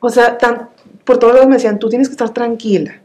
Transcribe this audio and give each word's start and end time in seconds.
O 0.00 0.08
sea, 0.08 0.38
tan, 0.38 0.70
por 1.04 1.18
todos 1.18 1.34
lados 1.34 1.48
me 1.48 1.56
decían, 1.56 1.78
tú 1.78 1.88
tienes 1.88 2.08
que 2.08 2.12
estar 2.12 2.30
tranquila, 2.30 3.00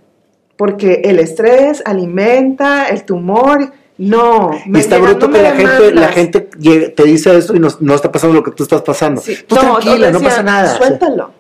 porque 0.58 1.02
el 1.06 1.20
estrés 1.20 1.84
alimenta 1.86 2.88
el 2.88 3.04
tumor. 3.04 3.72
No, 3.98 4.52
y 4.66 4.78
está 4.78 4.98
bruto 4.98 5.30
que 5.30 5.42
la 5.42 5.54
gente, 5.54 5.94
la 5.94 6.10
gente 6.10 6.42
te 6.42 7.04
dice 7.04 7.38
esto 7.38 7.56
y 7.56 7.60
no, 7.60 7.70
no, 7.80 7.96
está 7.96 8.12
pasando 8.12 8.36
lo 8.36 8.44
que 8.44 8.52
tú 8.52 8.64
estás 8.64 8.82
pasando. 8.82 9.22
Tú 9.48 9.56
tranquila, 9.56 10.12
no 10.12 10.20
pasa 10.20 10.44
nada. 10.44 10.76
Suéltalo. 10.76 11.32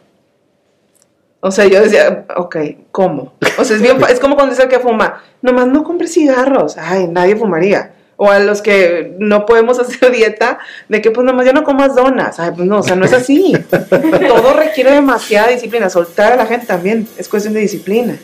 O 1.41 1.51
sea, 1.51 1.65
yo 1.65 1.79
decía, 1.79 2.25
ok, 2.37 2.55
¿cómo? 2.91 3.33
O 3.59 3.63
sea, 3.63 3.75
es, 3.75 3.81
bien, 3.81 3.97
es 4.09 4.19
como 4.19 4.35
cuando 4.35 4.55
dice 4.55 4.67
que 4.67 4.79
fuma, 4.79 5.21
nomás 5.41 5.67
no 5.67 5.83
compres 5.83 6.13
cigarros. 6.13 6.75
Ay, 6.77 7.07
nadie 7.07 7.35
fumaría. 7.35 7.93
O 8.17 8.31
a 8.31 8.39
los 8.39 8.61
que 8.61 9.15
no 9.19 9.45
podemos 9.45 9.79
hacer 9.81 10.11
dieta, 10.11 10.59
de 10.87 11.01
que 11.01 11.11
pues 11.11 11.25
nomás 11.25 11.45
ya 11.45 11.53
no 11.53 11.63
comas 11.63 11.95
donas. 11.95 12.39
Ay, 12.39 12.51
pues 12.55 12.67
no, 12.67 12.79
o 12.79 12.83
sea, 12.83 12.95
no 12.95 13.05
es 13.05 13.13
así. 13.13 13.53
Todo 14.27 14.53
requiere 14.53 14.91
demasiada 14.91 15.49
disciplina. 15.49 15.89
Soltar 15.89 16.33
a 16.33 16.35
la 16.35 16.45
gente 16.45 16.65
también 16.65 17.07
es 17.17 17.27
cuestión 17.27 17.53
de 17.53 17.61
disciplina. 17.61 18.17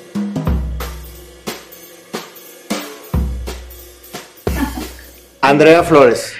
Andrea 5.41 5.83
Flores, 5.83 6.33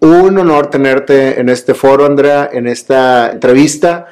un 0.00 0.38
honor 0.38 0.70
tenerte 0.70 1.40
en 1.40 1.48
este 1.48 1.74
foro, 1.74 2.06
Andrea, 2.06 2.48
en 2.52 2.68
esta 2.68 3.32
entrevista 3.32 4.06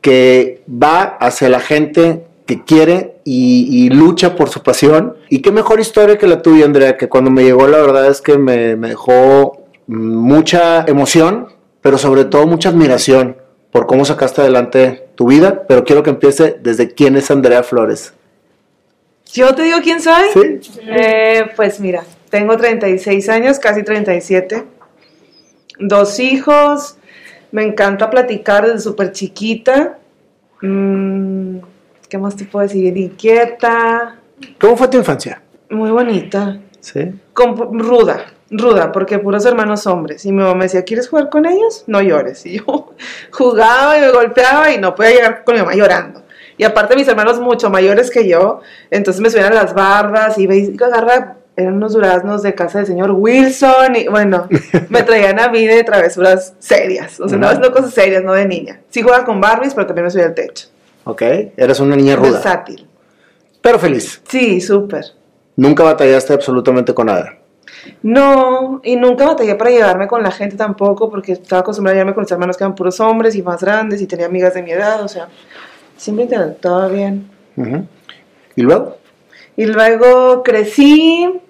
que 0.00 0.62
va 0.68 1.16
hacia 1.20 1.48
la 1.48 1.60
gente 1.60 2.24
que 2.48 2.64
quiere 2.64 3.16
y, 3.24 3.90
lucha 3.90 4.34
por 4.34 4.48
su 4.48 4.62
pasión. 4.62 5.18
Y 5.28 5.42
qué 5.42 5.52
mejor 5.52 5.80
historia 5.80 6.16
que 6.16 6.26
la 6.26 6.40
tuya, 6.40 6.64
Andrea, 6.64 6.96
que 6.96 7.06
cuando 7.06 7.30
me 7.30 7.44
llegó 7.44 7.68
la 7.68 7.76
verdad 7.76 8.06
es 8.08 8.22
que 8.22 8.38
me, 8.38 8.74
me 8.74 8.88
dejó 8.88 9.66
mucha 9.86 10.86
emoción, 10.86 11.48
pero 11.82 11.98
sobre 11.98 12.24
todo 12.24 12.46
mucha 12.46 12.70
admiración 12.70 13.36
por 13.70 13.86
cómo 13.86 14.06
sacaste 14.06 14.40
adelante 14.40 15.08
tu 15.14 15.26
vida, 15.26 15.66
pero 15.68 15.84
quiero 15.84 16.02
que 16.02 16.08
empiece 16.08 16.56
desde 16.62 16.94
quién 16.94 17.16
es 17.16 17.30
Andrea 17.30 17.62
Flores. 17.62 18.14
¿Yo 19.30 19.54
te 19.54 19.64
digo 19.64 19.76
quién 19.82 20.00
soy? 20.00 20.24
Sí. 20.32 20.80
Eh, 20.86 21.50
pues 21.54 21.80
mira, 21.80 22.02
tengo 22.30 22.56
36 22.56 23.28
años, 23.28 23.58
casi 23.58 23.82
37. 23.82 24.64
Dos 25.80 26.18
hijos. 26.18 26.96
Me 27.52 27.62
encanta 27.62 28.08
platicar 28.08 28.64
desde 28.64 28.78
súper 28.78 29.12
chiquita. 29.12 29.98
Mm, 30.62 31.58
¿Qué 32.08 32.16
más 32.16 32.36
te 32.36 32.44
puedo 32.44 32.66
decir? 32.66 32.96
Inquieta. 32.96 34.16
¿Cómo 34.58 34.76
fue 34.76 34.88
tu 34.88 34.96
infancia? 34.96 35.42
Muy 35.68 35.90
bonita. 35.90 36.58
Sí. 36.80 37.12
ruda, 37.34 38.26
ruda, 38.50 38.92
porque 38.92 39.18
puros 39.18 39.44
hermanos 39.44 39.86
hombres. 39.86 40.24
Y 40.24 40.32
mi 40.32 40.38
mamá 40.38 40.54
me 40.54 40.64
decía, 40.64 40.84
¿quieres 40.84 41.08
jugar 41.08 41.28
con 41.28 41.44
ellos? 41.44 41.84
No 41.86 42.00
llores. 42.00 42.46
Y 42.46 42.58
yo 42.58 42.94
jugaba 43.30 43.98
y 43.98 44.00
me 44.00 44.10
golpeaba 44.10 44.72
y 44.72 44.78
no 44.78 44.94
podía 44.94 45.10
llegar 45.10 45.44
con 45.44 45.54
mi 45.54 45.60
mamá 45.60 45.74
llorando. 45.74 46.22
Y 46.56 46.64
aparte 46.64 46.96
mis 46.96 47.06
hermanos 47.06 47.38
mucho 47.40 47.70
mayores 47.70 48.10
que 48.10 48.26
yo, 48.26 48.62
entonces 48.90 49.20
me 49.20 49.30
subían 49.30 49.52
a 49.52 49.56
las 49.56 49.74
bardas 49.74 50.38
y 50.38 50.46
veis, 50.46 50.70
agarra 50.80 51.36
eran 51.56 51.74
unos 51.74 51.92
duraznos 51.92 52.42
de 52.42 52.54
casa 52.54 52.78
del 52.78 52.86
señor 52.86 53.10
Wilson 53.10 53.96
y 53.96 54.06
bueno, 54.06 54.48
me 54.88 55.02
traían 55.02 55.40
a 55.40 55.48
mí 55.48 55.66
de 55.66 55.82
travesuras 55.82 56.54
serias, 56.60 57.18
o 57.18 57.28
sea, 57.28 57.36
no, 57.36 57.52
no 57.52 57.72
cosas 57.72 57.92
serias, 57.92 58.22
no 58.22 58.32
de 58.32 58.46
niña. 58.46 58.80
Sí 58.90 59.02
jugaba 59.02 59.24
con 59.24 59.40
Barbies, 59.40 59.74
pero 59.74 59.86
también 59.86 60.04
me 60.04 60.10
subía 60.10 60.26
al 60.26 60.34
techo. 60.34 60.68
Ok, 61.08 61.22
eras 61.56 61.80
una 61.80 61.96
niña 61.96 62.16
ruda. 62.16 62.32
Versátil. 62.32 62.86
Pero 63.62 63.78
feliz. 63.78 64.20
Sí, 64.28 64.60
súper. 64.60 65.06
¿Nunca 65.56 65.82
batallaste 65.82 66.34
absolutamente 66.34 66.92
con 66.92 67.06
nada? 67.06 67.38
No, 68.02 68.82
y 68.84 68.94
nunca 68.96 69.24
batallé 69.24 69.54
para 69.54 69.70
llevarme 69.70 70.06
con 70.06 70.22
la 70.22 70.30
gente 70.30 70.54
tampoco, 70.54 71.08
porque 71.08 71.32
estaba 71.32 71.60
acostumbrada 71.60 71.94
a 71.94 71.96
llevarme 71.96 72.14
con 72.14 72.24
los 72.24 72.30
hermanos 72.30 72.58
que 72.58 72.64
eran 72.64 72.74
puros 72.74 73.00
hombres 73.00 73.34
y 73.36 73.42
más 73.42 73.62
grandes 73.62 74.02
y 74.02 74.06
tenía 74.06 74.26
amigas 74.26 74.52
de 74.52 74.62
mi 74.62 74.70
edad, 74.70 75.02
o 75.02 75.08
sea, 75.08 75.28
siempre 75.96 76.28
estaba 76.30 76.88
bien. 76.88 77.30
¿Y 78.54 78.60
luego? 78.60 78.98
Y 79.56 79.64
luego 79.64 80.42
crecí, 80.42 81.40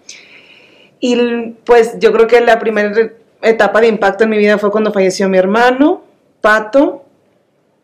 y 1.01 1.51
pues 1.65 1.99
yo 1.99 2.13
creo 2.13 2.29
que 2.29 2.41
la 2.43 2.61
primera 2.61 3.11
etapa 3.43 3.81
de 3.81 3.89
impacto 3.89 4.23
en 4.23 4.31
mi 4.31 4.39
vida 4.39 4.57
fue 4.57 4.71
cuando 4.71 4.93
falleció 4.93 5.29
mi 5.29 5.37
hermano, 5.37 6.03
Pato. 6.41 7.07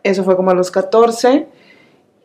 Eso 0.04 0.22
fue 0.22 0.36
como 0.36 0.50
a 0.50 0.54
los 0.54 0.70
14. 0.70 1.48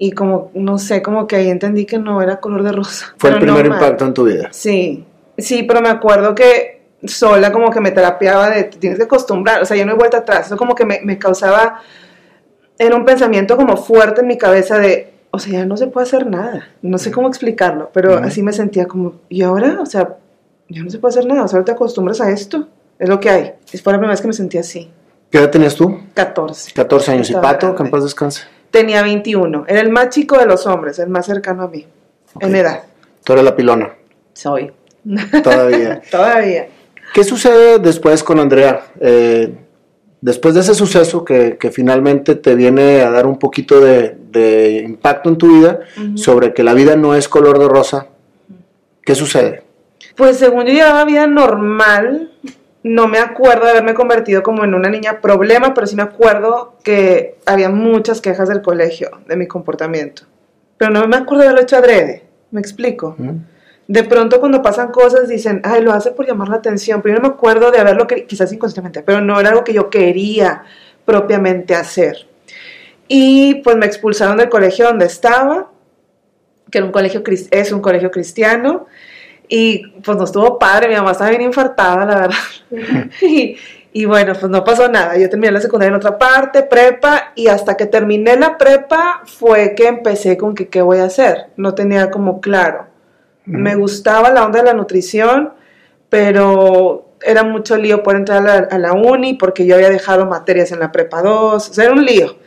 Y 0.02 0.14
como, 0.14 0.50
no 0.54 0.78
sé, 0.78 1.02
como 1.02 1.28
que 1.28 1.36
ahí 1.36 1.50
entendí 1.50 1.86
que 1.86 2.00
no 2.00 2.22
era 2.22 2.40
color 2.40 2.64
de 2.64 2.72
rosa. 2.72 3.14
Fue 3.18 3.32
el 3.32 3.40
primer 3.40 3.66
impacto 3.66 4.06
en 4.06 4.14
tu 4.14 4.24
vida. 4.24 4.48
Sí, 4.52 5.06
sí, 5.38 5.64
pero 5.64 5.82
me 5.82 5.90
acuerdo 5.90 6.34
que 6.34 6.80
sola 7.04 7.52
como 7.52 7.70
que 7.70 7.82
me 7.82 7.92
terapiaba 7.92 8.50
de, 8.50 8.64
tienes 8.64 8.98
que 8.98 9.06
acostumbrar, 9.06 9.62
o 9.62 9.66
sea, 9.66 9.78
yo 9.78 9.86
no 9.86 9.92
he 9.92 9.96
vuelta 9.96 10.20
atrás. 10.20 10.48
Eso 10.48 10.58
como 10.58 10.74
que 10.74 10.86
me, 10.86 11.02
me 11.04 11.20
causaba, 11.20 11.82
era 12.78 12.96
un 12.96 13.06
pensamiento 13.06 13.58
como 13.58 13.78
fuerte 13.78 14.22
en 14.22 14.28
mi 14.28 14.38
cabeza 14.38 14.78
de, 14.78 15.14
o 15.32 15.40
sea, 15.40 15.52
ya 15.52 15.66
no 15.66 15.78
se 15.78 15.88
puede 15.88 16.08
hacer 16.08 16.26
nada. 16.26 16.70
No 16.82 16.98
sé 16.98 17.12
cómo 17.12 17.28
explicarlo, 17.28 17.90
pero 17.94 18.18
así 18.18 18.42
me 18.42 18.54
sentía 18.54 18.88
como, 18.88 19.16
¿y 19.28 19.42
ahora? 19.42 19.80
O 19.82 19.86
sea, 19.86 20.16
ya 20.70 20.82
no 20.82 20.90
se 20.90 21.00
puede 21.00 21.12
hacer 21.12 21.26
nada, 21.26 21.48
solo 21.48 21.66
te 21.66 21.72
acostumbras 21.72 22.22
a 22.22 22.32
esto, 22.32 22.68
es 22.98 23.10
lo 23.10 23.20
que 23.20 23.30
hay. 23.30 23.54
Es 23.72 23.82
fue 23.82 23.94
la 23.94 24.00
primera 24.00 24.14
vez 24.14 24.22
que 24.22 24.28
me 24.28 24.34
sentí 24.34 24.58
así. 24.58 24.90
¿Qué 25.30 25.38
edad 25.38 25.52
tenías 25.52 25.76
tú? 25.76 26.00
14. 26.14 26.74
14 26.74 27.12
años. 27.12 27.30
¿Y 27.30 27.34
Pato, 27.34 27.76
que 27.76 27.84
en 27.84 27.92
paz 27.92 28.04
descanse? 28.04 28.44
Tenía 28.72 29.02
21. 29.04 29.66
Era 29.68 29.82
el 29.82 29.90
más 29.90 30.10
chico 30.10 30.38
de 30.38 30.46
los 30.46 30.66
hombres, 30.68 31.00
el 31.00 31.10
más 31.10 31.26
cercano 31.26 31.64
a 31.64 31.68
mí, 31.68 31.86
en 32.40 32.56
edad. 32.56 32.84
Tú 33.24 33.34
eres 33.34 33.46
la 33.46 33.56
pilona. 33.56 33.94
Soy. 34.34 34.72
Todavía. 35.44 36.02
Todavía. 36.12 36.68
¿Qué 37.14 37.24
sucede 37.24 37.80
después 37.80 38.24
con 38.24 38.40
Andrea? 38.40 38.82
Eh, 39.00 39.54
después 40.22 40.54
de 40.54 40.62
ese 40.62 40.76
suceso 40.76 41.26
que, 41.26 41.58
que, 41.58 41.72
finalmente 41.72 42.36
te 42.36 42.56
viene 42.56 43.02
a 43.02 43.10
dar 43.10 43.26
un 43.26 43.40
poquito 43.40 43.80
de, 43.80 44.16
de 44.32 44.84
impacto 44.86 45.30
en 45.30 45.38
tu 45.38 45.60
vida 45.60 45.80
sobre 46.16 46.54
que 46.54 46.64
la 46.64 46.74
vida 46.74 46.96
no 46.96 47.16
es 47.16 47.28
color 47.28 47.60
de 47.60 47.68
rosa, 47.68 48.08
¿qué 49.04 49.16
sucede? 49.16 49.64
Pues 50.16 50.38
según 50.38 50.66
yo 50.66 50.74
llevaba 50.74 51.06
vida 51.06 51.28
normal, 51.28 52.32
no 52.84 53.08
me 53.08 53.20
acuerdo 53.20 53.66
de 53.66 53.72
haberme 53.72 53.94
convertido 53.94 54.42
como 54.42 54.64
en 54.64 54.74
una 54.74 54.90
niña 54.90 55.20
problema, 55.22 55.74
pero 55.74 55.88
sí 55.88 55.96
me 55.96 56.04
acuerdo 56.04 56.76
que 56.84 57.38
había 57.46 57.70
muchas 57.70 58.22
quejas 58.22 58.48
del 58.48 58.62
colegio 58.62 59.10
de 59.28 59.36
mi 59.36 59.48
comportamiento. 59.48 60.24
Pero 60.78 60.92
no 60.92 61.08
me 61.08 61.18
acuerdo 61.18 61.44
de 61.44 61.50
haberlo 61.50 61.64
hecho 61.64 61.78
adrede, 61.78 62.26
me 62.52 62.62
explico. 62.62 63.18
De 63.88 64.04
pronto 64.04 64.40
cuando 64.40 64.62
pasan 64.62 64.92
cosas 64.92 65.28
dicen, 65.28 65.62
ay, 65.64 65.82
lo 65.82 65.92
hace 65.92 66.12
por 66.12 66.26
llamar 66.26 66.48
la 66.48 66.58
atención. 66.58 67.02
Primero 67.02 67.22
me 67.22 67.30
acuerdo 67.30 67.72
de 67.72 67.80
haberlo, 67.80 68.08
quizás 68.08 68.54
inconscientemente, 68.54 69.02
pero 69.04 69.20
no 69.20 69.40
era 69.40 69.50
algo 69.50 69.64
que 69.64 69.74
yo 69.74 69.90
quería 69.90 70.64
propiamente 71.06 71.76
hacer. 71.76 72.28
Y 73.08 73.56
pues 73.56 73.76
me 73.76 73.88
expulsaron 73.88 74.38
del 74.38 74.48
colegio 74.48 74.86
donde 74.86 75.08
estaba, 75.08 75.72
que 76.72 76.78
era 76.78 76.86
un 76.86 76.94
colegio, 76.94 77.24
es 77.52 77.72
un 77.72 77.82
colegio 77.82 78.12
cristiano, 78.12 78.86
y 79.50 79.88
pues 80.04 80.16
no 80.16 80.26
estuvo 80.26 80.60
padre, 80.60 80.88
mi 80.88 80.96
mamá 80.96 81.12
estaba 81.12 81.32
bien 81.32 81.42
infartada, 81.42 82.06
la 82.06 82.20
verdad. 82.20 83.08
y, 83.92 84.06
bueno, 84.06 84.34
pues 84.40 84.50
no 84.50 84.64
pasó 84.64 84.88
nada. 84.88 85.18
Yo 85.18 85.28
terminé 85.28 85.52
la 85.52 85.60
secundaria 85.60 85.90
en 85.90 85.96
otra 85.96 86.20
parte, 86.20 86.62
prepa, 86.62 87.34
y 87.34 87.48
hasta 87.48 87.76
que 87.76 87.88
terminé 87.88 88.38
la 88.38 88.60
prepa 88.60 89.24
fue 89.26 89.74
que 89.74 89.88
empecé 89.88 90.38
con 90.38 90.54
que 90.54 90.68
qué 90.68 90.84
voy 90.84 91.00
a 91.00 91.06
hacer. 91.06 91.48
No 91.58 91.74
tenía 91.74 92.12
como 92.12 92.40
claro. 92.40 92.88
Me 93.46 93.74
gustaba 93.74 94.30
la 94.30 94.46
onda 94.46 94.60
de 94.60 94.66
la 94.66 94.74
nutrición, 94.76 95.54
pero 96.10 97.10
era 97.24 97.44
mucho 97.44 97.76
lío 97.76 98.04
por 98.04 98.16
entrar 98.16 98.38
a 98.38 98.42
la, 98.42 98.68
a 98.70 98.78
la, 98.78 98.94
uni 98.94 99.34
porque 99.34 99.66
yo 99.66 99.74
había 99.74 99.90
dejado 99.90 100.28
materias 100.28 100.72
en 100.72 100.80
la 100.80 100.92
prepa 100.92 101.24
2, 101.24 101.70
o 101.70 101.74
sea, 101.74 101.86
era 101.86 101.94
un 101.94 102.06
lío. 102.06 102.38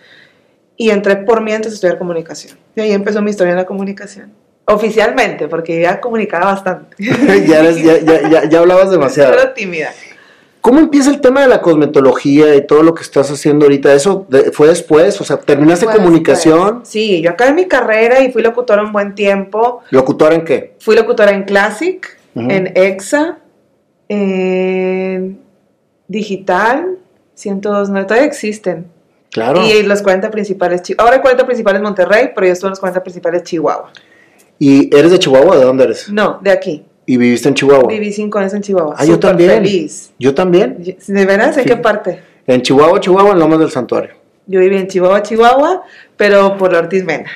Y 0.77 0.91
entré 0.91 1.17
por 1.17 1.41
mientras 1.43 1.75
estudiar 1.75 1.99
comunicación. 1.99 2.57
Y 2.77 2.81
ahí 2.81 2.93
empezó 2.93 3.21
mi 3.21 3.31
historia 3.31 3.51
en 3.51 3.57
la 3.57 3.67
comunicación. 3.67 4.33
Oficialmente, 4.65 5.49
porque 5.49 5.81
ya 5.81 6.01
comunicaba 6.01 6.47
bastante. 6.47 6.97
ya, 7.47 7.71
ya, 7.71 8.49
ya, 8.49 8.59
hablabas 8.59 8.91
demasiado. 8.91 9.33
Era 9.33 9.53
tímida. 9.55 9.93
¿Cómo 10.61 10.79
empieza 10.79 11.11
el 11.11 11.21
tema 11.21 11.41
de 11.41 11.49
la 11.49 11.61
cosmetología 11.61 12.55
y 12.55 12.65
todo 12.65 12.85
lo 12.85 12.95
que 12.95 13.03
estás 13.03 13.29
haciendo 13.33 13.65
ahorita? 13.65 13.93
¿Eso 13.93 14.29
fue 14.53 14.69
después? 14.69 15.21
O 15.21 15.25
sea, 15.25 15.37
¿terminaste 15.39 15.87
comunicación? 15.87 16.83
Sí, 16.85 17.21
yo 17.21 17.31
acabé 17.31 17.53
mi 17.53 17.67
carrera 17.67 18.21
y 18.21 18.31
fui 18.31 18.43
locutora 18.43 18.85
un 18.85 18.93
buen 18.93 19.17
tiempo. 19.17 19.83
¿Locutora 19.91 20.37
en 20.37 20.45
qué? 20.45 20.77
Fui 20.79 20.95
locutora 20.95 21.33
en 21.33 21.43
Classic, 21.43 22.17
en 22.37 22.73
EXA, 22.77 23.39
en 24.09 25.41
Digital, 26.07 26.99
102.9, 27.37 28.07
todavía 28.07 28.27
existen. 28.27 28.87
Claro. 29.33 29.67
Y 29.67 29.83
los 29.83 30.01
40 30.03 30.31
principales, 30.31 30.83
ahora 30.97 31.15
hay 31.17 31.21
40 31.23 31.45
principales 31.45 31.83
Monterrey, 31.83 32.31
pero 32.35 32.47
yo 32.47 32.53
estuve 32.53 32.69
en 32.69 32.73
los 32.73 32.81
40 32.81 33.03
principales 33.03 33.43
Chihuahua. 33.43 33.91
¿Y 34.63 34.97
eres 34.97 35.11
de 35.11 35.19
Chihuahua? 35.19 35.57
¿De 35.57 35.65
dónde 35.65 35.83
eres? 35.83 36.09
No, 36.09 36.39
de 36.41 36.53
aquí. 36.53 36.85
¿Y 37.05 37.17
viviste 37.17 37.49
en 37.49 37.55
Chihuahua? 37.57 37.89
Viví 37.89 38.13
cinco 38.13 38.39
años 38.39 38.55
en 38.55 38.63
Chihuahua. 38.63 38.95
Ah, 38.97 39.05
yo 39.05 39.19
también. 39.19 39.51
feliz. 39.51 40.13
¿Yo 40.21 40.37
también? 40.37 40.97
¿De 41.05 41.27
veras? 41.27 41.59
¿En 41.59 41.65
qué 41.65 41.75
parte? 41.75 42.23
En 42.47 42.63
Chihuahua, 42.63 43.01
Chihuahua, 43.01 43.33
en 43.33 43.41
Lomas 43.41 43.59
del 43.59 43.73
Santuario. 43.73 44.13
Yo 44.47 44.61
viví 44.61 44.77
en 44.77 44.87
Chihuahua, 44.87 45.21
Chihuahua, 45.25 45.83
pero 46.17 46.57
por 46.57 46.73
la 46.73 46.79
Ortiz 46.79 47.03
Mena. 47.05 47.29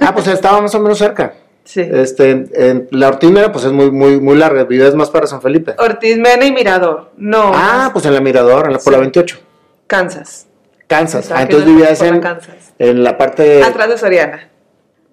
ah, 0.00 0.12
pues 0.12 0.26
estaba 0.26 0.60
más 0.60 0.74
o 0.74 0.80
menos 0.80 0.98
cerca. 0.98 1.34
Sí. 1.62 1.82
Este, 1.82 2.30
en, 2.30 2.88
la 2.90 3.10
Ortiz 3.10 3.30
Mena, 3.30 3.52
pues 3.52 3.64
es 3.64 3.70
muy, 3.70 3.92
muy, 3.92 4.18
muy 4.18 4.36
larga. 4.36 4.64
Vives 4.64 4.96
más 4.96 5.08
para 5.08 5.28
San 5.28 5.40
Felipe. 5.40 5.76
Ortiz 5.78 6.18
Mena 6.18 6.46
y 6.46 6.50
Mirador. 6.50 7.12
No. 7.16 7.52
Ah, 7.54 7.90
pues 7.92 8.06
en 8.06 8.14
la 8.14 8.20
Mirador, 8.20 8.66
en 8.66 8.72
la, 8.72 8.78
por 8.80 8.92
la 8.92 8.98
28. 8.98 9.38
Kansas. 9.86 10.48
Kansas. 10.88 11.30
Ah, 11.30 11.42
entonces 11.42 11.68
vivías 11.68 11.96
Puebla, 11.96 12.16
en, 12.16 12.22
Kansas. 12.22 12.72
en 12.80 13.04
la 13.04 13.16
parte... 13.16 13.62
Atrás 13.62 13.88
de 13.88 13.98
Soriana. 13.98 14.55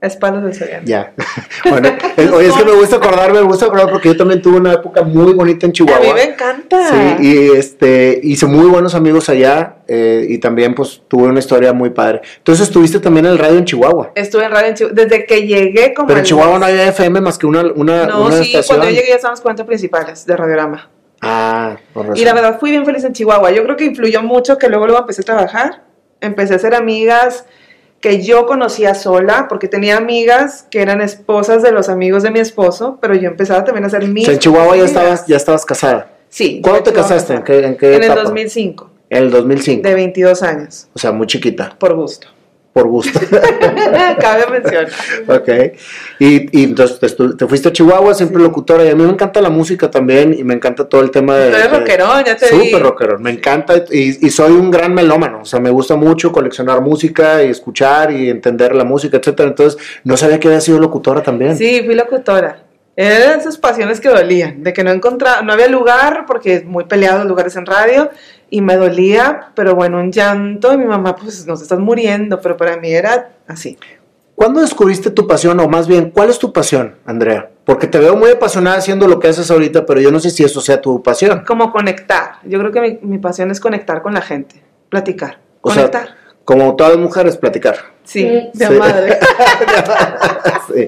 A 0.04 0.08
espaldas 0.08 0.44
de 0.44 0.54
Soriana. 0.54 0.84
Ya. 0.86 1.14
bueno, 1.70 1.90
es- 2.18 2.30
oye, 2.34 2.48
es 2.50 2.54
que 2.56 2.66
me 2.66 2.74
gusta 2.74 2.98
acordarme, 2.98 3.40
me 3.40 3.46
gusta 3.48 3.66
acordar 3.68 3.90
porque 3.90 4.10
yo 4.10 4.18
también 4.18 4.42
tuve 4.42 4.58
una 4.58 4.74
época 4.74 5.02
muy 5.04 5.34
bonita 5.34 5.66
en 5.66 5.70
A 5.70 5.74
Chihuahua. 5.74 6.00
mí 6.02 6.14
me 6.14 6.24
encanta. 6.24 6.90
Sí, 6.90 7.16
y 7.26 7.58
este, 7.58 8.20
hice 8.22 8.46
muy 8.46 8.68
buenos 8.68 8.96
amigos 8.96 9.30
allá 9.30 9.78
eh, 9.88 10.26
y 10.28 10.38
también 10.40 10.76
pues 10.76 11.02
tuve 11.08 11.24
una 11.30 11.40
historia 11.40 11.72
muy 11.72 11.90
padre. 11.92 12.22
Entonces 12.40 12.68
estuviste 12.68 13.00
también 13.00 13.26
en 13.28 13.32
el 13.32 13.38
radio 13.40 13.58
en 13.58 13.64
Chihuahua. 13.66 14.12
Estuve 14.16 14.44
en 14.44 14.52
radio 14.52 14.68
en 14.68 14.74
Chihuahua. 14.76 14.96
Desde 15.04 15.26
que 15.26 15.48
llegué 15.48 15.94
como... 15.94 16.08
Pero 16.08 16.20
en 16.20 16.26
Chihuahua 16.26 16.60
no 16.60 16.66
había 16.66 16.88
FM 16.90 17.22
más 17.22 17.38
que 17.38 17.46
una, 17.48 17.62
una, 17.74 18.06
No, 18.06 18.26
una 18.26 18.36
sí, 18.38 18.48
estación. 18.52 18.78
cuando 18.80 18.86
yo 18.94 19.00
llegué 19.00 19.10
ya 19.12 19.16
estaban 19.16 19.34
los 19.34 19.42
40 19.42 19.66
principales 19.66 20.26
de 20.26 20.36
Radiorama. 20.36 20.90
Ah, 21.22 21.78
por 21.94 22.08
razón. 22.08 22.18
Y 22.22 22.26
la 22.26 22.34
verdad 22.34 22.60
fui 22.60 22.72
bien 22.72 22.86
feliz 22.86 23.06
en 23.06 23.14
Chihuahua. 23.14 23.52
Yo 23.52 23.64
creo 23.64 23.78
que 23.78 23.86
influyó 23.86 24.22
mucho 24.22 24.58
que 24.58 24.68
luego 24.68 24.86
luego 24.86 25.00
empecé 25.00 25.22
a 25.22 25.24
trabajar. 25.26 25.84
Empecé 26.20 26.52
a 26.54 26.56
hacer 26.58 26.76
amigas 26.76 27.46
que 28.04 28.22
yo 28.22 28.46
conocía 28.46 28.96
sola, 28.96 29.46
porque 29.48 29.70
tenía 29.70 29.96
amigas 29.96 30.68
que 30.70 30.82
eran 30.82 31.00
esposas 31.00 31.64
de 31.64 31.72
los 31.72 31.88
amigos 31.88 32.22
de 32.22 32.32
mi 32.32 32.40
esposo, 32.42 32.98
pero 33.02 33.16
yo 33.16 33.30
empezaba 33.30 33.64
también 33.64 33.86
a 33.86 33.88
hacer 33.88 34.04
O 34.04 34.08
mis 34.08 34.26
sea, 34.26 34.34
en 34.34 34.40
Chihuahua 34.42 34.76
ya 34.76 34.84
estabas, 34.84 35.26
ya 35.26 35.38
estabas 35.38 35.66
casada. 35.66 36.12
Sí. 36.28 36.60
¿Cuándo 36.62 36.84
te 36.84 36.92
casaste? 36.92 37.34
¿En 37.34 37.44
qué, 37.44 37.66
en 37.66 37.78
qué 37.78 37.96
En 37.96 38.04
el 38.04 38.04
etapa? 38.04 38.24
2005, 38.24 38.90
En 39.10 39.24
el 39.24 39.32
2005. 39.32 39.88
de 39.88 39.94
22 39.96 40.44
años, 40.44 40.88
O 40.94 41.00
sea, 41.00 41.14
muy 41.14 41.28
chiquita, 41.28 41.78
por 41.80 41.96
gusto. 41.96 42.28
Por 42.74 42.88
gusto. 42.88 43.20
Cabe 44.20 44.48
mencionar. 44.52 44.88
ok. 45.28 45.50
Y, 46.20 46.60
y 46.60 46.64
entonces 46.64 47.00
te, 47.00 47.08
estu- 47.08 47.38
te 47.38 47.48
fuiste 47.48 47.70
a 47.70 47.72
Chihuahua, 47.74 48.14
siempre 48.14 48.38
Sí. 48.38 48.44
locutora. 48.44 48.84
Y 48.84 48.90
a 48.90 48.96
mí 48.96 49.04
me 49.04 49.12
encanta 49.12 49.42
la 49.42 49.50
música 49.50 49.90
también 49.92 50.34
y 50.38 50.44
me 50.44 50.56
encanta 50.56 50.88
todo 50.90 51.02
el 51.02 51.12
tema 51.12 51.36
de... 51.38 51.52
Tú 51.52 51.56
eres 51.58 51.72
de- 51.72 51.78
rockerón, 51.78 52.24
ya 52.26 52.36
te. 52.36 52.48
Súper 52.48 52.82
rockerón, 52.82 53.22
me 53.22 53.30
encanta 53.32 53.84
y, 53.92 54.26
y 54.26 54.30
soy 54.32 54.54
un 54.54 54.72
gran 54.72 54.94
melómano, 54.94 55.42
o 55.42 55.46
sea, 55.46 55.60
me 55.60 55.70
gusta 55.70 55.96
mucho 55.96 56.32
coleccionar 56.32 56.82
música 56.82 57.44
y 57.44 57.50
escuchar 57.50 58.12
y 58.12 58.30
entender 58.30 58.74
la 58.76 58.84
música, 58.84 59.18
etcétera. 59.18 59.50
Entonces, 59.50 59.80
no 60.04 60.18
sabía 60.18 60.40
que 60.40 60.48
había 60.48 60.62
sido 60.62 60.80
locutora 60.80 61.22
también. 61.22 61.56
Sí, 61.58 61.82
fui 61.86 61.96
locutora. 61.96 62.64
Eran 62.96 63.40
esas 63.40 63.58
pasiones 63.58 64.00
que 64.00 64.08
dolían, 64.10 64.62
de 64.62 64.72
que 64.72 64.84
no 64.84 64.92
encontraba, 64.92 65.42
no 65.42 65.52
había 65.52 65.68
lugar, 65.68 66.26
porque 66.28 66.56
es 66.58 66.66
muy 66.66 66.84
peleado 66.86 67.20
los 67.20 67.28
lugares 67.28 67.56
en 67.56 67.66
radio, 67.66 68.12
y 68.54 68.62
me 68.62 68.76
dolía, 68.78 69.50
pero 69.56 69.74
bueno, 69.74 69.98
un 70.00 70.12
llanto, 70.12 70.72
y 70.74 70.78
mi 70.78 70.86
mamá, 70.86 71.16
pues 71.16 71.48
nos 71.48 71.60
estás 71.64 71.80
muriendo, 71.80 72.40
pero 72.40 72.56
para 72.56 72.78
mí 72.78 72.92
era 72.94 73.32
así. 73.48 73.80
¿Cuándo 74.36 74.62
descubriste 74.62 75.10
tu 75.10 75.26
pasión, 75.26 75.60
o 75.60 75.68
más 75.68 75.88
bien, 75.88 76.12
cuál 76.12 76.30
es 76.30 76.38
tu 76.38 76.54
pasión, 76.54 76.96
Andrea? 77.04 77.50
Porque 77.66 77.88
te 77.88 77.98
veo 77.98 78.16
muy 78.16 78.30
apasionada 78.30 78.78
haciendo 78.78 79.08
lo 79.08 79.20
que 79.20 79.28
haces 79.28 79.50
ahorita, 79.50 79.88
pero 79.88 80.02
yo 80.02 80.12
no 80.12 80.20
sé 80.20 80.30
si 80.30 80.44
eso 80.44 80.62
sea 80.62 80.80
tu 80.80 81.02
pasión. 81.02 81.44
Como 81.48 81.72
conectar. 81.72 82.34
Yo 82.44 82.60
creo 82.60 82.72
que 82.72 82.82
mi, 82.82 83.00
mi 83.02 83.18
pasión 83.18 83.50
es 83.50 83.60
conectar 83.60 84.04
con 84.04 84.14
la 84.14 84.22
gente, 84.22 84.62
platicar, 84.90 85.40
O 85.62 85.72
sea, 85.72 85.90
conectar. 85.90 86.16
como 86.46 86.76
todas 86.76 86.94
las 86.94 87.02
mujeres, 87.02 87.38
platicar. 87.38 87.78
sí, 88.04 88.24
de 88.54 88.68
sí. 88.68 88.74
madre. 88.76 89.18
Sí. 90.72 90.88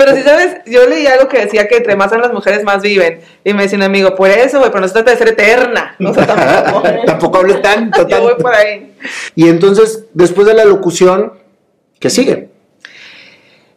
Pero 0.00 0.16
si 0.16 0.22
sabes, 0.22 0.56
yo 0.64 0.86
leí 0.88 1.06
algo 1.06 1.28
que 1.28 1.40
decía 1.44 1.68
que 1.68 1.76
entre 1.76 1.94
más 1.94 2.10
son 2.10 2.22
las 2.22 2.32
mujeres, 2.32 2.64
más 2.64 2.80
viven. 2.80 3.20
Y 3.44 3.52
me 3.52 3.64
decía 3.64 3.76
un 3.76 3.82
amigo, 3.82 4.14
por 4.14 4.30
eso, 4.30 4.58
güey, 4.58 4.70
pero 4.70 4.80
no 4.80 4.88
se 4.88 4.94
trata 4.94 5.10
de 5.10 5.18
ser 5.18 5.28
eterna. 5.28 5.94
O 6.02 6.14
sea, 6.14 6.26
tampoco. 6.26 6.88
Tampoco 7.04 7.36
hablé 7.36 7.54
tanto, 7.56 8.08
Yo 8.08 8.18
voy 8.20 8.28
tanto. 8.28 8.42
por 8.42 8.54
ahí. 8.54 8.94
Y 9.34 9.46
entonces, 9.50 10.06
después 10.14 10.46
de 10.46 10.54
la 10.54 10.64
locución, 10.64 11.34
¿qué 11.98 12.08
sigue? 12.08 12.48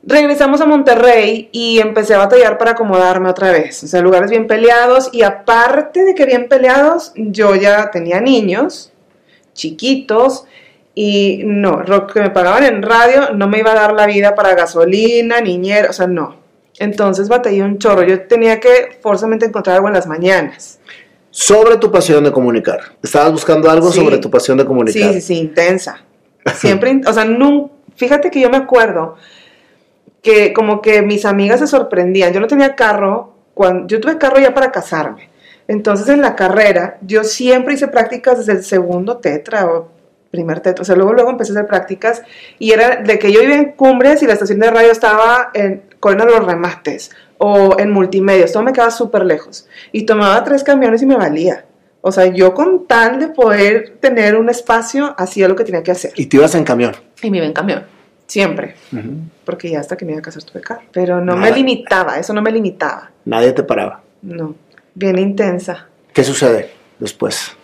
Regresamos 0.02 0.62
a 0.62 0.66
Monterrey 0.66 1.50
y 1.52 1.80
empecé 1.80 2.14
a 2.14 2.20
batallar 2.20 2.58
para 2.58 2.72
acomodarme 2.72 3.28
otra 3.30 3.52
vez. 3.52 3.84
O 3.84 3.88
sea, 3.88 4.00
lugares 4.00 4.30
bien 4.30 4.48
peleados 4.48 5.10
y 5.12 5.24
aparte 5.24 6.06
de 6.06 6.16
que 6.16 6.26
bien 6.26 6.48
peleados, 6.48 7.12
yo 7.18 7.54
ya 7.56 7.92
tenía 7.92 8.22
niños 8.22 8.94
chiquitos 9.54 10.46
y 10.96 11.42
no, 11.46 11.82
lo 11.84 12.06
que 12.08 12.20
me 12.22 12.30
pagaban 12.30 12.64
en 12.64 12.82
radio 12.84 13.32
no 13.34 13.48
me 13.48 13.60
iba 13.60 13.72
a 13.72 13.76
dar 13.76 13.94
la 13.94 14.06
vida 14.06 14.36
para 14.36 14.54
gasolina, 14.56 15.42
niñera, 15.42 15.90
o 15.90 15.94
sea, 15.94 16.08
no. 16.08 16.36
Entonces 16.80 17.30
batallé 17.30 17.62
un 17.64 17.78
chorro. 17.80 18.04
Yo 18.04 18.22
tenía 18.28 18.60
que 18.60 18.98
forzosamente 19.02 19.46
encontrar 19.46 19.76
algo 19.78 19.88
en 19.88 19.94
las 19.94 20.08
mañanas. 20.08 20.80
Sobre 21.30 21.78
tu 21.78 21.92
pasión 21.92 22.24
de 22.24 22.32
comunicar. 22.32 22.80
Estabas 23.02 23.32
buscando 23.32 23.70
algo 23.70 23.92
Sí. 23.92 24.00
sobre 24.00 24.18
tu 24.20 24.30
pasión 24.30 24.58
de 24.58 24.66
comunicar. 24.66 25.14
Sí, 25.14 25.22
sí, 25.22 25.22
sí, 25.22 25.40
intensa. 25.40 26.04
Siempre, 26.56 27.02
o 27.06 27.14
sea, 27.14 27.26
nun- 27.26 27.72
fíjate 27.96 28.30
que 28.32 28.40
yo 28.40 28.50
me 28.50 28.58
acuerdo 28.58 29.16
que 30.22 30.54
como 30.54 30.82
que 30.82 31.02
mis 31.02 31.26
amigas 31.26 31.60
se 31.60 31.68
sorprendían. 31.68 32.34
Yo 32.34 32.40
no 32.40 32.48
tenía 32.48 32.76
carro, 32.76 33.34
cuando, 33.54 33.88
yo 33.88 34.00
tuve 34.00 34.18
carro 34.18 34.40
ya 34.40 34.54
para 34.54 34.72
casarme. 34.72 35.30
Entonces 35.68 36.08
en 36.10 36.22
la 36.22 36.36
carrera 36.36 36.98
yo 37.02 37.24
siempre 37.24 37.74
hice 37.76 37.88
prácticas 37.88 38.40
desde 38.40 38.54
el 38.54 38.64
segundo 38.64 39.18
tetra 39.18 39.66
o 39.66 39.90
primer 40.34 40.62
tetra. 40.62 40.82
O 40.82 40.86
sea, 40.86 40.96
luego, 40.96 41.14
luego 41.14 41.30
empecé 41.30 41.52
a 41.52 41.56
hacer 41.56 41.68
prácticas 41.68 42.24
y 42.58 42.72
era 42.72 42.96
de 42.96 43.20
que 43.20 43.32
yo 43.32 43.42
vivía 43.42 43.56
en 43.56 43.74
Cumbres 43.74 44.24
y 44.24 44.26
la 44.26 44.34
estación 44.34 44.60
de 44.60 44.72
radio 44.72 44.92
estaba 44.92 45.52
en 45.54 45.84
Colina 46.00 46.26
de 46.26 46.32
los 46.32 46.44
Remates 46.44 47.12
o 47.38 47.78
en 47.80 47.92
Multimedios. 47.92 48.52
Todo 48.52 48.64
me 48.64 48.74
quedaba 48.74 48.90
súper 48.90 49.26
lejos. 49.26 49.68
Y 49.92 50.08
tomaba 50.08 50.44
tres 50.44 50.64
camiones 50.64 51.04
y 51.04 51.06
me 51.06 51.16
valía. 51.16 51.66
O 52.02 52.12
sea, 52.12 52.26
yo 52.26 52.56
con 52.56 52.88
tal 52.88 53.20
de 53.20 53.28
poder 53.28 53.98
tener 54.00 54.36
un 54.36 54.50
espacio, 54.50 55.14
hacía 55.20 55.48
lo 55.48 55.56
que 55.56 55.64
tenía 55.64 55.84
que 55.84 55.92
hacer. 55.92 56.12
Y 56.16 56.26
te 56.26 56.38
ibas 56.38 56.56
en 56.56 56.64
camión. 56.64 56.96
Y 57.22 57.30
me 57.30 57.38
iba 57.38 57.46
en 57.46 57.54
camión, 57.54 57.84
siempre. 58.26 58.74
Porque 59.46 59.70
ya 59.70 59.82
hasta 59.82 59.96
que 59.96 60.04
me 60.04 60.14
iba 60.14 60.20
a 60.20 60.24
casar 60.24 60.42
tuve 60.42 60.62
carro. 60.62 60.82
Pero 60.92 61.22
no 61.22 61.38
me 61.38 61.52
limitaba, 61.52 62.18
eso 62.18 62.34
no 62.34 62.42
me 62.42 62.52
limitaba. 62.52 63.12
Nadie 63.26 63.54
te 63.54 63.62
paraba. 63.62 64.02
No, 64.24 64.56
bien 64.96 65.20
intensa. 65.20 65.88
¿Qué 66.12 66.24
sucede 66.24 66.72
después? 66.98 67.56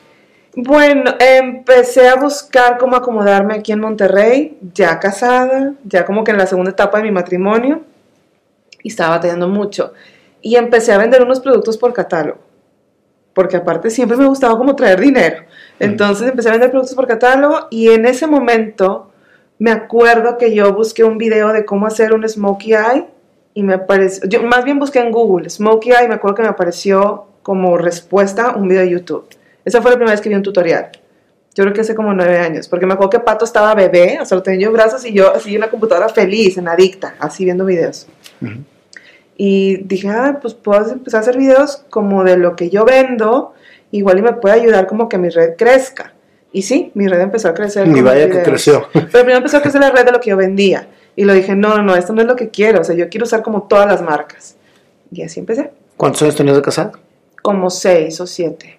Bueno, 0.56 1.14
empecé 1.20 2.10
a 2.10 2.16
buscar 2.16 2.80
cómo 2.80 2.96
acomodarme 2.96 3.54
aquí 3.54 3.72
en 3.72 3.82
Monterrey, 3.82 4.58
ya 4.74 5.00
casada, 5.00 5.74
ya 5.84 6.06
como 6.06 6.24
que 6.24 6.32
en 6.32 6.38
la 6.38 6.48
segunda 6.48 6.72
etapa 6.72 6.98
de 6.98 7.04
mi 7.04 7.12
matrimonio, 7.12 7.82
y 8.82 8.90
estaba 8.90 9.18
batallando 9.18 9.48
mucho. 9.48 9.94
Y 10.42 10.56
empecé 10.56 10.92
a 10.92 10.98
vender 10.98 11.22
unos 11.22 11.40
productos 11.40 11.78
por 11.78 11.94
catálogo, 11.94 12.40
porque 13.34 13.58
aparte 13.58 13.92
siempre 13.92 14.18
me 14.18 14.26
gustaba 14.26 14.58
como 14.58 14.76
traer 14.76 15.00
dinero. 15.00 15.44
Entonces 15.80 16.28
empecé 16.30 16.50
a 16.50 16.54
vender 16.54 16.72
productos 16.72 16.96
por 16.96 17.08
catálogo 17.08 17.68
y 17.70 17.90
en 17.90 18.06
ese 18.06 18.26
momento 18.26 19.12
me 19.60 19.72
acuerdo 19.72 20.38
que 20.38 20.56
yo 20.56 20.74
busqué 20.74 21.04
un 21.04 21.20
video 21.20 21.54
de 21.54 21.64
cómo 21.64 21.86
hacer 21.86 22.12
un 22.14 22.28
smokey 22.28 22.74
eye 22.74 23.06
y 23.54 23.62
me 23.62 23.76
apareció, 23.76 24.28
yo 24.28 24.42
más 24.44 24.66
bien 24.66 24.80
busqué 24.80 25.00
en 25.00 25.12
Google 25.12 25.50
smokey 25.50 25.92
eye 25.92 26.06
y 26.06 26.08
me 26.08 26.16
acuerdo 26.16 26.38
que 26.38 26.44
me 26.44 26.50
apareció 26.50 27.26
como 27.44 27.78
respuesta 27.78 28.56
un 28.56 28.68
video 28.68 28.84
de 28.84 28.90
YouTube. 28.90 29.28
Esa 29.70 29.84
fue 29.84 29.92
la 29.92 29.98
primera 29.98 30.14
vez 30.14 30.22
que 30.22 30.30
vi 30.30 30.36
un 30.36 30.42
tutorial. 30.42 30.90
Yo 31.54 31.64
creo 31.64 31.74
que 31.74 31.82
hace 31.82 31.94
como 31.94 32.12
nueve 32.12 32.40
años, 32.40 32.68
porque 32.68 32.88
me 32.88 32.94
acuerdo 32.94 33.12
que 33.12 33.20
Pato 33.20 33.46
estaba 33.46 33.76
bebé, 33.76 34.18
o 34.20 34.26
sea, 34.26 34.36
lo 34.36 34.42
tenía 34.42 34.66
en 34.66 34.74
brazos 34.74 35.06
y 35.06 35.14
yo 35.14 35.36
así 35.36 35.54
en 35.54 35.62
la 35.62 35.70
computadora 35.70 36.10
feliz, 36.10 36.58
en 36.58 36.68
adicta, 36.68 37.14
así 37.20 37.46
viendo 37.46 37.66
videos. 37.66 38.08
Ujú. 38.42 38.64
Y 39.38 39.78
dije, 39.84 40.10
ah, 40.10 40.40
pues 40.42 40.56
puedo 40.56 40.92
empezar 40.92 41.20
a 41.20 41.22
hacer 41.22 41.38
videos 41.38 41.84
como 41.92 42.24
de 42.24 42.38
lo 42.38 42.56
que 42.56 42.72
yo 42.72 42.84
vendo, 42.84 43.54
igual 43.92 44.18
y 44.18 44.22
me 44.24 44.34
puede 44.34 44.56
ayudar 44.56 44.88
como 44.88 45.08
que 45.08 45.20
mi 45.20 45.30
red 45.30 45.56
crezca. 45.56 46.14
Y 46.52 46.64
sí, 46.64 46.92
mi 46.96 47.08
red 47.08 47.22
empezó 47.22 47.50
a 47.50 47.54
crecer. 47.54 47.88
Los 47.88 48.02
vaya 48.02 48.28
que 48.28 48.42
creció. 48.42 48.88
Pero 48.92 49.08
primero 49.12 49.38
empezó 49.38 49.58
a 49.58 49.62
crecer 49.62 49.82
la 49.82 49.92
red 49.92 50.04
de 50.04 50.14
lo 50.14 50.20
que 50.20 50.32
yo 50.32 50.38
vendía. 50.38 50.88
Y 51.16 51.26
lo 51.26 51.34
dije, 51.34 51.56
no, 51.56 51.78
no, 51.78 51.84
no, 51.84 51.96
esto 51.96 52.12
no 52.14 52.22
es 52.22 52.28
lo 52.28 52.36
que 52.36 52.50
quiero, 52.50 52.82
o 52.82 52.84
sea, 52.84 52.96
yo 52.96 53.08
quiero 53.08 53.26
usar 53.26 53.44
como 53.44 53.68
todas 53.68 53.86
las 53.86 54.02
marcas. 54.02 54.56
Y 55.12 55.22
así 55.22 55.40
empecé, 55.40 55.70
¿Cuántos 55.96 56.24
años 56.24 56.36
tenías 56.36 56.56
de 56.56 56.64
casada? 56.64 56.94
como 57.42 57.70
seis 57.70 58.20
o 58.22 58.28
siete. 58.28 58.79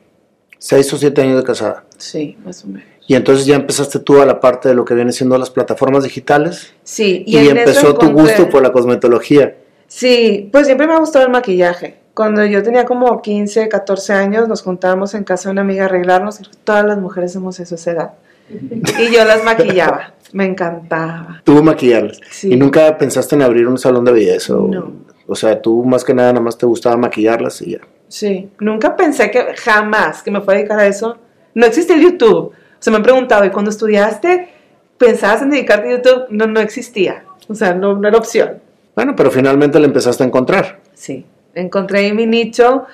Seis 0.61 0.93
o 0.93 0.99
siete 0.99 1.23
años 1.23 1.39
de 1.39 1.43
casada. 1.43 1.85
Sí, 1.97 2.37
más 2.45 2.65
o 2.65 2.69
menos. 2.69 2.85
Y 3.07 3.15
entonces 3.17 3.47
ya 3.47 3.57
empezaste 3.57 3.99
tú 3.99 4.21
a 4.21 4.27
la 4.27 4.39
parte 4.39 4.69
de 4.69 4.75
lo 4.75 4.85
que 4.85 4.95
viene 4.95 5.11
siendo 5.11 5.37
las 5.39 5.51
plataformas 5.51 6.05
digitales. 6.05 6.75
Sí, 6.85 7.25
Y, 7.27 7.39
empezó 7.39 7.95
tu 7.97 8.11
gusto 8.13 8.49
por 8.49 8.63
la 8.63 8.71
cosmetología. 8.71 9.57
Sí, 9.89 10.49
pues 10.53 10.67
siempre 10.67 10.87
me 10.87 10.93
ha 10.93 10.99
gustado 10.99 11.25
el 11.25 11.33
maquillaje. 11.33 11.99
Cuando 12.15 12.45
yo 12.45 12.63
tenía 12.63 12.85
como 12.85 13.23
15, 13.23 13.69
14 13.71 14.13
años, 14.13 14.49
nos 14.49 14.63
juntábamos 14.63 15.15
en 15.15 15.25
casa 15.25 15.49
de 15.49 15.55
una 15.55 15.63
amiga 15.63 15.85
a 15.85 15.87
arreglarnos. 15.87 16.39
Todas 16.63 16.85
las 16.85 16.99
mujeres 16.99 17.33
hacemos 17.33 17.59
eso 17.59 17.75
a 17.75 17.79
esa 17.79 17.91
edad. 17.91 18.11
Y 18.51 19.13
yo 19.13 19.25
las 19.25 19.43
maquillaba. 19.43 20.15
Me 20.33 20.45
encantaba. 20.45 21.41
Tú 21.43 21.63
maquillarlas. 21.63 22.21
Sí. 22.31 22.53
¿Y 22.53 22.57
nunca 22.57 22.97
pensaste 22.99 23.35
en 23.35 23.43
abrir 23.43 23.67
un 23.67 23.79
salón 23.79 24.05
de 24.05 24.13
belleza? 24.13 24.53
No. 24.53 24.93
o 25.27 25.35
sea, 25.35 25.61
tú 25.61 25.83
más 25.85 26.05
que 26.05 26.15
nada 26.15 26.33
nada 26.33 26.45
más 26.45 26.59
te 26.59 26.67
gustaba 26.67 26.97
maquillarlas 26.97 27.63
y 27.63 27.73
ya. 27.73 27.81
Sí, 28.11 28.51
nunca 28.59 28.97
pensé 28.97 29.31
que 29.31 29.55
jamás 29.55 30.25
que 30.25 30.33
me 30.33 30.41
fuera 30.41 30.59
a 30.59 30.63
dedicar 30.63 30.81
a 30.81 30.87
eso. 30.87 31.17
No 31.55 31.65
existe 31.65 31.95
el 31.95 32.01
YouTube. 32.01 32.49
O 32.49 32.53
sea, 32.81 32.91
me 32.91 32.97
han 32.97 33.05
preguntado, 33.05 33.45
¿y 33.45 33.51
cuando 33.51 33.71
estudiaste 33.71 34.49
pensabas 34.99 35.43
en 35.43 35.51
dedicarte 35.51 35.89
a 35.89 35.97
YouTube? 35.97 36.27
No, 36.31 36.49
no 36.49 36.59
existía. 36.59 37.25
O 37.49 37.55
sea, 37.55 37.73
no, 37.73 37.97
no 37.97 38.09
era 38.09 38.19
opción. 38.19 38.61
Bueno, 38.97 39.15
pero 39.15 39.31
finalmente 39.31 39.79
le 39.79 39.87
empezaste 39.87 40.25
a 40.25 40.27
encontrar. 40.27 40.81
Sí, 40.93 41.25
encontré 41.55 42.13
mi 42.13 42.27
nicho 42.27 42.87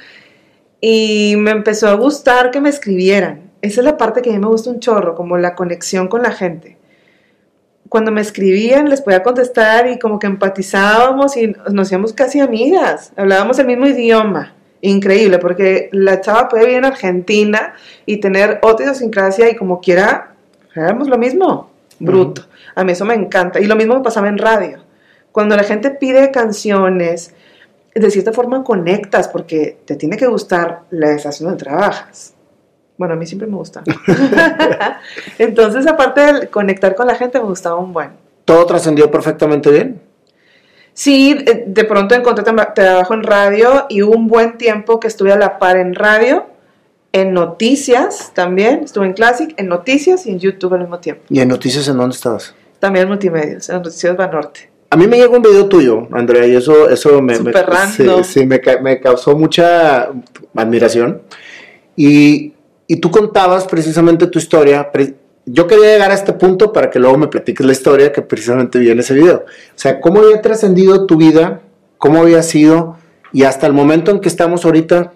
y 0.83 1.35
me 1.39 1.51
empezó 1.51 1.89
a 1.89 1.95
gustar 1.95 2.51
que 2.51 2.61
me 2.61 2.69
escribieran. 2.69 3.51
Esa 3.63 3.81
es 3.81 3.87
la 3.87 3.97
parte 3.97 4.21
que 4.21 4.29
a 4.29 4.33
mí 4.35 4.39
me 4.39 4.49
gusta 4.49 4.69
un 4.69 4.81
chorro, 4.81 5.15
como 5.15 5.39
la 5.39 5.55
conexión 5.55 6.09
con 6.09 6.23
la 6.23 6.33
gente. 6.33 6.77
Cuando 7.89 8.13
me 8.13 8.21
escribían 8.21 8.91
les 8.91 9.01
podía 9.01 9.23
contestar 9.23 9.89
y 9.89 9.99
como 9.99 10.19
que 10.19 10.27
empatizábamos 10.27 11.39
y 11.39 11.55
nos 11.73 11.87
hacíamos 11.87 12.13
casi 12.13 12.41
amigas, 12.41 13.15
hablábamos 13.17 13.59
el 13.59 13.67
mismo 13.67 13.87
idioma. 13.87 14.56
Increíble, 14.81 15.39
porque 15.39 15.89
la 15.93 16.21
chava 16.21 16.49
puede 16.49 16.65
vivir 16.65 16.79
en 16.79 16.85
Argentina 16.85 17.75
y 18.05 18.19
tener 18.19 18.59
otra 18.63 18.87
idiosincrasia 18.87 19.51
y 19.51 19.57
como 19.57 19.81
quiera 19.81 20.35
éramos 20.75 21.09
lo 21.09 21.19
mismo, 21.19 21.71
bruto. 21.99 22.43
A 22.75 22.85
mí 22.85 22.93
eso 22.93 23.05
me 23.05 23.15
encanta. 23.15 23.61
Y 23.61 23.65
lo 23.65 23.77
mismo 23.77 23.95
me 23.95 24.03
pasaba 24.03 24.29
en 24.29 24.39
radio. 24.39 24.79
Cuando 25.33 25.57
la 25.57 25.65
gente 25.65 25.91
pide 25.91 26.31
canciones, 26.31 27.35
de 27.95 28.11
cierta 28.11 28.33
forma 28.33 28.63
conectas 28.63 29.29
porque 29.29 29.79
te 29.85 29.97
tiene 29.97 30.17
que 30.17 30.27
gustar 30.27 30.83
la 30.91 31.13
estación 31.13 31.49
donde 31.49 31.65
trabajas. 31.65 32.35
Bueno, 32.99 33.15
a 33.15 33.17
mí 33.17 33.27
siempre 33.27 33.49
me 33.49 33.57
gusta. 33.57 33.83
Entonces, 35.39 35.87
aparte 35.87 36.33
de 36.33 36.49
conectar 36.49 36.95
con 36.95 37.07
la 37.07 37.15
gente, 37.15 37.39
me 37.39 37.47
gustaba 37.47 37.77
un 37.77 37.93
buen. 37.93 38.11
¿Todo 38.45 38.65
trascendió 38.67 39.11
perfectamente 39.11 39.71
bien? 39.71 40.01
Sí, 40.99 41.37
eh, 41.47 41.65
de 41.67 41.85
pronto 41.85 42.15
encontré 42.15 42.43
trabajo 42.75 43.13
en 43.13 43.23
radio 43.23 43.85
y 43.91 44.01
hubo 44.03 44.15
un 44.17 44.29
buen 44.29 44.57
tiempo 44.57 44.99
que 44.99 45.09
estuve 45.09 45.31
a 45.31 45.37
la 45.37 45.59
par 45.59 45.77
en 45.77 45.95
radio, 45.95 46.47
en 47.13 47.35
noticias 47.35 48.33
también, 48.35 48.81
estuve 48.85 49.05
en 49.05 49.13
Classic, 49.13 49.53
en 49.59 49.69
noticias 49.69 50.25
y 50.27 50.31
en 50.31 50.39
YouTube 50.39 50.73
al 50.73 50.81
mismo 50.81 50.99
tiempo. 50.99 51.23
¿Y 51.29 51.41
en 51.41 51.49
noticias 51.49 51.87
en 51.89 51.99
dónde 51.99 52.15
estabas? 52.17 52.55
También 52.79 53.03
en 53.03 53.09
multimedios, 53.11 53.69
en 53.69 53.77
Noticias 53.77 54.17
Banorte. 54.17 54.71
A 54.89 54.97
mí 54.97 55.07
me 55.07 55.19
llegó 55.19 55.37
un 55.37 55.43
video 55.43 55.67
tuyo, 55.69 56.09
Andrea, 56.13 56.47
y 56.47 56.57
eso, 56.57 56.89
eso 56.89 57.21
me, 57.21 57.39
me, 57.41 57.53
sí, 57.95 58.07
sí, 58.25 58.47
me, 58.47 58.59
me 58.81 58.99
causó 58.99 59.37
mucha 59.37 60.09
admiración. 60.55 61.21
Y, 61.95 62.55
y 62.87 62.97
tú 62.97 63.11
contabas 63.11 63.67
precisamente 63.67 64.27
tu 64.29 64.39
historia. 64.39 64.91
pre- 64.91 65.15
Yo 65.47 65.67
quería 65.69 65.93
llegar 65.93 66.11
a 66.11 66.15
este 66.15 66.33
punto 66.33 66.73
para 66.73 66.91
que 66.91 66.99
luego 66.99 67.17
me 67.17 67.29
platiques 67.29 67.65
la 67.65 67.73
historia 67.73 68.13
que 68.13 68.21
precisamente 68.21 68.79
vi 68.79 68.91
en 68.91 68.99
ese 68.99 69.15
video. 69.15 69.45
O 69.47 69.79
sea, 69.79 70.01
cómo 70.01 70.21
había 70.21 70.43
trascendido 70.43 71.07
tu 71.07 71.17
vida, 71.17 71.61
cómo 71.99 72.21
había 72.21 72.43
sido, 72.43 72.97
y 73.33 73.45
hasta 73.45 73.67
el 73.67 73.73
momento 73.73 74.11
en 74.11 74.21
que 74.21 74.29
estamos 74.29 74.65
ahorita 74.65 75.13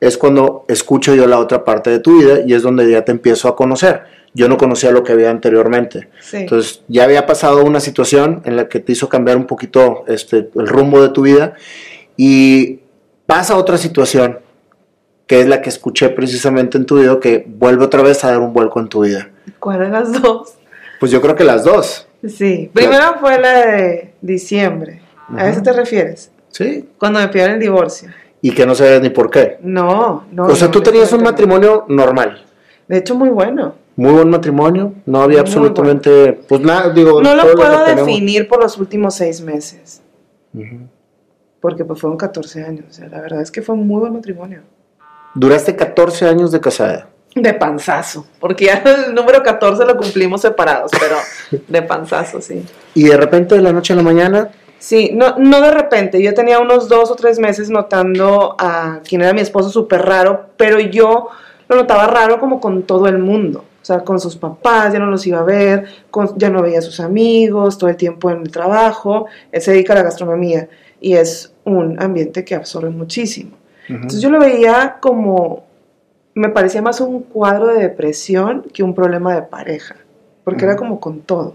es 0.00 0.18
cuando 0.18 0.64
escucho 0.68 1.14
yo 1.14 1.26
la 1.26 1.38
otra 1.38 1.64
parte 1.64 1.90
de 1.90 1.98
tu 1.98 2.18
vida 2.18 2.40
y 2.46 2.54
es 2.54 2.62
donde 2.62 2.90
ya 2.90 3.04
te 3.04 3.12
empiezo 3.12 3.48
a 3.48 3.56
conocer. 3.56 4.02
Yo 4.34 4.48
no 4.48 4.56
conocía 4.56 4.90
lo 4.90 5.02
que 5.02 5.12
había 5.12 5.30
anteriormente. 5.30 6.08
Sí. 6.20 6.38
Entonces, 6.38 6.82
ya 6.88 7.04
había 7.04 7.26
pasado 7.26 7.64
una 7.64 7.80
situación 7.80 8.42
en 8.44 8.56
la 8.56 8.68
que 8.68 8.80
te 8.80 8.92
hizo 8.92 9.08
cambiar 9.08 9.36
un 9.36 9.46
poquito 9.46 10.04
este, 10.06 10.50
el 10.54 10.66
rumbo 10.66 11.02
de 11.02 11.08
tu 11.10 11.22
vida 11.22 11.54
y 12.16 12.80
pasa 13.26 13.56
otra 13.56 13.78
situación 13.78 14.38
que 15.26 15.40
es 15.40 15.46
la 15.46 15.62
que 15.62 15.70
escuché 15.70 16.08
precisamente 16.10 16.76
en 16.76 16.84
tu 16.84 16.98
video 16.98 17.18
que 17.18 17.46
vuelve 17.48 17.84
otra 17.84 18.02
vez 18.02 18.22
a 18.24 18.28
dar 18.28 18.40
un 18.40 18.52
vuelco 18.52 18.80
en 18.80 18.88
tu 18.88 19.00
vida. 19.00 19.30
¿Cuál 19.62 19.78
de 19.78 19.88
las 19.90 20.20
dos? 20.20 20.54
Pues 20.98 21.12
yo 21.12 21.22
creo 21.22 21.36
que 21.36 21.44
las 21.44 21.62
dos. 21.62 22.08
Sí, 22.26 22.68
primero 22.74 23.14
fue 23.20 23.40
la 23.40 23.64
de 23.64 24.12
diciembre. 24.20 25.02
¿A 25.36 25.48
eso 25.48 25.62
te 25.62 25.72
refieres? 25.72 26.32
Sí. 26.48 26.88
Cuando 26.98 27.20
me 27.20 27.28
pidieron 27.28 27.54
el 27.54 27.60
divorcio. 27.60 28.08
Y 28.40 28.50
que 28.50 28.66
no 28.66 28.74
sabes 28.74 29.00
ni 29.00 29.10
por 29.10 29.30
qué. 29.30 29.58
No, 29.62 30.24
no. 30.32 30.46
o 30.46 30.56
sea, 30.56 30.66
no, 30.66 30.72
tú 30.72 30.80
tenías 30.80 31.12
un 31.12 31.22
matrimonio 31.22 31.84
normal. 31.86 32.44
De 32.88 32.98
hecho, 32.98 33.14
muy 33.14 33.28
bueno. 33.28 33.76
Muy 33.94 34.12
buen 34.12 34.30
matrimonio. 34.30 34.94
No 35.06 35.22
había 35.22 35.42
Muy 35.42 35.46
absolutamente, 35.46 36.32
pues 36.48 36.60
nada, 36.60 36.90
digo. 36.90 37.22
No 37.22 37.36
lo 37.36 37.52
puedo 37.52 37.84
definir 37.84 38.48
por 38.48 38.60
los 38.60 38.76
últimos 38.78 39.14
seis 39.14 39.40
meses, 39.40 40.02
porque 41.60 41.84
pues 41.84 42.00
fueron 42.00 42.18
14 42.18 42.64
años. 42.64 42.86
O 42.90 42.92
sea, 42.92 43.08
la 43.08 43.20
verdad 43.20 43.40
es 43.40 43.52
que 43.52 43.62
fue 43.62 43.76
un 43.76 43.86
muy 43.86 44.00
buen 44.00 44.12
matrimonio. 44.12 44.62
Duraste 45.36 45.76
14 45.76 46.26
años 46.26 46.50
de 46.50 46.58
casada. 46.58 47.11
De 47.34 47.54
panzazo, 47.54 48.26
porque 48.40 48.66
ya 48.66 48.82
el 48.84 49.14
número 49.14 49.42
14 49.42 49.84
lo 49.86 49.96
cumplimos 49.96 50.42
separados, 50.42 50.90
pero 51.00 51.16
de 51.66 51.82
panzazo, 51.82 52.40
sí. 52.42 52.62
Y 52.94 53.04
de 53.04 53.16
repente, 53.16 53.54
de 53.54 53.62
la 53.62 53.72
noche 53.72 53.92
a 53.92 53.96
la 53.96 54.02
mañana, 54.02 54.50
Sí, 54.78 55.12
no, 55.14 55.36
no 55.38 55.60
de 55.60 55.70
repente, 55.70 56.20
yo 56.20 56.34
tenía 56.34 56.58
unos 56.58 56.88
dos 56.88 57.08
o 57.12 57.14
tres 57.14 57.38
meses 57.38 57.70
notando 57.70 58.56
a 58.58 58.98
quien 59.08 59.22
era 59.22 59.32
mi 59.32 59.40
esposo 59.40 59.70
súper 59.70 60.02
raro, 60.02 60.46
pero 60.56 60.80
yo 60.80 61.28
lo 61.68 61.76
notaba 61.76 62.08
raro 62.08 62.40
como 62.40 62.58
con 62.60 62.82
todo 62.82 63.06
el 63.06 63.18
mundo. 63.18 63.60
O 63.80 63.84
sea, 63.84 64.00
con 64.00 64.18
sus 64.18 64.34
papás, 64.36 64.92
ya 64.92 64.98
no 64.98 65.06
los 65.06 65.24
iba 65.24 65.38
a 65.38 65.44
ver, 65.44 65.84
con- 66.10 66.36
ya 66.36 66.50
no 66.50 66.62
veía 66.62 66.80
a 66.80 66.82
sus 66.82 66.98
amigos, 66.98 67.78
todo 67.78 67.90
el 67.90 67.96
tiempo 67.96 68.28
en 68.32 68.40
el 68.42 68.50
trabajo. 68.50 69.26
Él 69.52 69.62
se 69.62 69.70
dedica 69.70 69.92
a 69.92 69.96
la 69.98 70.02
gastronomía 70.02 70.68
y 71.00 71.12
es 71.14 71.52
un 71.64 72.02
ambiente 72.02 72.44
que 72.44 72.56
absorbe 72.56 72.90
muchísimo. 72.90 73.52
Entonces 73.88 74.20
yo 74.20 74.30
lo 74.30 74.40
veía 74.40 74.96
como, 75.00 75.64
me 76.34 76.48
parecía 76.48 76.82
más 76.82 77.00
un 77.00 77.22
cuadro 77.22 77.68
de 77.68 77.80
depresión 77.80 78.66
que 78.72 78.82
un 78.82 78.94
problema 78.94 79.34
de 79.34 79.42
pareja, 79.42 79.96
porque 80.44 80.64
era 80.64 80.76
como 80.76 81.00
con 81.00 81.20
todo. 81.20 81.54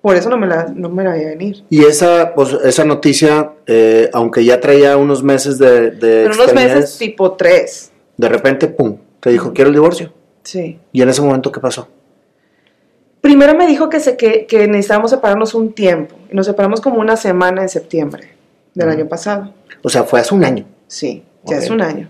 Por 0.00 0.14
eso 0.14 0.30
no 0.30 0.36
me 0.36 0.46
la, 0.46 0.66
no 0.72 0.88
me 0.88 1.02
la 1.02 1.12
veía 1.12 1.28
venir. 1.28 1.64
Y 1.68 1.84
esa, 1.84 2.32
pues, 2.34 2.52
esa 2.64 2.84
noticia, 2.84 3.52
eh, 3.66 4.08
aunque 4.12 4.44
ya 4.44 4.60
traía 4.60 4.96
unos 4.96 5.22
meses 5.22 5.58
de, 5.58 5.90
de 5.90 6.28
Pero 6.28 6.34
unos 6.34 6.54
meses 6.54 6.96
tipo 6.98 7.32
tres. 7.32 7.90
de 8.16 8.28
repente, 8.28 8.68
pum, 8.68 8.98
te 9.18 9.30
dijo, 9.30 9.52
quiero 9.52 9.68
el 9.68 9.74
divorcio. 9.74 10.12
Sí. 10.44 10.78
Y 10.92 11.02
en 11.02 11.08
ese 11.08 11.22
momento, 11.22 11.50
¿qué 11.50 11.58
pasó? 11.58 11.88
Primero 13.20 13.56
me 13.56 13.66
dijo 13.66 13.88
que, 13.88 13.98
se, 13.98 14.16
que, 14.16 14.46
que 14.46 14.68
necesitábamos 14.68 15.10
separarnos 15.10 15.54
un 15.54 15.72
tiempo. 15.72 16.14
Y 16.30 16.36
nos 16.36 16.46
separamos 16.46 16.80
como 16.80 17.00
una 17.00 17.16
semana 17.16 17.62
en 17.62 17.68
septiembre 17.68 18.28
del 18.74 18.88
año 18.88 19.08
pasado. 19.08 19.52
O 19.82 19.88
sea, 19.88 20.04
fue 20.04 20.20
hace 20.20 20.32
un 20.32 20.44
año. 20.44 20.66
Sí, 20.86 21.24
ya 21.44 21.56
es 21.56 21.68
un 21.68 21.80
año. 21.82 22.08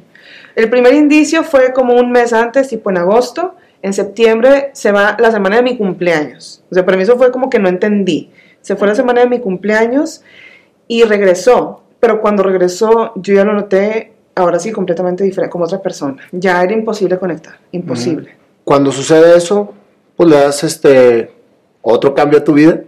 El 0.57 0.71
primer 0.71 0.95
indicio 0.95 1.45
fue 1.45 1.73
como 1.75 1.95
un 1.95 2.11
mes 2.11 2.33
antes, 2.33 2.69
tipo 2.69 2.91
en 2.91 2.97
agosto. 2.97 3.55
En 3.83 3.93
septiembre 3.93 4.71
se 4.73 4.91
va 4.91 5.17
la 5.21 5.31
semana 5.31 5.57
de 5.57 5.63
mi 5.63 5.77
cumpleaños. 5.77 6.65
O 6.71 6.75
sea, 6.75 6.85
para 6.85 6.97
mí 6.97 7.03
eso 7.03 7.19
fue 7.19 7.31
como 7.31 7.51
que 7.51 7.59
no 7.59 7.69
entendí. 7.69 8.31
Se 8.63 8.75
fue 8.75 8.89
la 8.89 8.95
semana 8.95 9.21
de 9.21 9.29
mi 9.29 9.39
cumpleaños 9.39 10.23
y 10.89 11.05
regresó. 11.05 11.83
Pero 12.01 12.23
cuando 12.23 12.43
regresó, 12.43 13.13
yo 13.17 13.35
ya 13.35 13.45
lo 13.45 13.53
noté, 13.53 14.15
ahora 14.35 14.59
sí, 14.59 14.73
completamente 14.73 15.25
diferente, 15.25 15.53
como 15.53 15.67
otra 15.67 15.83
persona. 15.83 16.17
Ya 16.33 16.63
era 16.63 16.73
imposible 16.73 17.19
conectar, 17.19 17.59
imposible. 17.73 18.35
Cuando 18.65 18.91
sucede 18.93 19.37
eso, 19.37 19.75
pues 20.17 20.31
le 20.31 20.37
das 20.37 20.65
este 20.65 21.31
otro 21.83 22.15
cambio 22.15 22.39
a 22.39 22.45
tu 22.45 22.55
vida. 22.55 22.81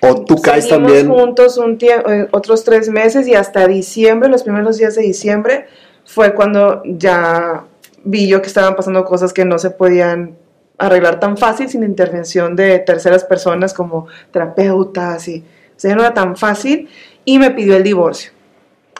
O 0.00 0.24
tú 0.24 0.40
caes 0.40 0.64
Seguimos 0.64 0.92
también. 0.92 1.08
juntos 1.08 1.58
un 1.58 1.76
eh, 1.80 2.28
otros 2.30 2.64
tres 2.64 2.88
meses 2.88 3.28
y 3.28 3.34
hasta 3.34 3.66
diciembre, 3.66 4.28
los 4.30 4.42
primeros 4.42 4.78
días 4.78 4.94
de 4.94 5.02
diciembre, 5.02 5.66
fue 6.08 6.34
cuando 6.34 6.80
ya 6.86 7.64
vi 8.02 8.26
yo 8.26 8.40
que 8.40 8.48
estaban 8.48 8.74
pasando 8.74 9.04
cosas 9.04 9.34
que 9.34 9.44
no 9.44 9.58
se 9.58 9.68
podían 9.68 10.36
arreglar 10.78 11.20
tan 11.20 11.36
fácil 11.36 11.68
sin 11.68 11.82
intervención 11.82 12.56
de 12.56 12.78
terceras 12.78 13.24
personas 13.24 13.74
como 13.74 14.06
terapeutas 14.32 15.28
y 15.28 15.40
o 15.40 15.80
sea, 15.80 15.94
no 15.94 16.00
era 16.00 16.14
tan 16.14 16.34
fácil 16.34 16.88
y 17.26 17.38
me 17.38 17.50
pidió 17.50 17.76
el 17.76 17.82
divorcio. 17.82 18.32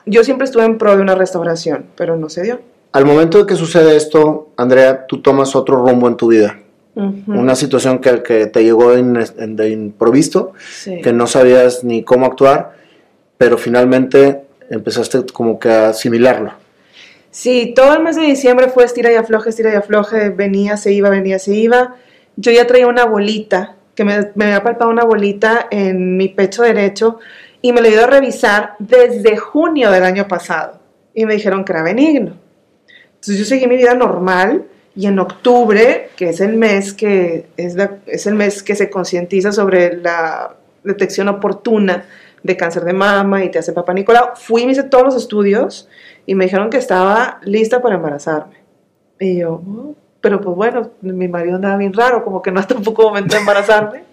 Yo 0.04 0.22
siempre 0.22 0.44
estuve 0.44 0.66
en 0.66 0.76
pro 0.76 0.96
de 0.96 1.02
una 1.02 1.14
restauración, 1.14 1.86
pero 1.96 2.16
no 2.16 2.28
se 2.28 2.42
dio. 2.42 2.60
Al 2.92 3.06
momento 3.06 3.38
de 3.38 3.46
que 3.46 3.56
sucede 3.56 3.96
esto, 3.96 4.50
Andrea, 4.58 5.06
tú 5.06 5.22
tomas 5.22 5.56
otro 5.56 5.76
rumbo 5.76 6.08
en 6.08 6.16
tu 6.16 6.28
vida. 6.28 6.58
Una 6.94 7.54
situación 7.54 8.00
que, 8.00 8.22
que 8.22 8.46
te 8.46 8.64
llegó 8.64 8.90
de 8.90 9.70
improviso, 9.70 10.52
sí. 10.68 11.00
que 11.00 11.12
no 11.12 11.26
sabías 11.28 11.84
ni 11.84 12.02
cómo 12.02 12.26
actuar, 12.26 12.72
pero 13.38 13.56
finalmente 13.56 14.42
empezaste 14.68 15.24
como 15.32 15.58
que 15.60 15.70
a 15.70 15.90
asimilarlo. 15.90 16.52
Sí, 17.30 17.72
todo 17.76 17.94
el 17.94 18.02
mes 18.02 18.16
de 18.16 18.22
diciembre 18.22 18.68
fue 18.68 18.84
estira 18.84 19.12
y 19.12 19.16
afloje, 19.16 19.50
estira 19.50 19.72
y 19.72 19.76
afloje, 19.76 20.30
venía, 20.30 20.76
se 20.76 20.92
iba, 20.92 21.10
venía, 21.10 21.38
se 21.38 21.54
iba. 21.54 21.96
Yo 22.36 22.52
ya 22.52 22.66
traía 22.66 22.86
una 22.86 23.04
bolita, 23.04 23.76
que 23.94 24.04
me, 24.04 24.30
me 24.34 24.46
había 24.46 24.62
palpado 24.62 24.90
una 24.90 25.04
bolita 25.04 25.66
en 25.70 26.16
mi 26.16 26.28
pecho 26.28 26.62
derecho 26.62 27.18
y 27.60 27.72
me 27.72 27.80
lo 27.80 27.88
he 27.88 27.92
ido 27.92 28.04
a 28.04 28.06
revisar 28.06 28.74
desde 28.78 29.36
junio 29.36 29.90
del 29.90 30.04
año 30.04 30.26
pasado. 30.28 30.80
Y 31.14 31.26
me 31.26 31.34
dijeron 31.34 31.64
que 31.64 31.72
era 31.72 31.82
benigno. 31.82 32.36
Entonces 33.14 33.38
yo 33.38 33.44
seguí 33.44 33.66
mi 33.66 33.76
vida 33.76 33.94
normal 33.94 34.64
y 34.94 35.06
en 35.06 35.18
octubre, 35.18 36.10
que 36.16 36.30
es 36.30 36.40
el 36.40 36.56
mes 36.56 36.92
que, 36.92 37.46
es 37.56 37.76
es 38.06 38.26
el 38.26 38.34
mes 38.34 38.62
que 38.62 38.74
se 38.74 38.88
concientiza 38.88 39.52
sobre 39.52 39.96
la 39.96 40.56
detección 40.84 41.28
oportuna 41.28 42.04
de 42.42 42.56
cáncer 42.56 42.84
de 42.84 42.92
mama 42.92 43.44
y 43.44 43.50
te 43.50 43.58
hace 43.58 43.72
papá 43.72 43.92
Nicolau, 43.92 44.30
fui 44.36 44.62
y 44.62 44.66
me 44.66 44.72
hice 44.72 44.84
todos 44.84 45.04
los 45.04 45.16
estudios 45.16 45.88
y 46.28 46.34
me 46.34 46.44
dijeron 46.44 46.68
que 46.68 46.76
estaba 46.76 47.40
lista 47.42 47.80
para 47.80 47.94
embarazarme. 47.94 48.56
Y 49.18 49.38
yo, 49.38 49.62
"Oh", 49.66 49.94
pero 50.20 50.42
pues 50.42 50.54
bueno, 50.54 50.90
mi 51.00 51.26
marido 51.26 51.56
andaba 51.56 51.78
bien 51.78 51.94
raro, 51.94 52.22
como 52.22 52.42
que 52.42 52.52
no 52.52 52.60
es 52.60 52.66
tampoco 52.68 53.04
momento 53.04 53.34
de 53.34 53.40
embarazarme. 53.40 54.04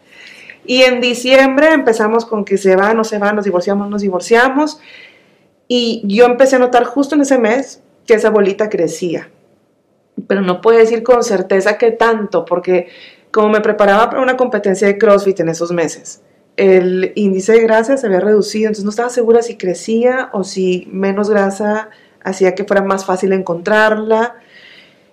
Y 0.65 0.83
en 0.83 1.01
diciembre 1.01 1.73
empezamos 1.73 2.25
con 2.25 2.45
que 2.45 2.57
se 2.57 2.77
va, 2.77 2.93
no 2.93 3.03
se 3.03 3.19
va, 3.19 3.33
nos 3.33 3.43
divorciamos, 3.43 3.89
nos 3.89 4.01
divorciamos. 4.01 4.79
Y 5.67 6.03
yo 6.05 6.25
empecé 6.25 6.55
a 6.55 6.59
notar 6.59 6.85
justo 6.85 7.15
en 7.15 7.21
ese 7.21 7.37
mes 7.37 7.83
que 8.07 8.13
esa 8.13 8.29
bolita 8.29 8.69
crecía. 8.69 9.29
Pero 10.25 10.39
no 10.39 10.61
puedo 10.61 10.79
decir 10.79 11.03
con 11.03 11.21
certeza 11.21 11.77
qué 11.77 11.91
tanto, 11.91 12.45
porque 12.45 12.87
como 13.29 13.49
me 13.49 13.59
preparaba 13.59 14.09
para 14.09 14.21
una 14.21 14.37
competencia 14.37 14.87
de 14.87 14.97
CrossFit 14.97 15.41
en 15.41 15.49
esos 15.49 15.73
meses, 15.73 16.21
el 16.55 17.11
índice 17.15 17.51
de 17.51 17.61
grasa 17.61 17.97
se 17.97 18.07
había 18.07 18.21
reducido, 18.21 18.67
entonces 18.67 18.85
no 18.85 18.91
estaba 18.91 19.09
segura 19.09 19.41
si 19.41 19.57
crecía 19.57 20.29
o 20.31 20.45
si 20.45 20.87
menos 20.89 21.29
grasa 21.29 21.89
hacía 22.25 22.55
que 22.55 22.65
fuera 22.65 22.81
más 22.81 23.05
fácil 23.05 23.31
encontrarla. 23.31 24.35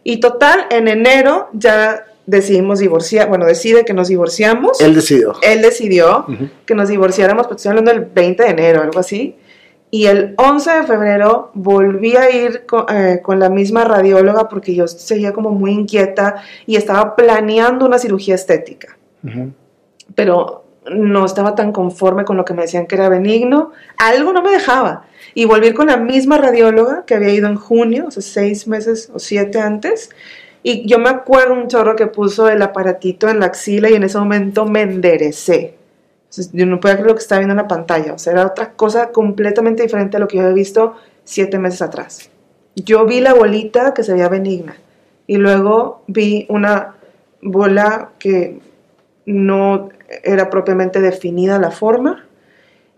Y 0.03 0.19
total, 0.19 0.67
en 0.71 0.89
enero 0.89 1.49
ya 1.53 2.07
decidimos 2.27 2.79
divorciar, 2.79 3.29
bueno, 3.29 3.47
decide 3.47 3.85
que 3.85 3.93
nos 3.93 4.09
divorciamos. 4.09 4.81
Él 4.81 4.95
decidió. 4.95 5.35
Él 5.43 5.63
decidió 5.63 6.27
que 6.67 6.75
nos 6.75 6.89
divorciáramos, 6.89 7.47
pues 7.47 7.59
estoy 7.59 7.71
hablando 7.71 7.93
del 7.93 8.05
20 8.07 8.43
de 8.43 8.49
enero, 8.49 8.83
algo 8.83 8.99
así. 8.99 9.37
Y 9.91 10.07
el 10.07 10.35
11 10.39 10.71
de 10.71 10.83
febrero 10.85 11.51
volví 11.53 12.17
a 12.17 12.31
ir 12.31 12.65
con, 12.65 12.87
eh, 12.89 13.21
con, 13.23 13.39
la 13.39 13.51
misma 13.51 13.85
radióloga 13.85 14.49
porque 14.49 14.75
yo 14.75 14.89
seguía 14.89 15.35
como 15.35 15.51
muy 15.51 15.73
inquieta 15.73 16.43
y 16.65 16.77
estaba 16.77 17.15
planeando 17.15 17.85
una 17.85 17.99
cirugía 17.99 18.35
estética. 18.35 18.97
Uh 19.23 19.29
-huh. 19.29 19.53
Pero 20.15 20.62
no 20.91 21.25
estaba 21.25 21.55
tan 21.55 21.73
conforme 21.73 22.25
con 22.25 22.37
lo 22.37 22.45
que 22.45 22.55
me 22.55 22.63
decían 22.63 22.87
que 22.87 22.97
era 22.97 23.09
benigno. 23.09 23.73
Algo 23.99 24.33
no 24.33 24.43
me 24.43 24.51
dejaba. 24.51 25.05
Y 25.35 25.45
volví 25.45 25.73
con 25.73 25.87
la 25.87 25.97
misma 25.97 26.39
radióloga 26.39 27.05
que 27.07 27.15
había 27.15 27.31
ido 27.31 27.49
en 27.49 27.57
junio, 27.57 28.07
o 28.09 28.11
sea, 28.11 28.23
seis 28.23 28.67
meses 28.67 29.11
o 29.15 29.19
siete 29.19 29.61
antes. 29.61 30.11
Y 30.63 30.87
yo 30.87 30.99
me 30.99 31.09
acuerdo 31.09 31.55
un 31.55 31.69
chorro 31.69 31.97
que 31.97 32.07
puso 32.07 32.49
el 32.49 32.63
aparatito 32.63 33.29
en 33.29 33.41
la 33.41 33.47
axila 33.47 33.91
y 33.91 33.95
en 33.95 34.05
ese 34.05 34.19
momento 34.19 34.67
me 34.67 34.83
enderecé. 34.83 35.77
Entonces, 36.25 36.51
yo 36.53 36.67
no 36.67 36.81
podía 36.81 36.95
creer 36.95 37.09
lo 37.09 37.15
que 37.15 37.21
estaba 37.21 37.41
viendo 37.41 37.53
en 37.53 37.59
la 37.59 37.69
pantalla. 37.69 38.15
O 38.15 38.19
sea, 38.19 38.33
era 38.33 38.47
otra 38.47 38.73
cosa 38.73 39.11
completamente 39.11 39.83
diferente 39.83 40.17
a 40.17 40.21
lo 40.21 40.29
que 40.29 40.37
yo 40.37 40.43
había 40.43 40.55
visto 40.55 40.97
siete 41.25 41.59
meses 41.59 41.83
atrás. 41.83 42.31
Yo 42.75 43.05
vi 43.05 43.21
la 43.21 43.35
bolita 43.35 43.93
que 43.93 44.03
se 44.03 44.13
veía 44.13 44.29
benigna 44.29 44.77
y 45.27 45.37
luego 45.37 46.03
vi 46.07 46.47
una 46.49 46.95
bola 47.43 48.11
que 48.19 48.61
no 49.27 49.91
era 50.25 50.51
propiamente 50.51 51.01
definida 51.01 51.59
la 51.59 51.71
forma 51.71 52.27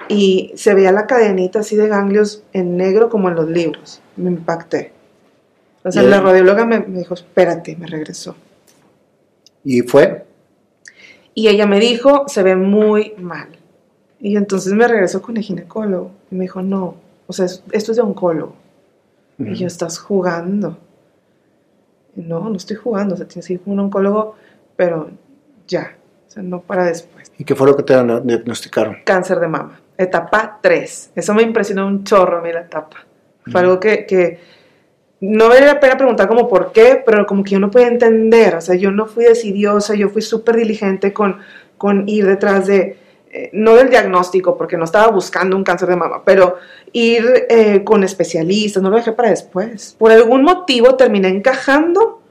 y 0.08 0.52
se 0.56 0.74
veía 0.74 0.92
la 0.92 1.06
cadenita 1.06 1.60
así 1.60 1.76
de 1.76 1.88
ganglios 1.88 2.42
en 2.52 2.76
negro 2.76 3.08
como 3.08 3.28
en 3.28 3.36
los 3.36 3.48
libros. 3.48 4.00
Me 4.16 4.30
impacté. 4.30 4.92
O 5.82 5.92
sea, 5.92 6.02
la 6.02 6.20
radióloga 6.20 6.64
me, 6.64 6.80
me, 6.80 6.98
dijo, 7.00 7.14
espérate, 7.14 7.76
me 7.76 7.86
regresó. 7.86 8.36
¿Y 9.64 9.82
fue? 9.82 10.24
Y 11.34 11.48
ella 11.48 11.66
me 11.66 11.78
dijo, 11.78 12.24
se 12.26 12.42
ve 12.42 12.56
muy 12.56 13.14
mal. 13.18 13.48
Y 14.20 14.36
entonces 14.36 14.72
me 14.72 14.88
regresó 14.88 15.20
con 15.20 15.36
el 15.36 15.42
ginecólogo. 15.42 16.10
Y 16.30 16.36
me 16.36 16.42
dijo, 16.42 16.62
no, 16.62 16.96
o 17.26 17.32
sea, 17.32 17.46
esto 17.46 17.90
es 17.92 17.96
de 17.96 18.02
oncólogo. 18.02 18.54
Uh 19.38 19.42
-huh. 19.42 19.52
Y 19.52 19.56
yo, 19.56 19.66
estás 19.66 19.98
jugando. 19.98 20.78
Y 22.16 22.22
no, 22.22 22.48
no 22.48 22.56
estoy 22.56 22.76
jugando. 22.76 23.14
O 23.14 23.16
sea, 23.18 23.26
tienes 23.26 23.46
que 23.46 23.54
ir 23.54 23.60
con 23.60 23.74
un 23.74 23.80
oncólogo, 23.80 24.36
pero 24.76 25.10
ya. 25.66 25.96
Sea, 26.34 26.42
no 26.42 26.62
para 26.62 26.86
después. 26.86 27.30
¿Y 27.38 27.44
qué 27.44 27.54
fue 27.54 27.68
lo 27.68 27.76
que 27.76 27.84
te 27.84 27.94
diagnosticaron? 27.94 28.96
Cáncer 29.04 29.38
de 29.38 29.46
mama. 29.46 29.80
Etapa 29.96 30.58
3. 30.60 31.12
Eso 31.14 31.32
me 31.32 31.42
impresionó 31.42 31.86
un 31.86 32.02
chorro 32.02 32.38
a 32.38 32.40
mí 32.42 32.52
la 32.52 32.62
etapa. 32.62 33.04
Fue 33.46 33.60
algo 33.60 33.78
que, 33.78 34.04
que 34.04 34.40
no 35.20 35.48
vale 35.48 35.64
la 35.64 35.78
pena 35.78 35.96
preguntar 35.96 36.26
como 36.26 36.48
por 36.48 36.72
qué, 36.72 37.00
pero 37.06 37.24
como 37.24 37.44
que 37.44 37.50
yo 37.50 37.60
no 37.60 37.70
podía 37.70 37.86
entender, 37.86 38.56
o 38.56 38.60
sea, 38.60 38.74
yo 38.74 38.90
no 38.90 39.06
fui 39.06 39.24
decidiosa, 39.24 39.94
yo 39.94 40.08
fui 40.08 40.22
súper 40.22 40.56
diligente 40.56 41.12
con, 41.12 41.38
con 41.78 42.08
ir 42.08 42.26
detrás 42.26 42.66
de, 42.66 42.96
eh, 43.30 43.50
no 43.52 43.76
del 43.76 43.90
diagnóstico, 43.90 44.56
porque 44.56 44.76
no 44.76 44.84
estaba 44.84 45.12
buscando 45.12 45.56
un 45.56 45.62
cáncer 45.62 45.88
de 45.88 45.96
mama, 45.96 46.22
pero 46.24 46.56
ir 46.92 47.46
eh, 47.48 47.84
con 47.84 48.02
especialistas, 48.02 48.82
no 48.82 48.90
lo 48.90 48.96
dejé 48.96 49.12
para 49.12 49.30
después. 49.30 49.94
Por 49.96 50.10
algún 50.10 50.42
motivo 50.42 50.96
terminé 50.96 51.28
encajando 51.28 52.22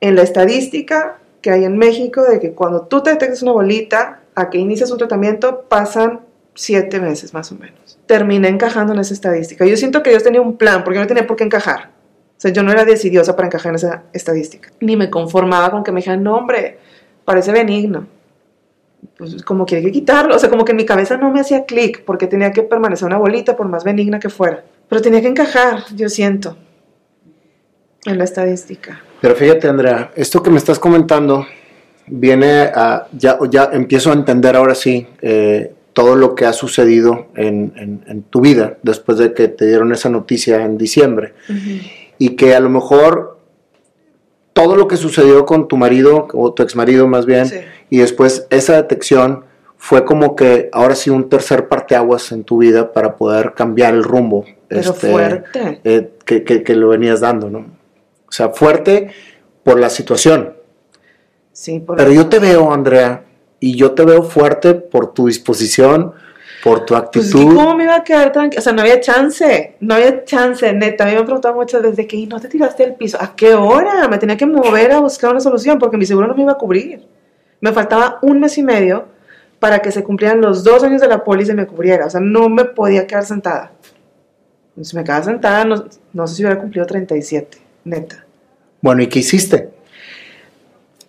en 0.00 0.16
la 0.16 0.22
estadística 0.22 1.19
que 1.40 1.50
hay 1.50 1.64
en 1.64 1.78
México 1.78 2.22
de 2.22 2.40
que 2.40 2.52
cuando 2.52 2.82
tú 2.82 3.02
te 3.02 3.10
detectas 3.10 3.42
una 3.42 3.52
bolita, 3.52 4.20
a 4.34 4.50
que 4.50 4.58
inicias 4.58 4.90
un 4.90 4.98
tratamiento, 4.98 5.64
pasan 5.68 6.20
siete 6.54 7.00
meses 7.00 7.32
más 7.34 7.50
o 7.52 7.54
menos. 7.54 7.98
Terminé 8.06 8.48
encajando 8.48 8.92
en 8.92 9.00
esa 9.00 9.14
estadística. 9.14 9.64
Yo 9.64 9.76
siento 9.76 10.02
que 10.02 10.10
Dios 10.10 10.22
tenía 10.22 10.40
un 10.40 10.56
plan, 10.56 10.84
porque 10.84 10.98
no 10.98 11.06
tenía 11.06 11.26
por 11.26 11.36
qué 11.36 11.44
encajar. 11.44 11.90
O 12.36 12.40
sea, 12.40 12.52
yo 12.52 12.62
no 12.62 12.72
era 12.72 12.84
decidiosa 12.84 13.36
para 13.36 13.48
encajar 13.48 13.70
en 13.70 13.76
esa 13.76 14.02
estadística. 14.12 14.70
Ni 14.80 14.96
me 14.96 15.10
conformaba 15.10 15.70
con 15.70 15.84
que 15.84 15.92
me 15.92 16.00
dijeran, 16.00 16.22
no, 16.22 16.36
hombre, 16.36 16.78
parece 17.24 17.52
benigno. 17.52 18.06
Pues 19.16 19.42
como 19.42 19.66
que 19.66 19.76
hay 19.76 19.82
que 19.82 19.92
quitarlo. 19.92 20.36
O 20.36 20.38
sea, 20.38 20.48
como 20.48 20.64
que 20.64 20.72
en 20.72 20.76
mi 20.76 20.86
cabeza 20.86 21.16
no 21.16 21.30
me 21.30 21.40
hacía 21.40 21.64
clic 21.64 22.04
porque 22.04 22.26
tenía 22.26 22.50
que 22.52 22.62
permanecer 22.62 23.06
una 23.06 23.18
bolita 23.18 23.56
por 23.56 23.68
más 23.68 23.84
benigna 23.84 24.18
que 24.18 24.30
fuera. 24.30 24.64
Pero 24.88 25.02
tenía 25.02 25.20
que 25.20 25.28
encajar, 25.28 25.84
yo 25.94 26.08
siento, 26.08 26.56
en 28.04 28.18
la 28.18 28.24
estadística. 28.24 29.02
Pero 29.20 29.34
fíjate, 29.34 29.68
Andrea, 29.68 30.10
esto 30.14 30.42
que 30.42 30.50
me 30.50 30.58
estás 30.58 30.78
comentando 30.78 31.46
viene 32.06 32.70
a. 32.74 33.06
Ya, 33.12 33.38
ya 33.50 33.70
empiezo 33.72 34.10
a 34.10 34.14
entender 34.14 34.56
ahora 34.56 34.74
sí 34.74 35.06
eh, 35.20 35.72
todo 35.92 36.16
lo 36.16 36.34
que 36.34 36.46
ha 36.46 36.52
sucedido 36.52 37.28
en, 37.34 37.72
en, 37.76 38.04
en, 38.06 38.22
tu 38.22 38.40
vida 38.40 38.78
después 38.82 39.18
de 39.18 39.34
que 39.34 39.48
te 39.48 39.66
dieron 39.66 39.92
esa 39.92 40.08
noticia 40.08 40.64
en 40.64 40.78
diciembre. 40.78 41.34
Uh 41.48 41.52
-huh 41.52 42.00
y 42.20 42.36
que 42.36 42.54
a 42.54 42.60
lo 42.60 42.68
mejor 42.68 43.38
todo 44.52 44.76
lo 44.76 44.86
que 44.86 44.98
sucedió 44.98 45.46
con 45.46 45.68
tu 45.68 45.78
marido 45.78 46.28
o 46.34 46.52
tu 46.52 46.62
ex 46.62 46.76
marido 46.76 47.08
más 47.08 47.24
bien 47.24 47.46
sí. 47.46 47.56
y 47.88 47.98
después 47.98 48.46
esa 48.50 48.76
detección 48.76 49.44
fue 49.78 50.04
como 50.04 50.36
que 50.36 50.68
ahora 50.72 50.94
sí 50.94 51.08
un 51.08 51.30
tercer 51.30 51.66
parteaguas 51.66 52.30
en 52.30 52.44
tu 52.44 52.58
vida 52.58 52.92
para 52.92 53.16
poder 53.16 53.54
cambiar 53.54 53.94
el 53.94 54.04
rumbo 54.04 54.44
pero 54.68 54.80
este, 54.82 55.10
fuerte 55.10 55.80
eh, 55.82 56.10
que, 56.26 56.44
que, 56.44 56.62
que, 56.62 56.76
lo 56.76 56.90
venías 56.90 57.20
dando 57.20 57.48
no 57.48 57.64
o 58.30 58.32
sea 58.32 58.48
fuerte 58.50 59.10
por 59.62 59.78
la 59.78 59.90
situación 59.90 60.54
sí 61.52 61.80
por 61.80 61.98
pero 61.98 62.12
yo 62.12 62.28
te 62.28 62.38
veo 62.38 62.72
Andrea 62.72 63.24
y 63.58 63.76
yo 63.76 63.92
te 63.92 64.04
veo 64.04 64.22
fuerte 64.22 64.74
por 64.74 65.12
tu 65.12 65.26
disposición 65.26 66.14
por 66.62 66.84
tu 66.84 66.94
actitud. 66.94 67.44
Pues, 67.44 67.54
¿Cómo 67.54 67.74
me 67.76 67.84
iba 67.84 67.96
a 67.96 68.04
quedar 68.04 68.32
tranquila? 68.32 68.60
O 68.60 68.62
sea, 68.62 68.72
no 68.72 68.82
había 68.82 69.00
chance, 69.00 69.76
no 69.80 69.94
había 69.94 70.24
chance, 70.24 70.72
neta. 70.72 71.04
A 71.04 71.06
mí 71.06 71.12
me 71.14 71.20
han 71.20 71.24
preguntado 71.24 71.54
muchas 71.54 71.82
veces 71.82 71.96
de 71.96 72.06
que, 72.06 72.16
¿y 72.16 72.26
no 72.26 72.40
te 72.40 72.48
tiraste 72.48 72.84
al 72.84 72.94
piso? 72.96 73.18
¿A 73.20 73.34
qué 73.34 73.54
hora? 73.54 74.06
Me 74.08 74.18
tenía 74.18 74.36
que 74.36 74.46
mover 74.46 74.92
a 74.92 75.00
buscar 75.00 75.30
una 75.30 75.40
solución 75.40 75.78
porque 75.78 75.96
mi 75.96 76.06
seguro 76.06 76.26
no 76.26 76.34
me 76.34 76.42
iba 76.42 76.52
a 76.52 76.58
cubrir. 76.58 77.06
Me 77.60 77.72
faltaba 77.72 78.18
un 78.22 78.40
mes 78.40 78.56
y 78.58 78.62
medio 78.62 79.06
para 79.58 79.80
que 79.80 79.92
se 79.92 80.02
cumplieran 80.02 80.40
los 80.40 80.64
dos 80.64 80.82
años 80.82 81.00
de 81.00 81.08
la 81.08 81.22
póliza 81.24 81.52
y 81.52 81.56
me 81.56 81.66
cubriera. 81.66 82.06
O 82.06 82.10
sea, 82.10 82.20
no 82.20 82.48
me 82.48 82.64
podía 82.64 83.06
quedar 83.06 83.24
sentada. 83.24 83.72
Si 84.80 84.96
me 84.96 85.04
quedaba 85.04 85.24
sentada, 85.24 85.64
no, 85.64 85.84
no 86.12 86.26
sé 86.26 86.34
si 86.34 86.42
hubiera 86.42 86.58
cumplido 86.58 86.86
37, 86.86 87.58
neta. 87.84 88.24
Bueno, 88.80 89.02
¿y 89.02 89.08
qué 89.08 89.20
hiciste? 89.20 89.70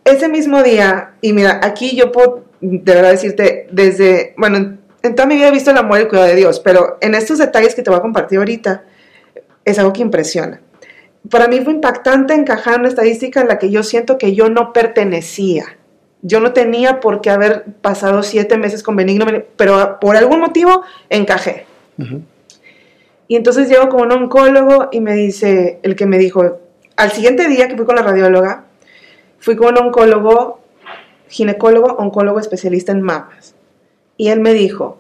Ese 0.04 0.28
mismo 0.28 0.64
día, 0.64 1.14
y 1.22 1.34
mira, 1.34 1.60
aquí 1.64 1.96
yo 1.96 2.12
puedo 2.12 2.46
de 2.62 2.94
verdad 2.94 3.12
decirte, 3.12 3.68
desde, 3.72 4.34
bueno, 4.38 4.78
en 5.04 5.16
toda 5.16 5.28
mi 5.28 5.36
vida 5.36 5.48
he 5.48 5.52
visto 5.52 5.72
el 5.72 5.78
amor 5.78 5.98
y 5.98 6.02
el 6.04 6.08
cuidado 6.08 6.30
de 6.30 6.36
Dios, 6.36 6.60
pero 6.60 6.98
en 7.02 7.16
estos 7.16 7.40
detalles 7.40 7.74
que 7.76 7.82
te 7.82 7.90
voy 7.90 8.00
a 8.00 8.04
compartir 8.04 8.38
ahorita, 8.38 8.84
es 9.66 9.80
algo 9.80 9.94
que 9.94 10.02
impresiona. 10.02 10.62
Para 11.30 11.48
mí 11.48 11.60
fue 11.62 11.74
impactante 11.74 12.34
encajar 12.34 12.76
en 12.76 12.82
una 12.82 12.90
estadística 12.90 13.42
en 13.42 13.48
la 13.48 13.60
que 13.60 13.70
yo 13.70 13.84
siento 13.84 14.18
que 14.18 14.34
yo 14.34 14.50
no 14.50 14.74
pertenecía. 14.74 15.78
Yo 16.24 16.40
no 16.40 16.54
tenía 16.54 17.00
por 17.00 17.22
qué 17.22 17.30
haber 17.32 17.66
pasado 17.82 18.22
siete 18.24 18.58
meses 18.58 18.84
con 18.84 18.96
benigno, 18.96 19.26
pero 19.56 20.00
por 20.00 20.16
algún 20.16 20.40
motivo 20.40 20.84
encajé. 21.10 21.66
Uh 21.98 22.04
-huh. 22.04 22.22
Y 23.32 23.38
entonces 23.38 23.70
llego 23.70 23.88
con 23.88 24.02
un 24.02 24.12
oncólogo 24.12 24.90
y 24.92 25.00
me 25.00 25.14
dice, 25.14 25.80
el 25.84 25.96
que 25.96 26.06
me 26.06 26.18
dijo, 26.18 26.60
al 26.98 27.12
siguiente 27.14 27.48
día 27.48 27.70
que 27.70 27.78
fui 27.78 27.86
con 27.86 27.96
la 27.96 28.02
radióloga, 28.02 28.66
fui 29.40 29.56
con 29.56 29.70
un 29.70 29.86
oncólogo, 29.86 30.60
ginecólogo, 31.30 31.94
oncólogo 31.94 32.42
especialista 32.42 32.92
en 32.92 33.02
mamas. 33.02 33.56
Y 34.18 34.28
él 34.28 34.42
me 34.42 34.54
dijo, 34.54 34.98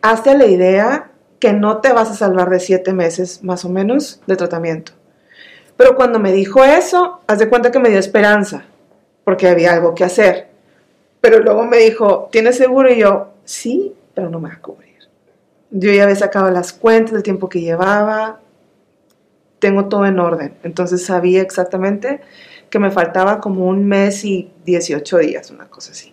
hazte 0.00 0.34
la 0.34 0.46
idea 0.46 1.10
que 1.40 1.52
no 1.52 1.82
te 1.82 1.92
vas 1.92 2.10
a 2.10 2.14
salvar 2.14 2.48
de 2.48 2.58
siete 2.58 2.94
meses 2.94 3.44
más 3.44 3.66
o 3.66 3.68
menos 3.68 4.22
de 4.26 4.36
tratamiento. 4.36 4.92
Pero 5.76 5.94
cuando 5.94 6.18
me 6.18 6.32
dijo 6.32 6.64
eso, 6.64 7.20
haz 7.26 7.38
de 7.38 7.50
cuenta 7.50 7.70
que 7.70 7.80
me 7.80 7.90
dio 7.90 7.98
esperanza, 7.98 8.64
porque 9.24 9.46
había 9.46 9.74
algo 9.74 9.94
que 9.94 10.04
hacer. 10.04 10.48
Pero 11.20 11.40
luego 11.40 11.66
me 11.66 11.76
dijo, 11.76 12.30
¿tienes 12.32 12.56
seguro? 12.56 12.90
Y 12.90 13.00
yo, 13.00 13.28
sí, 13.44 13.94
pero 14.14 14.30
no 14.30 14.40
me 14.40 14.48
va 14.48 14.54
a 14.54 14.62
cubrir. 14.62 14.87
Yo 15.70 15.92
ya 15.92 16.04
había 16.04 16.16
sacado 16.16 16.50
las 16.50 16.72
cuentas 16.72 17.12
del 17.12 17.22
tiempo 17.22 17.48
que 17.48 17.60
llevaba, 17.60 18.40
tengo 19.58 19.86
todo 19.86 20.06
en 20.06 20.18
orden. 20.18 20.54
Entonces 20.62 21.04
sabía 21.04 21.42
exactamente 21.42 22.20
que 22.70 22.78
me 22.78 22.90
faltaba 22.90 23.40
como 23.40 23.66
un 23.66 23.86
mes 23.86 24.24
y 24.24 24.50
18 24.64 25.18
días, 25.18 25.50
una 25.50 25.68
cosa 25.68 25.92
así. 25.92 26.12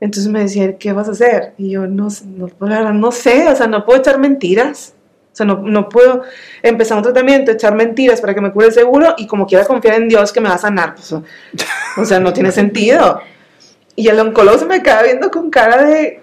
Entonces 0.00 0.30
me 0.30 0.40
decía, 0.40 0.76
¿qué 0.76 0.92
vas 0.92 1.08
a 1.08 1.12
hacer? 1.12 1.54
Y 1.56 1.70
yo, 1.70 1.86
no, 1.86 2.08
no, 2.36 2.92
no 2.92 3.12
sé, 3.12 3.48
o 3.48 3.56
sea, 3.56 3.66
no 3.66 3.84
puedo 3.84 4.00
echar 4.00 4.18
mentiras. 4.18 4.94
O 5.32 5.36
sea, 5.36 5.46
no, 5.46 5.56
no, 5.62 5.88
puedo 5.88 6.22
empezar 6.62 6.96
un 6.96 7.02
tratamiento, 7.02 7.50
echar 7.50 7.74
mentiras 7.74 8.20
para 8.20 8.34
que 8.34 8.40
me 8.40 8.52
cure 8.52 8.66
el 8.66 8.72
seguro 8.72 9.14
y 9.16 9.26
como 9.26 9.46
quiera 9.46 9.64
confiar 9.64 9.96
en 9.96 10.08
Dios 10.08 10.32
que 10.32 10.40
me 10.40 10.48
va 10.48 10.54
a 10.54 10.58
sanar. 10.58 10.94
Pues, 10.94 11.12
o 11.12 12.04
sea, 12.04 12.20
no 12.20 12.32
tiene 12.32 12.52
sentido. 12.52 13.20
Y 13.96 14.08
el 14.08 14.20
oncólogo 14.20 14.58
se 14.58 14.66
me 14.66 14.82
queda 14.82 15.02
viendo 15.02 15.30
con 15.30 15.50
cara 15.50 15.84
de, 15.84 16.22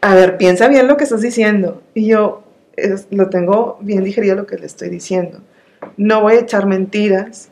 a 0.00 0.14
ver, 0.14 0.36
piensa 0.36 0.68
bien 0.68 0.86
lo 0.86 0.96
que 0.96 1.04
estás 1.04 1.20
diciendo. 1.20 1.82
Y 1.94 2.06
yo 2.06 2.42
lo 3.10 3.28
tengo 3.28 3.78
bien 3.80 4.04
digerido 4.04 4.36
lo 4.36 4.46
que 4.46 4.56
le 4.56 4.66
estoy 4.66 4.88
diciendo. 4.88 5.40
No 5.96 6.22
voy 6.22 6.34
a 6.34 6.40
echar 6.40 6.66
mentiras 6.66 7.48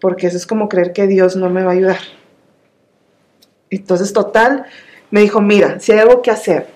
porque 0.00 0.26
eso 0.26 0.36
es 0.36 0.46
como 0.46 0.68
creer 0.68 0.92
que 0.92 1.06
Dios 1.06 1.36
no 1.36 1.48
me 1.48 1.62
va 1.62 1.70
a 1.70 1.74
ayudar. 1.74 1.98
Entonces, 3.70 4.12
total, 4.12 4.66
me 5.10 5.20
dijo, 5.20 5.40
mira, 5.40 5.80
si 5.80 5.92
hay 5.92 6.00
algo 6.00 6.20
que 6.20 6.30
hacer, 6.30 6.66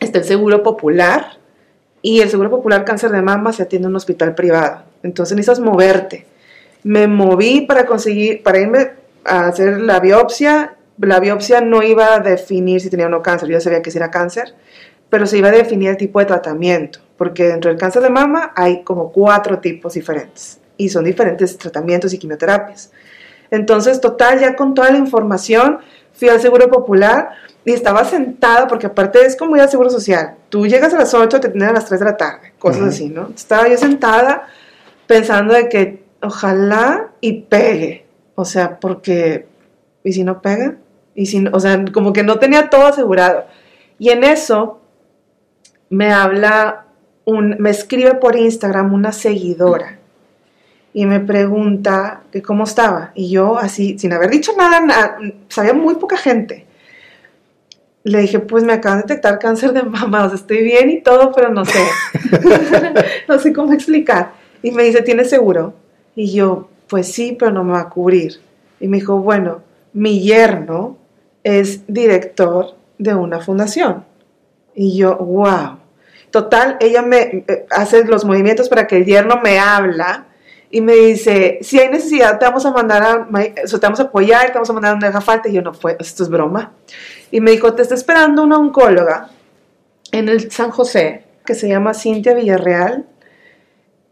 está 0.00 0.18
el 0.18 0.24
Seguro 0.24 0.62
Popular 0.62 1.38
y 2.00 2.20
el 2.20 2.30
Seguro 2.30 2.50
Popular 2.50 2.84
Cáncer 2.84 3.10
de 3.10 3.20
Mama 3.20 3.52
se 3.52 3.64
atiende 3.64 3.86
en 3.86 3.90
un 3.90 3.96
hospital 3.96 4.34
privado. 4.34 4.84
Entonces 5.02 5.36
necesitas 5.36 5.60
moverte. 5.60 6.26
Me 6.84 7.06
moví 7.08 7.62
para 7.62 7.84
conseguir, 7.84 8.42
para 8.42 8.60
irme 8.60 8.92
a 9.24 9.48
hacer 9.48 9.80
la 9.80 10.00
biopsia. 10.00 10.75
La 10.98 11.20
biopsia 11.20 11.60
no 11.60 11.82
iba 11.82 12.14
a 12.14 12.20
definir 12.20 12.80
si 12.80 12.90
tenía 12.90 13.06
o 13.06 13.08
no 13.10 13.22
cáncer, 13.22 13.48
yo 13.48 13.54
ya 13.54 13.60
sabía 13.60 13.82
que 13.82 13.90
sí 13.90 13.98
era 13.98 14.10
cáncer, 14.10 14.54
pero 15.08 15.26
se 15.26 15.38
iba 15.38 15.48
a 15.48 15.52
definir 15.52 15.90
el 15.90 15.96
tipo 15.96 16.18
de 16.18 16.26
tratamiento. 16.26 17.00
porque 17.16 17.44
dentro 17.44 17.70
del 17.70 17.78
cáncer 17.78 18.02
de 18.02 18.10
mama 18.10 18.52
hay 18.54 18.82
como 18.82 19.10
cuatro 19.10 19.58
tipos 19.58 19.94
diferentes 19.94 20.60
y 20.76 20.90
son 20.90 21.04
diferentes 21.04 21.56
tratamientos 21.56 22.12
y 22.12 22.18
quimioterapias. 22.18 22.92
Entonces, 23.50 24.00
total, 24.00 24.38
ya 24.40 24.54
con 24.56 24.74
toda 24.74 24.90
la 24.90 24.98
información, 24.98 25.78
fui 26.12 26.28
al 26.28 26.40
Seguro 26.40 26.68
Popular 26.68 27.30
y 27.64 27.72
estaba 27.72 28.04
sentada, 28.04 28.66
porque 28.66 28.86
aparte 28.86 29.24
es 29.24 29.36
como 29.36 29.56
ir 29.56 29.62
al 29.62 29.70
Seguro 29.70 29.90
Social. 29.90 30.34
Tú 30.48 30.66
llegas 30.66 30.92
a 30.94 30.98
las 30.98 31.14
8, 31.14 31.40
te 31.40 31.48
tienen 31.48 31.70
a 31.70 31.72
las 31.72 31.86
3 31.86 32.00
de 32.00 32.06
la 32.06 32.16
tarde, 32.16 32.52
cosas 32.58 32.82
así, 32.82 33.08
¿no? 33.08 33.30
Estaba 33.34 33.68
yo 33.68 33.76
sentada 33.76 34.48
pensando 35.06 35.54
de 35.54 35.68
que 35.68 36.04
ojalá 36.20 37.08
y 37.20 37.42
pegue. 37.42 38.06
O 38.34 38.44
sea, 38.44 38.78
porque, 38.78 39.46
¿y 40.04 40.12
si 40.12 40.24
no 40.24 40.42
pega? 40.42 40.76
Y 41.16 41.26
si 41.26 41.44
o 41.50 41.58
sea, 41.58 41.84
como 41.92 42.12
que 42.12 42.22
no 42.22 42.38
tenía 42.38 42.70
todo 42.70 42.86
asegurado. 42.86 43.46
Y 43.98 44.10
en 44.10 44.22
eso 44.22 44.80
me 45.90 46.12
habla, 46.12 46.84
un, 47.24 47.56
me 47.58 47.70
escribe 47.70 48.14
por 48.14 48.36
Instagram 48.36 48.92
una 48.92 49.12
seguidora 49.12 49.98
y 50.96 51.04
me 51.04 51.20
pregunta 51.20 52.22
que 52.32 52.40
cómo 52.40 52.64
estaba. 52.64 53.12
Y 53.14 53.28
yo 53.30 53.58
así, 53.58 53.98
sin 53.98 54.14
haber 54.14 54.30
dicho 54.30 54.52
nada, 54.56 55.18
sabía 55.48 55.74
muy 55.74 55.96
poca 55.96 56.16
gente. 56.16 56.64
Le 58.02 58.20
dije, 58.20 58.38
pues 58.38 58.64
me 58.64 58.72
acaban 58.72 59.00
de 59.00 59.02
detectar 59.02 59.38
cáncer 59.38 59.74
de 59.74 59.82
mama, 59.82 60.24
o 60.24 60.28
sea, 60.28 60.36
estoy 60.36 60.62
bien 60.62 60.88
y 60.88 61.02
todo, 61.02 61.32
pero 61.32 61.50
no 61.50 61.66
sé. 61.66 61.84
no 63.28 63.38
sé 63.38 63.52
cómo 63.52 63.74
explicar. 63.74 64.32
Y 64.62 64.70
me 64.70 64.84
dice, 64.84 65.02
¿tienes 65.02 65.28
seguro? 65.28 65.74
Y 66.14 66.32
yo, 66.32 66.70
pues 66.88 67.12
sí, 67.12 67.36
pero 67.38 67.50
no 67.50 67.62
me 67.62 67.72
va 67.72 67.80
a 67.80 67.88
cubrir. 67.90 68.40
Y 68.80 68.88
me 68.88 68.96
dijo, 68.96 69.18
bueno, 69.18 69.60
mi 69.92 70.22
yerno 70.22 70.96
es 71.46 71.82
director 71.86 72.74
de 72.98 73.14
una 73.14 73.40
fundación. 73.40 74.04
Y 74.74 74.98
yo, 74.98 75.16
wow. 75.16 75.78
Total, 76.32 76.76
ella 76.80 77.02
me 77.02 77.44
eh, 77.46 77.66
hace 77.70 78.04
los 78.04 78.24
movimientos 78.24 78.68
para 78.68 78.88
que 78.88 78.96
el 78.96 79.04
yerno 79.06 79.40
me 79.40 79.60
habla 79.60 80.26
y 80.72 80.80
me 80.80 80.94
dice, 80.94 81.60
si 81.62 81.78
hay 81.78 81.88
necesidad, 81.88 82.40
te 82.40 82.46
vamos 82.46 82.66
a 82.66 82.72
mandar 82.72 83.02
a, 83.04 83.28
te 83.30 83.78
vamos 83.80 84.00
a 84.00 84.02
apoyar, 84.02 84.48
te 84.48 84.54
vamos 84.54 84.68
a 84.70 84.72
mandar 84.72 84.88
a 84.88 84.92
donde 84.94 85.06
haga 85.06 85.20
falta. 85.20 85.48
Y 85.48 85.52
yo, 85.52 85.62
no 85.62 85.72
fue, 85.72 85.96
esto 86.00 86.24
es 86.24 86.28
broma. 86.28 86.72
Y 87.30 87.40
me 87.40 87.52
dijo, 87.52 87.74
te 87.74 87.82
está 87.82 87.94
esperando 87.94 88.42
una 88.42 88.58
oncóloga 88.58 89.30
en 90.10 90.28
el 90.28 90.50
San 90.50 90.72
José, 90.72 91.26
que 91.44 91.54
se 91.54 91.68
llama 91.68 91.94
Cintia 91.94 92.34
Villarreal. 92.34 93.06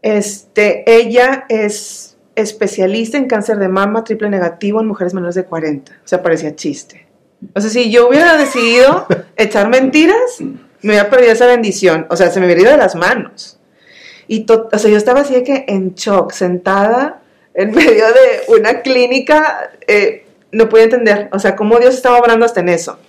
Este, 0.01 0.89
ella 0.89 1.45
es 1.49 2.15
especialista 2.35 3.17
en 3.17 3.27
cáncer 3.27 3.57
de 3.57 3.67
mama 3.67 4.05
triple 4.05 4.29
negativo 4.29 4.79
en 4.79 4.87
mujeres 4.87 5.13
menores 5.13 5.35
de 5.35 5.43
40. 5.43 5.91
O 5.91 6.07
sea, 6.07 6.23
parecía 6.23 6.55
chiste. 6.55 7.04
O 7.53 7.61
sea, 7.61 7.69
si 7.69 7.91
yo 7.91 8.07
hubiera 8.07 8.37
decidido 8.37 9.07
echar 9.35 9.69
mentiras, 9.69 10.39
me 10.39 10.91
hubiera 10.91 11.09
perdido 11.09 11.33
esa 11.33 11.47
bendición. 11.47 12.07
O 12.09 12.15
sea, 12.15 12.29
se 12.31 12.39
me 12.39 12.45
hubiera 12.45 12.61
ido 12.61 12.71
de 12.71 12.77
las 12.77 12.95
manos. 12.95 13.59
Y 14.27 14.45
o 14.49 14.77
sea, 14.77 14.89
yo 14.89 14.97
estaba 14.97 15.21
así 15.21 15.33
de 15.33 15.43
que 15.43 15.65
en 15.67 15.93
shock, 15.95 16.31
sentada 16.31 17.21
en 17.53 17.71
medio 17.75 18.05
de 18.07 18.53
una 18.59 18.81
clínica, 18.81 19.71
eh, 19.87 20.25
no 20.51 20.69
podía 20.69 20.85
entender, 20.85 21.29
o 21.31 21.39
sea, 21.39 21.55
cómo 21.55 21.79
Dios 21.79 21.95
estaba 21.95 22.17
obrando 22.19 22.45
hasta 22.45 22.61
en 22.61 22.69
eso. 22.69 22.99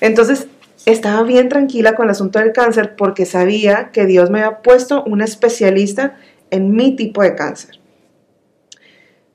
Entonces, 0.00 0.46
estaba 0.86 1.22
bien 1.24 1.48
tranquila 1.48 1.94
con 1.94 2.06
el 2.06 2.10
asunto 2.10 2.38
del 2.38 2.52
cáncer 2.52 2.94
porque 2.96 3.26
sabía 3.26 3.90
que 3.92 4.06
Dios 4.06 4.30
me 4.30 4.42
había 4.42 4.62
puesto 4.62 5.02
una 5.04 5.24
especialista 5.24 6.16
en 6.50 6.72
mi 6.72 6.94
tipo 6.94 7.22
de 7.22 7.34
cáncer. 7.34 7.80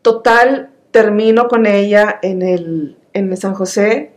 Total, 0.02 0.70
termino 0.92 1.48
con 1.48 1.66
ella 1.66 2.20
en 2.22 2.42
el, 2.42 2.98
en 3.14 3.36
San 3.38 3.54
José, 3.54 4.12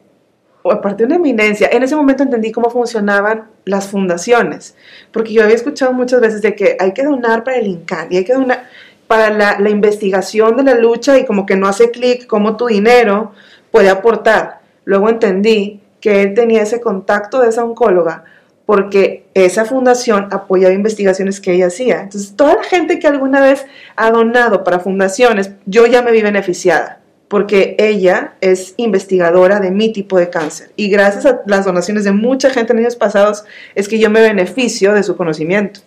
aparte 0.71 1.03
de 1.03 1.07
una 1.07 1.17
eminencia. 1.17 1.69
En 1.71 1.83
ese 1.83 1.97
momento 1.97 2.23
entendí 2.23 2.53
cómo 2.53 2.71
funcionaban 2.71 3.49
las 3.65 3.89
fundaciones, 3.89 4.75
porque 5.13 5.33
yo 5.33 5.43
había 5.43 5.55
escuchado 5.55 5.93
muchas 5.93 6.21
veces 6.21 6.43
de 6.43 6.55
que 6.55 6.77
hay 6.79 6.93
que 6.93 7.03
donar 7.03 7.45
para 7.45 7.59
el 7.59 7.67
INCAN 7.67 8.09
hay 8.11 8.25
que 8.25 8.35
donar 8.35 8.69
para 9.07 9.31
la, 9.31 9.59
la 9.61 9.71
investigación 9.71 10.57
de 10.57 10.63
la 10.65 10.75
lucha 10.75 11.19
y 11.19 11.27
como 11.27 11.45
que 11.45 11.57
no 11.57 11.69
hace 11.69 11.91
clic 11.91 12.27
cómo 12.27 12.57
tu 12.57 12.67
dinero 12.67 13.33
puede 13.71 13.91
aportar. 13.91 14.61
Luego 14.85 15.09
entendí 15.09 15.81
que 16.01 16.23
él 16.23 16.35
tenía 16.35 16.63
ese 16.63 16.81
contacto 16.81 17.41
de 17.41 17.49
esa 17.49 17.65
oncóloga 17.65 18.25
porque 18.67 19.27
esa 19.35 19.65
fundación 19.65 20.29
apoyaba 20.33 20.73
investigaciones 20.73 21.41
que 21.41 21.53
ella 21.53 21.67
hacía. 21.67 22.03
Entonces, 22.03 22.35
toda 22.35 22.57
la 22.57 22.63
gente 22.65 22.99
que 22.99 23.07
alguna 23.07 23.41
vez 23.41 23.67
ha 23.97 24.11
donado 24.11 24.65
para 24.65 24.81
fundaciones, 24.81 25.53
yo 25.67 25.87
ya 25.87 26.03
me 26.03 26.13
vi 26.13 26.23
beneficiada, 26.23 27.01
porque 27.35 27.75
ella 27.81 28.35
es 28.41 28.75
investigadora 28.77 29.59
de 29.59 29.73
mi 29.73 29.93
tipo 29.93 30.21
de 30.21 30.31
cáncer. 30.31 30.71
Y 30.77 30.89
gracias 30.89 31.27
a 31.27 31.43
las 31.47 31.65
donaciones 31.65 32.05
de 32.05 32.13
mucha 32.13 32.49
gente 32.49 32.73
en 32.73 32.79
años 32.79 32.95
pasados, 32.95 33.43
es 33.75 33.89
que 33.89 33.99
yo 33.99 34.09
me 34.09 34.21
beneficio 34.21 34.93
de 34.93 35.03
su 35.03 35.17
conocimiento. 35.17 35.81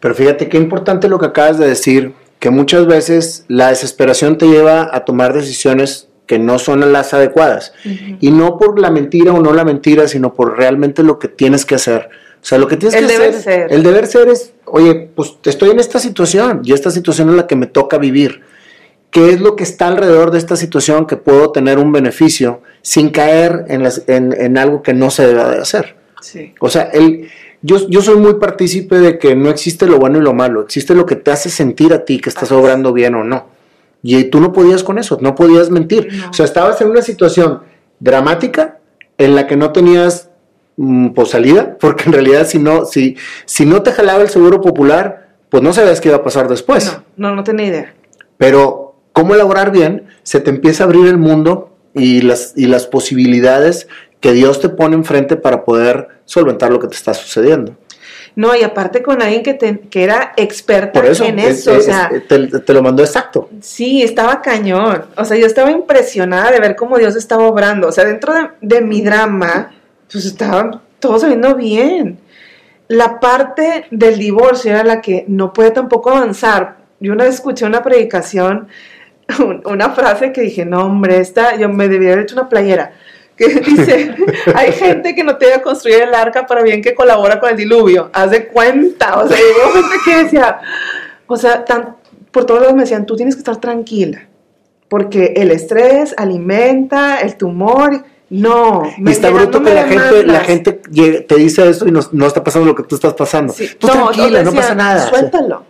Pero 0.00 0.14
fíjate 0.14 0.48
qué 0.48 0.56
importante 0.56 1.10
lo 1.10 1.18
que 1.18 1.26
acabas 1.26 1.58
de 1.58 1.68
decir, 1.68 2.14
que 2.38 2.48
muchas 2.48 2.86
veces 2.86 3.44
la 3.48 3.68
desesperación 3.68 4.38
te 4.38 4.46
lleva 4.46 4.88
a 4.90 5.04
tomar 5.04 5.34
decisiones 5.34 6.08
que 6.24 6.38
no 6.38 6.58
son 6.58 6.94
las 6.94 7.12
adecuadas. 7.12 7.74
Y 8.18 8.30
no 8.30 8.56
por 8.56 8.78
la 8.78 8.90
mentira 8.90 9.34
o 9.34 9.42
no 9.42 9.52
la 9.52 9.66
mentira, 9.66 10.08
sino 10.08 10.32
por 10.32 10.56
realmente 10.56 11.02
lo 11.02 11.18
que 11.18 11.28
tienes 11.28 11.66
que 11.66 11.74
hacer. 11.74 12.08
O 12.42 12.46
sea, 12.46 12.56
lo 12.56 12.66
que 12.66 12.78
tienes 12.78 12.94
el 12.94 13.06
que 13.06 13.12
deber 13.12 13.28
hacer. 13.28 13.42
Ser. 13.42 13.72
El 13.74 13.82
deber 13.82 14.06
ser 14.06 14.28
es, 14.28 14.54
oye, 14.64 15.10
pues 15.14 15.36
estoy 15.44 15.68
en 15.72 15.78
esta 15.78 15.98
situación 15.98 16.62
y 16.64 16.72
esta 16.72 16.90
situación 16.90 17.28
es 17.28 17.34
la 17.34 17.46
que 17.46 17.56
me 17.56 17.66
toca 17.66 17.98
vivir. 17.98 18.48
¿Qué 19.10 19.30
es 19.30 19.40
lo 19.40 19.56
que 19.56 19.64
está 19.64 19.88
alrededor 19.88 20.30
de 20.30 20.38
esta 20.38 20.56
situación 20.56 21.06
que 21.06 21.16
puedo 21.16 21.50
tener 21.50 21.78
un 21.78 21.92
beneficio 21.92 22.62
sin 22.82 23.10
caer 23.10 23.64
en, 23.68 23.82
las, 23.82 24.04
en, 24.06 24.32
en 24.32 24.56
algo 24.56 24.82
que 24.82 24.94
no 24.94 25.10
se 25.10 25.26
debe 25.26 25.44
de 25.44 25.58
hacer? 25.58 25.96
Sí. 26.20 26.54
O 26.60 26.68
sea, 26.68 26.82
el, 26.92 27.28
yo, 27.62 27.88
yo 27.88 28.00
soy 28.00 28.16
muy 28.16 28.34
partícipe 28.34 28.98
de 28.98 29.18
que 29.18 29.34
no 29.34 29.50
existe 29.50 29.86
lo 29.86 29.98
bueno 29.98 30.18
y 30.18 30.22
lo 30.22 30.32
malo, 30.32 30.62
existe 30.62 30.94
lo 30.94 31.06
que 31.06 31.16
te 31.16 31.30
hace 31.30 31.50
sentir 31.50 31.92
a 31.92 32.04
ti 32.04 32.20
que 32.20 32.30
estás 32.30 32.50
obrando 32.52 32.92
bien 32.92 33.14
o 33.14 33.24
no. 33.24 33.46
Y 34.02 34.24
tú 34.24 34.40
no 34.40 34.52
podías 34.52 34.82
con 34.82 34.98
eso, 34.98 35.18
no 35.20 35.34
podías 35.34 35.70
mentir. 35.70 36.08
No. 36.12 36.30
O 36.30 36.32
sea, 36.32 36.46
estabas 36.46 36.80
en 36.80 36.88
una 36.88 37.02
situación 37.02 37.60
dramática 37.98 38.78
en 39.18 39.34
la 39.34 39.46
que 39.46 39.56
no 39.56 39.72
tenías 39.72 40.30
mm, 40.76 41.08
pues, 41.10 41.28
salida, 41.30 41.76
porque 41.78 42.04
en 42.06 42.12
realidad 42.12 42.46
si 42.46 42.58
no, 42.58 42.86
si, 42.86 43.16
si 43.44 43.66
no 43.66 43.82
te 43.82 43.92
jalaba 43.92 44.22
el 44.22 44.30
seguro 44.30 44.62
popular, 44.62 45.28
pues 45.50 45.62
no 45.62 45.72
sabías 45.74 46.00
qué 46.00 46.08
iba 46.08 46.16
a 46.16 46.24
pasar 46.24 46.48
después. 46.48 46.98
No, 47.16 47.28
no, 47.28 47.36
no 47.36 47.44
tenía 47.44 47.66
idea. 47.66 47.94
Pero 48.38 48.89
cómo 49.20 49.34
elaborar 49.34 49.70
bien, 49.70 50.04
se 50.22 50.40
te 50.40 50.50
empieza 50.50 50.84
a 50.84 50.86
abrir 50.86 51.06
el 51.06 51.18
mundo 51.18 51.76
y 51.94 52.22
las, 52.22 52.54
y 52.56 52.66
las 52.66 52.86
posibilidades 52.86 53.86
que 54.20 54.32
Dios 54.32 54.60
te 54.60 54.68
pone 54.70 54.94
enfrente 54.96 55.36
para 55.36 55.64
poder 55.64 56.08
solventar 56.24 56.70
lo 56.70 56.78
que 56.80 56.88
te 56.88 56.96
está 56.96 57.12
sucediendo. 57.14 57.76
No, 58.36 58.54
y 58.54 58.62
aparte 58.62 59.02
con 59.02 59.20
alguien 59.20 59.42
que, 59.42 59.54
te- 59.54 59.80
que 59.80 60.04
era 60.04 60.32
experta 60.36 61.04
eso, 61.04 61.24
en 61.24 61.38
es- 61.38 61.58
eso, 61.60 61.72
es- 61.72 61.78
o 61.78 61.82
sea, 61.82 62.10
te, 62.28 62.46
te 62.60 62.72
lo 62.72 62.80
mandó 62.82 63.02
exacto. 63.02 63.48
sí, 63.60 64.02
estaba 64.02 64.40
cañón. 64.40 65.04
O 65.16 65.24
sea, 65.24 65.36
yo 65.36 65.46
estaba 65.46 65.70
impresionada 65.70 66.50
de 66.52 66.60
ver 66.60 66.76
cómo 66.76 66.96
Dios 66.96 67.16
estaba 67.16 67.46
obrando. 67.46 67.88
O 67.88 67.92
sea, 67.92 68.04
dentro 68.04 68.32
de, 68.32 68.48
de 68.60 68.80
mi 68.82 69.02
drama, 69.02 69.72
pues 70.10 70.24
estaba 70.24 70.80
todo 71.00 71.18
saliendo 71.18 71.56
bien. 71.56 72.18
La 72.88 73.20
parte 73.20 73.86
del 73.90 74.18
divorcio 74.18 74.70
era 74.72 74.84
la 74.84 75.00
que 75.00 75.24
no 75.28 75.52
puede 75.52 75.72
tampoco 75.72 76.10
avanzar. 76.10 76.76
Yo 77.00 77.12
una 77.12 77.24
vez 77.24 77.34
escuché 77.36 77.64
una 77.64 77.82
predicación, 77.82 78.68
un- 79.38 79.62
una 79.66 79.90
frase 79.90 80.32
que 80.32 80.40
dije, 80.42 80.64
no, 80.64 80.86
hombre, 80.86 81.18
esta, 81.18 81.56
yo 81.56 81.68
me 81.68 81.88
debía 81.88 82.12
haber 82.12 82.24
hecho 82.24 82.34
una 82.34 82.48
playera. 82.48 82.92
Que 83.40 83.48
dice, 83.48 84.14
hay 84.54 84.70
gente 84.72 85.14
que 85.14 85.24
no 85.24 85.38
te 85.38 85.46
debe 85.46 85.62
construir 85.62 86.02
el 86.02 86.14
arca 86.14 86.44
para 86.46 86.62
bien 86.62 86.82
que 86.82 86.94
colabora 86.94 87.40
con 87.40 87.48
el 87.48 87.56
diluvio. 87.56 88.10
Haz 88.12 88.32
de 88.32 88.48
cuenta. 88.48 89.18
O 89.18 89.26
sea, 89.26 89.38
hubo 89.38 89.72
gente 89.72 89.96
que 90.04 90.24
decía, 90.24 90.58
o 91.26 91.36
sea, 91.38 91.64
tan- 91.64 91.96
por 92.32 92.44
todos 92.44 92.60
lados 92.60 92.74
me 92.76 92.82
decían, 92.82 93.06
tú 93.06 93.16
tienes 93.16 93.34
que 93.36 93.38
estar 93.40 93.56
tranquila. 93.56 94.26
Porque 94.90 95.32
el 95.36 95.52
estrés 95.52 96.14
alimenta 96.18 97.18
el 97.20 97.36
tumor. 97.36 98.04
No, 98.28 98.82
Y 98.98 99.10
está 99.10 99.30
bruto 99.30 99.62
que 99.62 99.72
la 99.74 99.84
gente, 99.84 100.22
la 100.26 100.40
gente 100.40 100.72
te 100.74 101.34
dice 101.36 101.66
eso 101.70 101.88
y 101.88 101.92
no, 101.92 102.00
no 102.12 102.26
está 102.26 102.44
pasando 102.44 102.68
lo 102.68 102.74
que 102.74 102.82
tú 102.82 102.94
estás 102.96 103.14
pasando. 103.14 103.54
Sí, 103.54 103.70
Tú 103.78 103.86
no, 103.86 104.10
tranquila, 104.10 104.42
no 104.42 104.50
decía, 104.50 104.60
pasa 104.60 104.74
nada. 104.74 105.08
Suéltalo. 105.08 105.56
O 105.56 105.60
sea, 105.60 105.69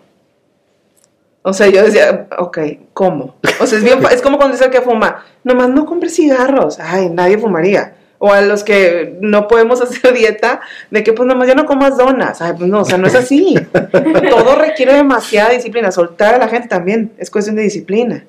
yo 1.45 1.85
decía, 1.85 2.29
ok, 2.39 2.59
¿cómo? 2.93 3.37
O 3.61 3.67
sea, 3.67 3.79
es, 3.79 3.85
bien 3.85 3.99
es 4.11 4.23
como 4.23 4.37
cuando 4.37 4.55
dice 4.55 4.67
el 4.67 4.71
que 4.71 4.81
fuma, 4.81 5.25
nomás 5.45 5.71
no 5.71 5.87
compres 5.87 6.15
cigarros. 6.15 6.79
Ay, 6.81 7.09
nadie 7.11 7.39
fumaría. 7.39 7.95
O 8.19 8.31
a 8.31 8.43
los 8.43 8.63
que 8.65 9.17
no 9.21 9.49
podemos 9.49 9.81
hacer 9.83 10.13
dieta, 10.13 10.61
de 10.91 11.03
que 11.03 11.13
pues 11.13 11.27
nomás 11.27 11.49
ya 11.49 11.55
no 11.55 11.65
comas 11.65 11.97
donas. 11.97 12.43
Ay, 12.43 12.53
pues 12.57 12.69
no, 12.69 12.81
o 12.81 12.85
sea, 12.85 12.99
no 12.99 13.07
es 13.07 13.15
así. 13.15 13.55
Todo 14.31 14.57
requiere 14.57 14.95
demasiada 14.95 15.51
disciplina. 15.51 15.91
Soltar 15.91 16.35
a 16.35 16.39
la 16.39 16.49
gente 16.49 16.69
también 16.69 17.13
es 17.19 17.31
cuestión 17.31 17.57
de 17.57 17.63
disciplina. 17.63 18.25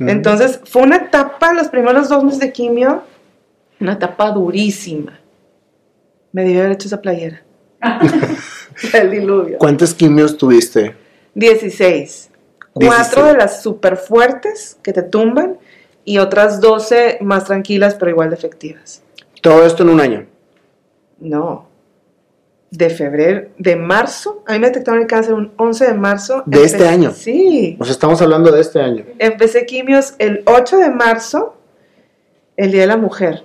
Entonces, 0.00 0.60
fue 0.64 0.82
una 0.82 0.94
etapa, 0.94 1.52
los 1.52 1.66
primeros 1.66 2.08
dos 2.08 2.22
meses 2.22 2.38
de 2.38 2.52
quimio, 2.52 3.02
una 3.80 3.94
etapa 3.94 4.30
durísima. 4.30 5.18
Me 6.30 6.44
debió 6.44 6.60
haber 6.60 6.72
hecho 6.72 6.86
esa 6.86 7.00
playera. 7.00 7.42
El 8.92 9.10
diluvio. 9.10 9.58
¿Cuántas 9.58 9.92
quimios 9.92 10.36
tuviste? 10.36 10.94
16. 11.34 12.27
16. 12.78 13.08
Cuatro 13.14 13.26
de 13.26 13.38
las 13.38 13.62
súper 13.62 13.96
fuertes 13.96 14.78
que 14.82 14.92
te 14.92 15.02
tumban 15.02 15.58
y 16.04 16.18
otras 16.18 16.60
12 16.60 17.18
más 17.20 17.44
tranquilas 17.44 17.94
pero 17.94 18.10
igual 18.10 18.30
de 18.30 18.36
efectivas. 18.36 19.02
Todo 19.40 19.64
esto 19.64 19.82
en 19.82 19.90
un 19.90 20.00
año. 20.00 20.26
No. 21.20 21.68
de 22.70 22.90
febrero, 22.90 23.48
de 23.58 23.76
marzo. 23.76 24.44
A 24.46 24.52
mí 24.52 24.58
me 24.58 24.66
detectaron 24.66 25.00
el 25.00 25.06
cáncer 25.06 25.34
un 25.34 25.52
11 25.56 25.86
de 25.86 25.94
marzo. 25.94 26.42
¿De 26.46 26.64
este 26.64 26.86
año? 26.86 27.12
Sí. 27.12 27.76
O 27.80 27.84
sea, 27.84 27.92
estamos 27.92 28.20
hablando 28.20 28.52
de 28.52 28.60
este 28.60 28.80
año. 28.80 29.04
Empecé 29.18 29.64
quimios 29.66 30.14
el 30.18 30.42
8 30.44 30.76
de 30.76 30.90
marzo, 30.90 31.56
el 32.56 32.70
Día 32.70 32.82
de 32.82 32.86
la 32.86 32.96
Mujer. 32.96 33.42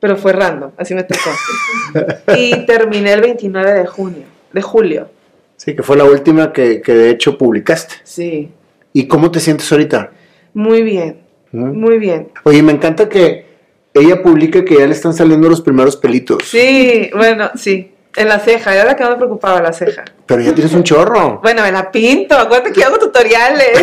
Pero 0.00 0.16
fue 0.16 0.32
random, 0.32 0.72
así 0.76 0.94
me 0.94 1.04
tocó. 1.04 1.30
y 2.36 2.66
terminé 2.66 3.12
el 3.12 3.22
29 3.22 3.72
de 3.72 3.86
junio, 3.86 4.24
de 4.52 4.62
julio. 4.62 5.08
Sí, 5.56 5.74
que 5.74 5.82
fue 5.82 5.96
la 5.96 6.04
última 6.04 6.52
que, 6.52 6.82
que 6.82 6.92
de 6.92 7.10
hecho 7.10 7.38
publicaste. 7.38 7.94
Sí. 8.04 8.52
¿Y 8.96 9.08
cómo 9.08 9.30
te 9.30 9.40
sientes 9.40 9.70
ahorita? 9.70 10.10
Muy 10.54 10.80
bien, 10.80 11.18
¿Mm? 11.52 11.78
muy 11.78 11.98
bien. 11.98 12.28
Oye, 12.44 12.62
me 12.62 12.72
encanta 12.72 13.10
que 13.10 13.44
ella 13.92 14.22
publique 14.22 14.64
que 14.64 14.76
ya 14.78 14.86
le 14.86 14.92
están 14.94 15.12
saliendo 15.12 15.50
los 15.50 15.60
primeros 15.60 15.98
pelitos. 15.98 16.42
Sí, 16.46 17.10
bueno, 17.14 17.50
sí. 17.56 17.92
En 18.16 18.30
la 18.30 18.38
ceja, 18.38 18.74
era 18.74 18.86
la 18.86 18.96
que 18.96 19.04
me 19.04 19.14
preocupaba, 19.16 19.60
la 19.60 19.74
ceja. 19.74 20.06
Pero 20.24 20.40
ya 20.40 20.54
tienes 20.54 20.72
un 20.72 20.82
chorro. 20.82 21.40
Bueno, 21.42 21.60
me 21.60 21.70
la 21.70 21.90
pinto, 21.92 22.38
acuérdate 22.38 22.72
que 22.72 22.82
hago 22.82 22.98
tutoriales. 22.98 23.78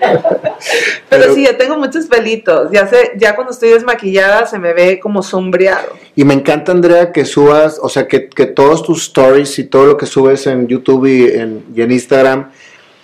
Pero, 0.00 1.22
Pero- 1.24 1.34
sí, 1.34 1.44
yo 1.44 1.54
tengo 1.58 1.76
muchos 1.76 2.06
pelitos. 2.06 2.70
Ya 2.72 2.86
sé, 2.86 3.12
ya 3.18 3.34
cuando 3.34 3.52
estoy 3.52 3.68
desmaquillada 3.68 4.46
se 4.46 4.58
me 4.58 4.72
ve 4.72 4.98
como 4.98 5.22
sombreado. 5.22 5.88
Y 6.16 6.24
me 6.24 6.32
encanta, 6.32 6.72
Andrea, 6.72 7.12
que 7.12 7.26
subas, 7.26 7.78
o 7.82 7.90
sea, 7.90 8.08
que, 8.08 8.30
que 8.30 8.46
todos 8.46 8.82
tus 8.82 9.02
stories 9.02 9.58
y 9.58 9.64
todo 9.64 9.84
lo 9.84 9.98
que 9.98 10.06
subes 10.06 10.46
en 10.46 10.66
YouTube 10.66 11.04
y 11.04 11.26
en, 11.38 11.62
y 11.74 11.82
en 11.82 11.92
Instagram 11.92 12.50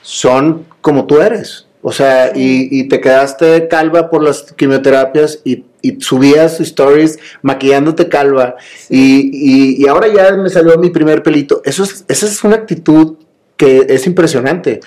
son 0.04 0.66
como 0.82 1.06
tú 1.06 1.20
eres. 1.20 1.66
O 1.86 1.92
sea, 1.92 2.32
y, 2.34 2.68
y 2.70 2.88
te 2.88 3.00
quedaste 3.00 3.68
calva 3.68 4.08
por 4.10 4.22
las 4.22 4.52
quimioterapias 4.54 5.40
y, 5.44 5.64
y 5.82 6.00
subías 6.00 6.60
stories 6.60 7.18
maquillándote 7.42 8.08
calva. 8.08 8.56
Y, 8.88 9.30
y- 9.32 9.82
y 9.82 9.88
ahora 9.88 10.08
ya 10.08 10.32
me 10.36 10.48
salió 10.48 10.78
mi 10.78 10.90
primer 10.90 11.22
pelito. 11.22 11.60
Eso 11.64 11.82
es, 11.84 12.04
esa 12.08 12.26
es 12.26 12.42
una 12.44 12.56
actitud 12.56 13.16
que 13.56 13.84
es 13.88 14.06
impresionante. 14.06 14.80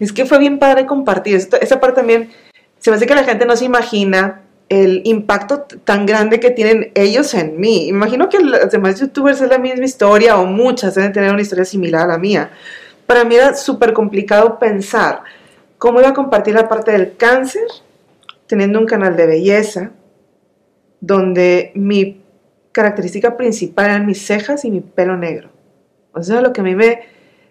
Es 0.00 0.12
que 0.12 0.26
fue 0.26 0.38
bien 0.38 0.58
padre 0.58 0.84
compartir. 0.86 1.36
Esto- 1.36 1.60
esa 1.60 1.78
parte 1.80 2.00
también, 2.00 2.30
se 2.80 2.90
me 2.90 2.96
hace 2.96 3.06
que 3.06 3.14
la 3.14 3.24
gente 3.24 3.46
no 3.46 3.54
se 3.56 3.64
imagina 3.64 4.40
el 4.68 5.02
impacto 5.04 5.66
tan 5.84 6.06
grande 6.06 6.40
que 6.40 6.50
tienen 6.50 6.90
ellos 6.96 7.34
en 7.34 7.60
mí. 7.60 7.86
Imagino 7.88 8.28
que 8.28 8.40
los 8.40 8.70
demás 8.70 8.98
youtubers 8.98 9.40
es 9.40 9.48
la 9.50 9.58
misma 9.58 9.84
historia 9.84 10.36
o 10.38 10.46
muchas 10.46 10.94
deben 10.96 11.12
tener 11.12 11.30
una 11.32 11.42
historia 11.42 11.64
similar 11.64 12.02
a 12.02 12.06
la 12.14 12.18
mía. 12.18 12.50
Para 13.06 13.24
mí 13.24 13.34
era 13.34 13.54
súper 13.54 13.92
complicado 13.92 14.58
pensar 14.58 15.22
cómo 15.78 16.00
iba 16.00 16.10
a 16.10 16.14
compartir 16.14 16.54
la 16.54 16.68
parte 16.68 16.92
del 16.92 17.16
cáncer 17.16 17.66
teniendo 18.46 18.78
un 18.78 18.86
canal 18.86 19.16
de 19.16 19.26
belleza 19.26 19.90
donde 21.00 21.72
mi 21.74 22.22
característica 22.70 23.36
principal 23.36 23.86
eran 23.86 24.06
mis 24.06 24.24
cejas 24.24 24.64
y 24.64 24.70
mi 24.70 24.80
pelo 24.80 25.16
negro. 25.16 25.50
O 26.12 26.22
sea, 26.22 26.40
lo 26.40 26.52
que 26.52 26.60
a 26.60 26.64
mí 26.64 26.74
me, 26.74 27.00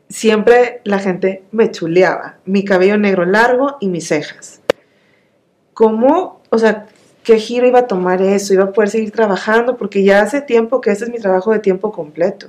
siempre 0.09 0.81
la 0.83 0.99
gente 0.99 1.43
me 1.51 1.69
chuleaba. 1.71 2.37
Mi 2.45 2.63
cabello 2.63 2.97
negro 2.97 3.25
largo 3.25 3.77
y 3.79 3.87
mis 3.87 4.07
cejas. 4.07 4.61
¿Cómo, 5.73 6.41
o 6.49 6.57
sea, 6.57 6.87
qué 7.23 7.37
giro 7.37 7.67
iba 7.67 7.79
a 7.79 7.87
tomar 7.87 8.21
eso? 8.21 8.53
¿Iba 8.53 8.65
a 8.65 8.71
poder 8.71 8.89
seguir 8.89 9.11
trabajando? 9.11 9.77
Porque 9.77 10.03
ya 10.03 10.21
hace 10.21 10.41
tiempo 10.41 10.81
que 10.81 10.91
este 10.91 11.05
es 11.05 11.11
mi 11.11 11.19
trabajo 11.19 11.51
de 11.51 11.59
tiempo 11.59 11.91
completo. 11.91 12.47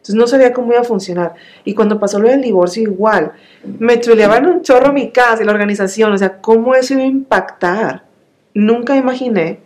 Entonces 0.00 0.14
no 0.14 0.26
sabía 0.26 0.54
cómo 0.54 0.72
iba 0.72 0.80
a 0.80 0.84
funcionar. 0.84 1.34
Y 1.62 1.74
cuando 1.74 2.00
pasó 2.00 2.18
lo 2.18 2.28
del 2.28 2.40
divorcio 2.40 2.82
igual, 2.82 3.32
me 3.78 4.00
chuleaban 4.00 4.46
un 4.46 4.62
chorro 4.62 4.94
mi 4.94 5.10
casa 5.10 5.42
y 5.42 5.44
la 5.44 5.52
organización. 5.52 6.10
O 6.12 6.16
sea, 6.16 6.40
¿cómo 6.40 6.74
eso 6.74 6.94
iba 6.94 7.02
a 7.02 7.06
impactar? 7.06 8.04
Nunca 8.54 8.96
imaginé 8.96 9.58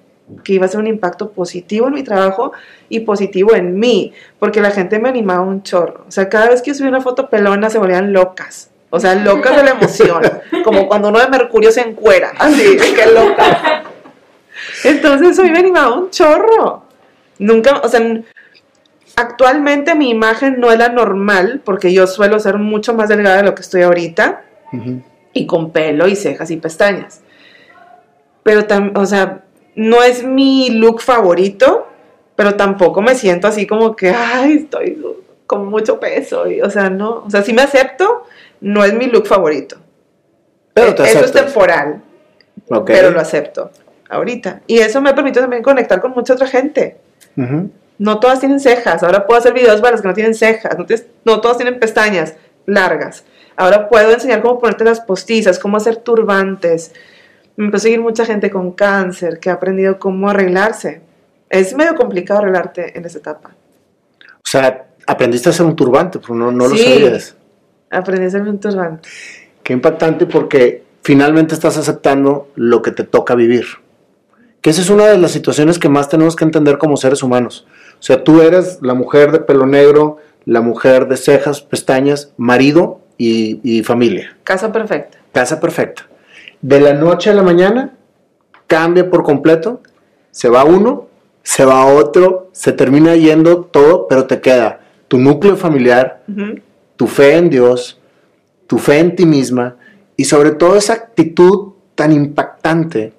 que 0.42 0.55
iba 0.55 0.66
a 0.66 0.68
ser 0.68 0.81
un 0.81 0.88
impacto 0.88 1.31
positivo 1.31 1.87
en 1.87 1.94
mi 1.94 2.03
trabajo 2.03 2.53
y 2.88 3.01
positivo 3.01 3.55
en 3.55 3.79
mí, 3.79 4.12
porque 4.40 4.61
la 4.61 4.73
gente 4.73 4.99
me 4.99 5.09
animaba 5.09 5.42
un 5.42 5.62
chorro. 5.62 6.05
O 6.09 6.11
sea, 6.11 6.29
cada 6.29 6.49
vez 6.49 6.62
que 6.62 6.75
subía 6.75 6.88
una 6.88 7.01
foto 7.01 7.31
pelona 7.31 7.70
se 7.70 7.79
volvían 7.79 8.12
locas. 8.12 8.70
O 8.90 8.99
sea, 8.99 9.14
locas 9.14 9.57
de 9.57 9.62
la 9.62 9.70
emoción. 9.70 10.20
Como 10.64 10.88
cuando 10.88 11.11
uno 11.11 11.20
de 11.20 11.29
Mercurio 11.29 11.70
se 11.70 11.83
encuera. 11.83 12.33
Así, 12.38 12.77
que 12.77 13.07
loca. 13.07 13.85
Entonces 14.83 15.31
eso 15.31 15.42
a 15.42 15.44
mí 15.44 15.53
me 15.53 15.59
animaba 15.59 15.94
un 15.94 16.11
chorro. 16.11 16.83
Nunca, 17.38 17.81
o 17.83 17.88
sea, 17.88 18.01
actualmente 19.16 19.94
mi 19.94 20.11
imagen 20.11 20.61
no 20.61 20.70
es 20.72 20.79
la 20.79 20.88
normal, 20.88 21.61
porque 21.64 21.92
yo 21.92 22.07
suelo 22.07 22.38
ser 22.40 22.59
mucho 22.59 22.94
más 22.94 23.09
delgada 23.09 23.38
de 23.38 23.42
lo 23.44 23.55
que 23.55 23.62
estoy 23.62 23.83
ahorita 23.83 24.42
y 25.33 25.46
con 25.46 25.70
pelo 25.70 26.09
y 26.09 26.16
cejas 26.16 26.50
y 26.50 26.57
pestañas. 26.57 27.20
Pero, 28.42 28.66
o 28.94 29.07
sea, 29.07 29.42
no 29.74 30.03
es 30.03 30.24
mi 30.24 30.70
look 30.70 31.00
favorito, 31.00 31.87
pero 32.37 32.55
tampoco 32.55 33.03
me 33.03 33.14
siento 33.14 33.46
así 33.46 33.66
como 33.66 33.96
que, 33.96 34.11
ay, 34.11 34.55
estoy 34.64 35.00
con 35.46 35.66
mucho 35.66 36.00
peso. 36.00 36.48
Y, 36.50 36.61
o 36.61 36.70
sea, 36.70 36.90
no, 36.90 37.22
o 37.27 37.31
sea, 37.31 37.42
sí 37.42 37.53
me 37.53 37.62
acepto, 37.62 38.24
no 38.61 38.85
es 38.85 38.94
mi 38.94 39.07
look 39.07 39.27
favorito. 39.27 39.77
Pero 40.74 40.94
te 40.94 41.05
Eso 41.05 41.24
es 41.24 41.33
temporal, 41.33 42.03
Ok. 42.68 42.87
pero 42.87 43.11
lo 43.11 43.20
acepto 43.20 43.70
ahorita. 44.09 44.62
Y 44.66 44.79
eso 44.79 45.00
me 45.00 45.14
permite 45.14 45.40
también 45.40 45.62
conectar 45.62 46.00
con 46.00 46.12
mucha 46.12 46.35
otra 46.35 46.46
gente. 46.46 46.96
No 47.98 48.18
todas 48.20 48.40
tienen 48.40 48.61
cejas. 48.61 49.02
Ahora 49.02 49.26
puedo 49.26 49.38
hacer 49.38 49.52
videos 49.52 49.80
para 49.80 49.92
las 49.92 50.02
que 50.02 50.09
no 50.09 50.14
tienen 50.14 50.35
cejas. 50.35 50.76
No, 50.78 50.87
tienes- 50.87 51.07
no 51.24 51.40
todas 51.40 51.57
tienen 51.59 51.78
pestañas 51.78 52.35
largas. 52.66 53.24
Ahora 53.57 53.88
puedo 53.88 54.11
enseñar 54.11 54.42
cómo 54.42 54.59
ponerte 54.59 54.85
las 54.85 55.00
postizas, 55.00 55.59
cómo 55.59 55.76
hacer 55.76 55.96
turbantes. 55.96 56.92
Me 57.57 57.66
empezó 57.66 57.83
a 57.83 57.85
seguir 57.85 58.00
mucha 58.00 58.24
gente 58.26 58.50
con 58.50 58.72
cáncer 58.72 59.38
que 59.38 59.48
ha 59.50 59.54
aprendido 59.54 59.98
cómo 59.98 60.28
arreglarse. 60.28 61.02
Es 61.48 61.74
medio 61.76 61.94
complicado 61.94 62.40
arreglarte 62.40 62.98
en 62.98 63.04
esa 63.04 63.18
etapa. 63.18 63.50
O 64.20 64.46
sea, 64.48 64.87
aprendiste 65.07 65.48
a 65.48 65.52
hacer 65.52 65.64
un 65.64 65.76
turbante, 65.76 66.18
pero 66.18 66.35
no, 66.35 66.50
no 66.50 66.66
lo 66.68 66.74
sabías. 66.76 67.37
Aprendí 67.90 68.24
a 68.24 68.28
hacerme 68.28 68.50
un 68.50 68.59
turbante. 68.59 69.09
Qué 69.62 69.72
impactante 69.72 70.26
porque 70.26 70.83
finalmente 71.04 71.54
estás 71.54 71.76
aceptando 71.76 72.48
lo 72.57 72.83
que 72.83 72.90
te 72.90 73.04
toca 73.04 73.37
vivir. 73.37 73.66
Que 74.61 74.70
esa 74.70 74.80
es 74.80 74.90
una 74.90 75.07
de 75.07 75.18
las 75.18 75.30
situaciones 75.30 75.78
que 75.78 75.88
más 75.88 76.09
tenemos 76.09 76.35
que 76.35 76.44
entender 76.44 76.76
como 76.78 76.96
seres 76.96 77.22
humanos. 77.22 77.66
O 78.04 78.06
sea, 78.06 78.22
tú 78.22 78.42
eres 78.42 78.80
la 78.82 78.92
mujer 78.92 79.32
de 79.32 79.38
pelo 79.38 79.64
negro, 79.64 80.18
la 80.44 80.60
mujer 80.60 81.08
de 81.08 81.16
cejas, 81.16 81.62
pestañas, 81.62 82.34
marido 82.36 83.00
y, 83.16 83.60
y 83.62 83.82
familia. 83.82 84.36
Casa 84.44 84.70
perfecta. 84.70 85.16
Casa 85.32 85.58
perfecta. 85.58 86.06
De 86.60 86.80
la 86.80 86.92
noche 86.92 87.30
a 87.30 87.32
la 87.32 87.42
mañana 87.42 87.94
cambia 88.66 89.08
por 89.08 89.22
completo, 89.22 89.80
se 90.32 90.50
va 90.50 90.64
uno, 90.64 91.06
se 91.42 91.64
va 91.64 91.86
otro, 91.86 92.50
se 92.52 92.72
termina 92.72 93.16
yendo 93.16 93.62
todo, 93.62 94.06
pero 94.06 94.26
te 94.26 94.42
queda 94.42 94.80
tu 95.08 95.16
núcleo 95.16 95.56
familiar, 95.56 96.24
tu 96.96 97.06
fe 97.06 97.38
en 97.38 97.48
Dios, 97.48 97.98
tu 98.66 98.76
fe 98.76 98.98
en 98.98 99.16
ti 99.16 99.24
misma 99.24 99.76
y 100.14 100.24
sobre 100.24 100.50
todo 100.50 100.76
esa 100.76 100.92
actitud 100.92 101.72
tan 101.94 102.12
impactante 102.12 103.14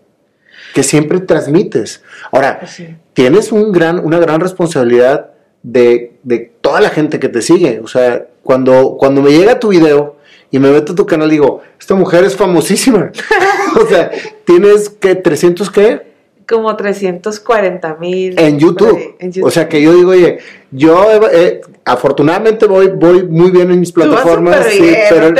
que 0.76 0.84
siempre 0.84 1.22
transmites. 1.22 2.04
Ahora, 2.34 2.60
Pues 2.60 2.72
sí. 2.72 2.88
tienes 3.14 3.54
un 3.54 3.72
gran, 3.72 3.98
una 4.06 4.20
gran 4.20 4.42
responsabilidad 4.42 5.32
de, 5.64 6.18
de 6.24 6.52
toda 6.60 6.82
la 6.82 6.90
gente 6.90 7.18
que 7.18 7.30
te 7.30 7.42
sigue. 7.42 7.80
O 7.82 7.88
sea, 7.88 8.28
cuando, 8.44 8.98
cuando 9.00 9.22
me 9.22 9.32
llega 9.32 9.58
tu 9.58 9.70
video 9.70 10.18
y 10.52 10.60
me 10.60 10.70
meto 10.72 10.92
a 10.92 10.96
tu 10.96 11.06
canal, 11.06 11.30
digo, 11.30 11.62
esta 11.80 11.96
mujer 11.96 12.26
es 12.26 12.36
famosísima. 12.36 13.10
o 13.82 13.88
sea, 13.88 14.12
tienes 14.44 14.90
que 14.90 15.16
300 15.16 15.72
qué? 15.72 16.02
Como 16.46 16.76
340 16.76 17.96
mil. 17.96 18.38
En 18.38 18.60
YouTube. 18.60 19.16
En 19.20 19.32
YouTube. 19.32 19.48
O 19.48 19.52
sea 19.52 19.70
que 19.70 19.82
yo 19.82 19.94
digo, 19.94 20.12
oye, 20.12 20.40
yo 20.72 21.08
eh, 21.32 21.62
afortunadamente 21.86 22.66
voy, 22.66 22.88
voy 22.90 23.24
muy 23.24 23.50
bien 23.50 23.72
en 23.72 23.80
mis 23.80 23.94
plataformas. 23.94 24.66
sí, 24.70 24.94
pero, 25.10 25.34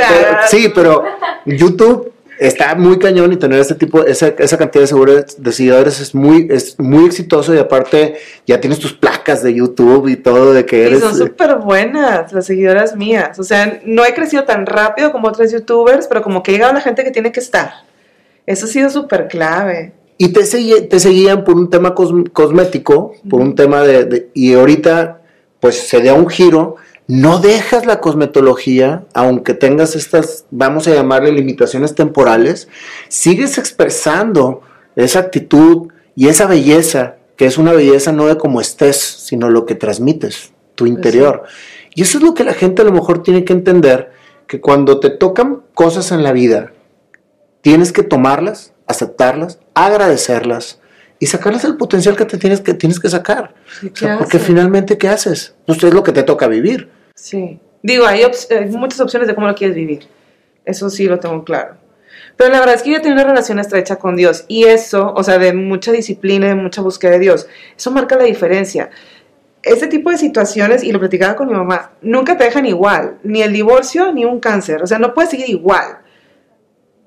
sí, 0.48 0.72
pero 0.74 1.04
YouTube 1.44 2.15
está 2.38 2.74
muy 2.74 2.98
cañón 2.98 3.32
y 3.32 3.36
tener 3.36 3.58
este 3.60 3.74
tipo, 3.74 4.04
esa, 4.04 4.28
esa 4.38 4.58
cantidad 4.58 4.82
de, 4.84 4.88
seguidores- 4.88 5.36
de 5.36 5.52
seguidores 5.52 6.00
es 6.00 6.14
muy, 6.14 6.46
es 6.50 6.78
muy 6.78 7.06
exitoso 7.06 7.54
y 7.54 7.58
aparte 7.58 8.16
ya 8.46 8.60
tienes 8.60 8.78
tus 8.78 8.92
placas 8.92 9.42
de 9.42 9.54
YouTube 9.54 10.08
y 10.08 10.16
todo 10.16 10.52
de 10.52 10.64
que 10.66 10.78
Y 10.78 10.86
eres... 10.86 11.00
son 11.00 11.16
súper 11.16 11.56
buenas 11.56 12.32
las 12.32 12.46
seguidoras 12.46 12.94
mías. 12.96 13.38
O 13.38 13.44
sea, 13.44 13.80
no 13.84 14.04
he 14.04 14.14
crecido 14.14 14.44
tan 14.44 14.66
rápido 14.66 15.12
como 15.12 15.28
otros 15.28 15.50
youtubers, 15.52 16.06
pero 16.06 16.22
como 16.22 16.42
que 16.42 16.50
ha 16.50 16.54
llegado 16.54 16.72
la 16.74 16.80
gente 16.80 17.04
que 17.04 17.10
tiene 17.10 17.32
que 17.32 17.40
estar. 17.40 17.70
Eso 18.46 18.66
ha 18.66 18.68
sido 18.68 18.90
súper 18.90 19.28
clave. 19.28 19.92
Y 20.18 20.28
te, 20.28 20.42
te 20.82 21.00
seguían 21.00 21.44
por 21.44 21.56
un 21.56 21.68
tema 21.68 21.94
cos- 21.94 22.30
cosmético, 22.32 23.14
por 23.28 23.40
un 23.40 23.54
tema 23.54 23.82
de, 23.82 24.04
de- 24.04 24.28
Y 24.34 24.54
ahorita, 24.54 25.20
pues 25.60 25.88
se 25.88 26.00
da 26.02 26.14
un 26.14 26.28
giro. 26.28 26.76
No 27.08 27.38
dejas 27.38 27.86
la 27.86 28.00
cosmetología, 28.00 29.04
aunque 29.14 29.54
tengas 29.54 29.94
estas, 29.94 30.46
vamos 30.50 30.88
a 30.88 30.94
llamarle 30.94 31.30
limitaciones 31.30 31.94
temporales, 31.94 32.68
sigues 33.08 33.58
expresando 33.58 34.62
esa 34.96 35.20
actitud 35.20 35.88
y 36.16 36.28
esa 36.28 36.46
belleza, 36.46 37.16
que 37.36 37.46
es 37.46 37.58
una 37.58 37.72
belleza 37.72 38.10
no 38.10 38.26
de 38.26 38.36
cómo 38.36 38.60
estés, 38.60 38.96
sino 38.96 39.50
lo 39.50 39.66
que 39.66 39.76
transmites, 39.76 40.52
tu 40.74 40.86
interior. 40.86 41.44
Y 41.94 42.02
eso 42.02 42.18
es 42.18 42.24
lo 42.24 42.34
que 42.34 42.44
la 42.44 42.54
gente 42.54 42.82
a 42.82 42.84
lo 42.84 42.92
mejor 42.92 43.22
tiene 43.22 43.44
que 43.44 43.52
entender, 43.52 44.10
que 44.48 44.60
cuando 44.60 44.98
te 44.98 45.10
tocan 45.10 45.62
cosas 45.74 46.10
en 46.10 46.24
la 46.24 46.32
vida, 46.32 46.72
tienes 47.60 47.92
que 47.92 48.02
tomarlas, 48.02 48.72
aceptarlas, 48.88 49.60
agradecerlas 49.74 50.80
y 51.18 51.26
sacarles 51.26 51.64
el 51.64 51.76
potencial 51.76 52.16
que 52.16 52.24
te 52.24 52.36
tienes 52.36 52.60
que, 52.60 52.74
tienes 52.74 52.98
que 52.98 53.08
sacar. 53.08 53.54
Sí, 53.80 53.92
O 53.92 53.96
sea, 53.96 54.12
¿qué 54.12 54.18
porque 54.18 54.38
finalmente, 54.38 54.98
¿qué 54.98 55.08
haces? 55.08 55.54
Pues 55.66 55.82
es 55.84 55.94
lo 55.94 56.02
que 56.02 56.12
te 56.12 56.22
toca 56.22 56.48
vivir. 56.48 56.95
Sí. 57.16 57.58
Digo, 57.82 58.06
hay, 58.06 58.22
muchas 58.70 59.00
opciones 59.00 59.26
de 59.26 59.34
cómo 59.34 59.46
lo 59.46 59.54
quieres 59.54 59.74
vivir. 59.74 60.06
Eso 60.64 60.90
sí 60.90 61.06
lo 61.06 61.18
tengo 61.18 61.42
claro. 61.44 61.76
Pero 62.36 62.52
la 62.52 62.60
verdad 62.60 62.74
es 62.74 62.82
que 62.82 62.92
yo 62.92 63.00
tengo 63.00 63.14
una 63.14 63.24
relación 63.24 63.58
estrecha 63.58 63.96
con 63.96 64.16
Dios 64.16 64.44
y 64.48 64.64
eso, 64.64 65.12
o 65.14 65.22
sea, 65.22 65.38
de 65.38 65.54
mucha 65.54 65.90
disciplina, 65.92 66.48
de 66.48 66.54
mucha 66.54 66.82
búsqueda 66.82 67.12
de 67.12 67.20
Dios, 67.20 67.48
eso 67.76 67.90
marca 67.90 68.16
la 68.16 68.24
diferencia. 68.24 68.90
Ese 69.62 69.86
tipo 69.86 70.10
de 70.10 70.18
situaciones, 70.18 70.84
y 70.84 70.92
lo 70.92 70.98
platicaba 70.98 71.34
con 71.34 71.48
mi 71.48 71.54
mamá, 71.54 71.92
nunca 72.02 72.36
te 72.36 72.44
dejan 72.44 72.66
igual, 72.66 73.18
ni 73.22 73.42
el 73.42 73.52
divorcio 73.52 74.12
ni 74.12 74.24
un 74.24 74.38
cáncer, 74.38 74.82
o 74.82 74.86
sea, 74.86 74.98
no 74.98 75.14
puedes 75.14 75.30
seguir 75.30 75.48
igual. 75.48 75.98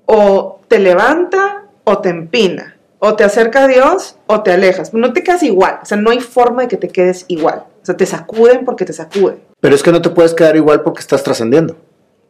O 0.05 0.61
te 0.67 0.79
levanta 0.79 1.65
o 1.83 1.99
te 1.99 2.09
empina, 2.09 2.77
o 2.97 3.15
te 3.15 3.23
acerca 3.23 3.65
a 3.65 3.67
Dios 3.67 4.17
o 4.25 4.41
te 4.41 4.51
alejas, 4.51 4.93
no 4.93 5.13
te 5.13 5.23
quedas 5.23 5.43
igual, 5.43 5.79
o 5.81 5.85
sea, 5.85 5.97
no 5.97 6.09
hay 6.09 6.19
forma 6.19 6.63
de 6.63 6.67
que 6.67 6.77
te 6.77 6.89
quedes 6.89 7.25
igual, 7.27 7.65
o 7.81 7.85
sea, 7.85 7.97
te 7.97 8.05
sacuden 8.05 8.65
porque 8.65 8.85
te 8.85 8.93
sacuden. 8.93 9.41
Pero 9.59 9.75
es 9.75 9.83
que 9.83 9.91
no 9.91 10.01
te 10.01 10.09
puedes 10.09 10.33
quedar 10.33 10.55
igual 10.55 10.81
porque 10.81 11.01
estás 11.01 11.23
trascendiendo. 11.23 11.75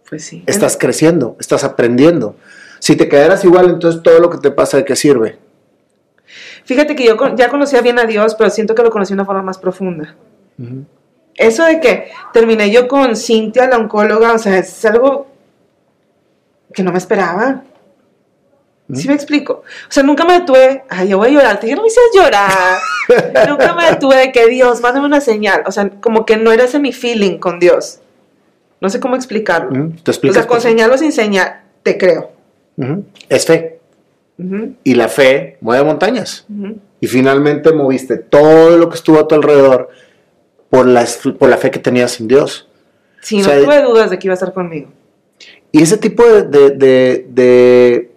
Pues 0.09 0.25
sí. 0.25 0.43
Estás 0.47 0.77
creciendo, 0.77 1.35
estás 1.39 1.63
aprendiendo. 1.63 2.35
Si 2.79 2.95
te 2.95 3.09
quedaras 3.09 3.43
igual, 3.43 3.69
entonces 3.69 4.01
todo 4.01 4.19
lo 4.19 4.29
que 4.29 4.37
te 4.37 4.51
pasa, 4.51 4.77
¿de 4.77 4.85
qué 4.85 4.95
sirve? 4.95 5.37
Fíjate 6.63 6.95
que 6.95 7.05
yo 7.05 7.17
ya 7.35 7.49
conocía 7.49 7.81
bien 7.81 7.99
a 7.99 8.05
Dios, 8.05 8.35
pero 8.35 8.49
siento 8.49 8.75
que 8.75 8.83
lo 8.83 8.91
conocí 8.91 9.11
de 9.11 9.15
una 9.15 9.25
forma 9.25 9.41
más 9.41 9.57
profunda. 9.57 10.15
Eso 11.35 11.65
de 11.65 11.79
que 11.79 12.11
terminé 12.33 12.69
yo 12.69 12.87
con 12.87 13.15
Cintia, 13.15 13.67
la 13.67 13.77
oncóloga, 13.77 14.33
o 14.33 14.37
sea, 14.37 14.57
es 14.57 14.85
algo 14.85 15.27
que 16.73 16.83
no 16.83 16.91
me 16.91 16.97
esperaba. 16.97 17.63
¿Sí 18.93 19.07
me 19.07 19.13
explico? 19.13 19.53
O 19.87 19.91
sea, 19.91 20.01
nunca 20.03 20.25
me 20.25 20.33
detuve, 20.39 20.83
ay, 20.89 21.09
yo 21.09 21.17
voy 21.17 21.27
a 21.27 21.31
llorar, 21.31 21.59
te 21.59 21.73
no 21.75 21.81
me 21.83 21.87
hiciste 21.87 22.17
llorar. 22.17 22.79
nunca 23.49 23.73
me 23.75 23.85
detuve 23.85 24.15
de 24.15 24.31
que 24.31 24.47
Dios, 24.47 24.81
mándame 24.81 25.05
una 25.05 25.21
señal. 25.21 25.63
O 25.67 25.71
sea, 25.71 25.89
como 26.01 26.25
que 26.25 26.37
no 26.37 26.51
era 26.51 26.63
ese 26.63 26.79
mi 26.79 26.91
feeling 26.91 27.37
con 27.37 27.59
Dios. 27.59 27.99
No 28.81 28.89
sé 28.89 28.99
cómo 28.99 29.15
explicarlo. 29.15 29.71
Ujú. 29.71 29.93
¿Te 30.03 30.11
O 30.29 30.33
sea, 30.33 30.47
con 30.47 30.61
señal 30.61 30.91
o 30.91 30.97
sin 30.97 31.11
señal, 31.11 31.61
te 31.83 31.97
creo. 31.97 32.31
Es 33.27 33.45
fe. 33.45 33.79
Y 34.83 34.95
la 34.95 35.09
fe 35.09 35.57
mueve 35.61 35.83
montañas. 35.83 36.45
Y 37.01 37.07
finalmente 37.07 37.71
moviste 37.73 38.17
todo 38.17 38.77
lo 38.77 38.89
que 38.89 38.95
estuvo 38.95 39.19
a 39.19 39.27
tu 39.27 39.35
alrededor 39.35 39.89
por 40.69 40.87
la, 40.87 41.05
por 41.37 41.49
la 41.49 41.57
fe 41.57 41.71
que 41.71 41.79
tenías 41.79 42.19
en 42.19 42.27
Dios. 42.27 42.67
Sí, 43.21 43.41
O 43.41 43.45
no 43.45 43.63
tuve 43.65 43.81
dudas 43.83 44.09
de 44.09 44.17
que 44.17 44.27
iba 44.27 44.33
a 44.33 44.35
estar 44.35 44.53
conmigo. 44.53 44.89
Y 45.71 45.83
ese 45.83 45.97
tipo 45.97 46.25
de, 46.25 46.43
de- 46.43 46.69
de- 46.71 47.25
de- 47.29 48.08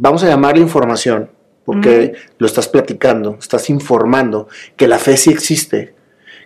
vamos 0.00 0.22
a 0.24 0.28
llamarle 0.28 0.60
información, 0.60 1.30
porque 1.64 2.14
lo 2.38 2.46
estás 2.46 2.68
platicando, 2.68 3.36
estás 3.40 3.70
informando 3.70 4.48
que 4.76 4.88
la 4.88 4.98
fe 4.98 5.16
sí 5.16 5.30
existe, 5.30 5.94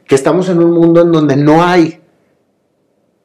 que 0.07 0.15
estamos 0.15 0.49
en 0.49 0.59
un 0.59 0.73
mundo 0.73 1.03
en 1.03 1.13
donde 1.13 1.37
no 1.37 1.65
hay 1.65 2.01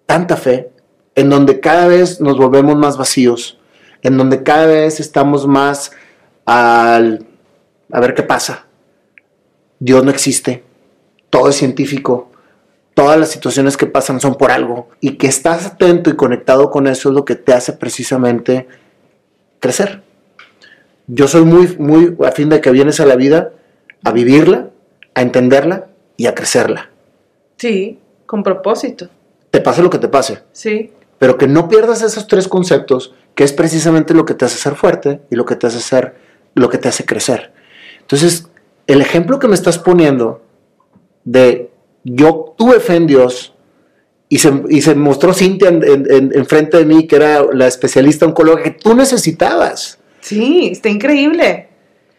tanta 0.05 0.35
fe, 0.37 0.71
en 1.15 1.29
donde 1.29 1.59
cada 1.59 1.87
vez 1.87 2.19
nos 2.19 2.37
volvemos 2.37 2.75
más 2.75 2.97
vacíos, 2.97 3.59
en 4.01 4.17
donde 4.17 4.43
cada 4.43 4.65
vez 4.65 4.99
estamos 4.99 5.47
más 5.47 5.91
al 6.45 7.25
a 7.91 7.99
ver 7.99 8.15
qué 8.15 8.23
pasa. 8.23 8.65
Dios 9.79 10.03
no 10.03 10.09
existe, 10.09 10.63
todo 11.29 11.49
es 11.49 11.55
científico, 11.55 12.31
todas 12.93 13.19
las 13.19 13.29
situaciones 13.29 13.77
que 13.77 13.85
pasan 13.85 14.19
son 14.19 14.35
por 14.35 14.51
algo 14.51 14.89
y 14.99 15.17
que 15.17 15.27
estás 15.27 15.65
atento 15.65 16.09
y 16.09 16.15
conectado 16.15 16.71
con 16.71 16.87
eso 16.87 17.09
es 17.09 17.15
lo 17.15 17.25
que 17.25 17.35
te 17.35 17.53
hace 17.53 17.73
precisamente 17.73 18.67
crecer. 19.59 20.03
Yo 21.07 21.27
soy 21.27 21.43
muy, 21.43 21.75
muy 21.77 22.15
a 22.25 22.31
fin 22.31 22.49
de 22.49 22.61
que 22.61 22.71
vienes 22.71 22.99
a 22.99 23.05
la 23.05 23.15
vida 23.15 23.51
a 24.03 24.11
vivirla, 24.11 24.69
a 25.15 25.21
entenderla 25.21 25.87
y 26.17 26.25
a 26.27 26.35
crecerla. 26.35 26.89
Sí, 27.57 27.99
con 28.25 28.43
propósito. 28.43 29.07
Te 29.51 29.61
pase 29.61 29.81
lo 29.83 29.89
que 29.89 29.99
te 29.99 30.07
pase, 30.07 30.39
Sí. 30.51 30.91
pero 31.19 31.37
que 31.37 31.47
no 31.47 31.69
pierdas 31.69 32.01
esos 32.01 32.27
tres 32.27 32.47
conceptos, 32.47 33.13
que 33.35 33.43
es 33.43 33.53
precisamente 33.53 34.13
lo 34.13 34.25
que 34.25 34.33
te 34.33 34.45
hace 34.45 34.57
ser 34.57 34.75
fuerte 34.75 35.21
y 35.29 35.35
lo 35.35 35.45
que 35.45 35.55
te 35.55 35.67
hace 35.67 35.79
ser, 35.79 36.15
lo 36.55 36.69
que 36.69 36.77
te 36.77 36.87
hace 36.89 37.05
crecer. 37.05 37.51
Entonces, 38.01 38.47
el 38.87 38.99
ejemplo 39.01 39.39
que 39.39 39.47
me 39.47 39.55
estás 39.55 39.77
poniendo 39.79 40.41
de 41.23 41.69
yo 42.03 42.53
tuve 42.57 42.79
fe 42.79 42.95
en 42.95 43.07
Dios 43.07 43.53
y 44.29 44.39
se, 44.39 44.51
y 44.69 44.81
se 44.81 44.95
mostró 44.95 45.33
Cintia 45.33 45.69
en, 45.69 45.83
en- 45.83 46.11
en- 46.11 46.31
enfrente 46.37 46.77
de 46.77 46.85
mí, 46.85 47.07
que 47.07 47.15
era 47.15 47.43
la 47.53 47.67
especialista 47.67 48.25
oncóloga 48.25 48.63
que 48.63 48.71
tú 48.71 48.93
necesitabas. 48.95 49.99
Sí, 50.23 50.69
está 50.71 50.87
increíble. 50.87 51.67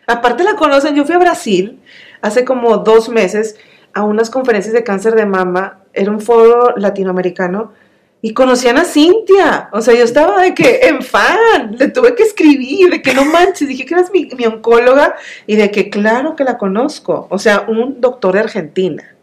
Aparte 0.07 0.45
la 0.45 0.57
conocen, 0.57 0.95
yo 0.95 1.07
fui 1.07 1.14
a 1.14 1.19
Brasil 1.19 1.81
hace 2.21 2.45
como 2.45 2.77
dos 2.77 3.09
meses 3.09 3.57
a 3.95 4.05
unas 4.05 4.29
conferencias 4.29 4.75
de 4.75 4.85
cáncer 4.85 5.14
de 5.14 5.25
mama, 5.25 5.81
era 5.95 6.11
un 6.11 6.21
foro 6.21 6.75
latinoamericano, 6.77 7.73
y 8.21 8.35
conocían 8.35 8.77
a 8.77 8.85
Cintia. 8.85 9.71
O 9.73 9.81
sea, 9.81 9.95
yo 9.95 10.05
estaba 10.05 10.43
de 10.43 10.55
que 10.55 10.81
en 10.83 11.01
fan, 11.01 11.77
le 11.79 11.88
tuve 11.88 12.14
que 12.14 12.25
escribir, 12.25 12.90
de 12.90 13.01
que 13.01 13.14
no 13.14 13.25
manches, 13.25 13.69
dije 13.69 13.87
que 13.87 13.95
eras 13.95 14.11
mi, 14.12 14.29
oncóloga, 14.45 15.17
y 15.47 15.57
de 15.57 15.71
que 15.71 15.88
claro 15.88 16.37
que 16.37 16.45
la 16.45 16.59
conozco. 16.59 17.27
O 17.31 17.38
sea, 17.38 17.64
un 17.69 18.03
doctor 18.03 18.35
de 18.35 18.40
Argentina. 18.40 19.17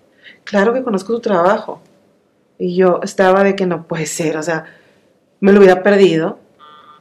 Claro 0.44 0.74
que 0.74 0.82
conozco 0.82 1.13
su 1.13 1.20
trabajo. 1.20 1.82
Y 2.58 2.76
yo 2.76 3.00
estaba 3.04 3.44
de 3.44 3.56
que 3.56 3.67
no 3.67 3.88
puede 3.88 4.08
ser, 4.08 4.38
o 4.38 4.44
sea, 4.44 4.65
me 5.39 5.52
lo 5.52 5.60
hubiera 5.60 5.84
perdido, 5.84 6.39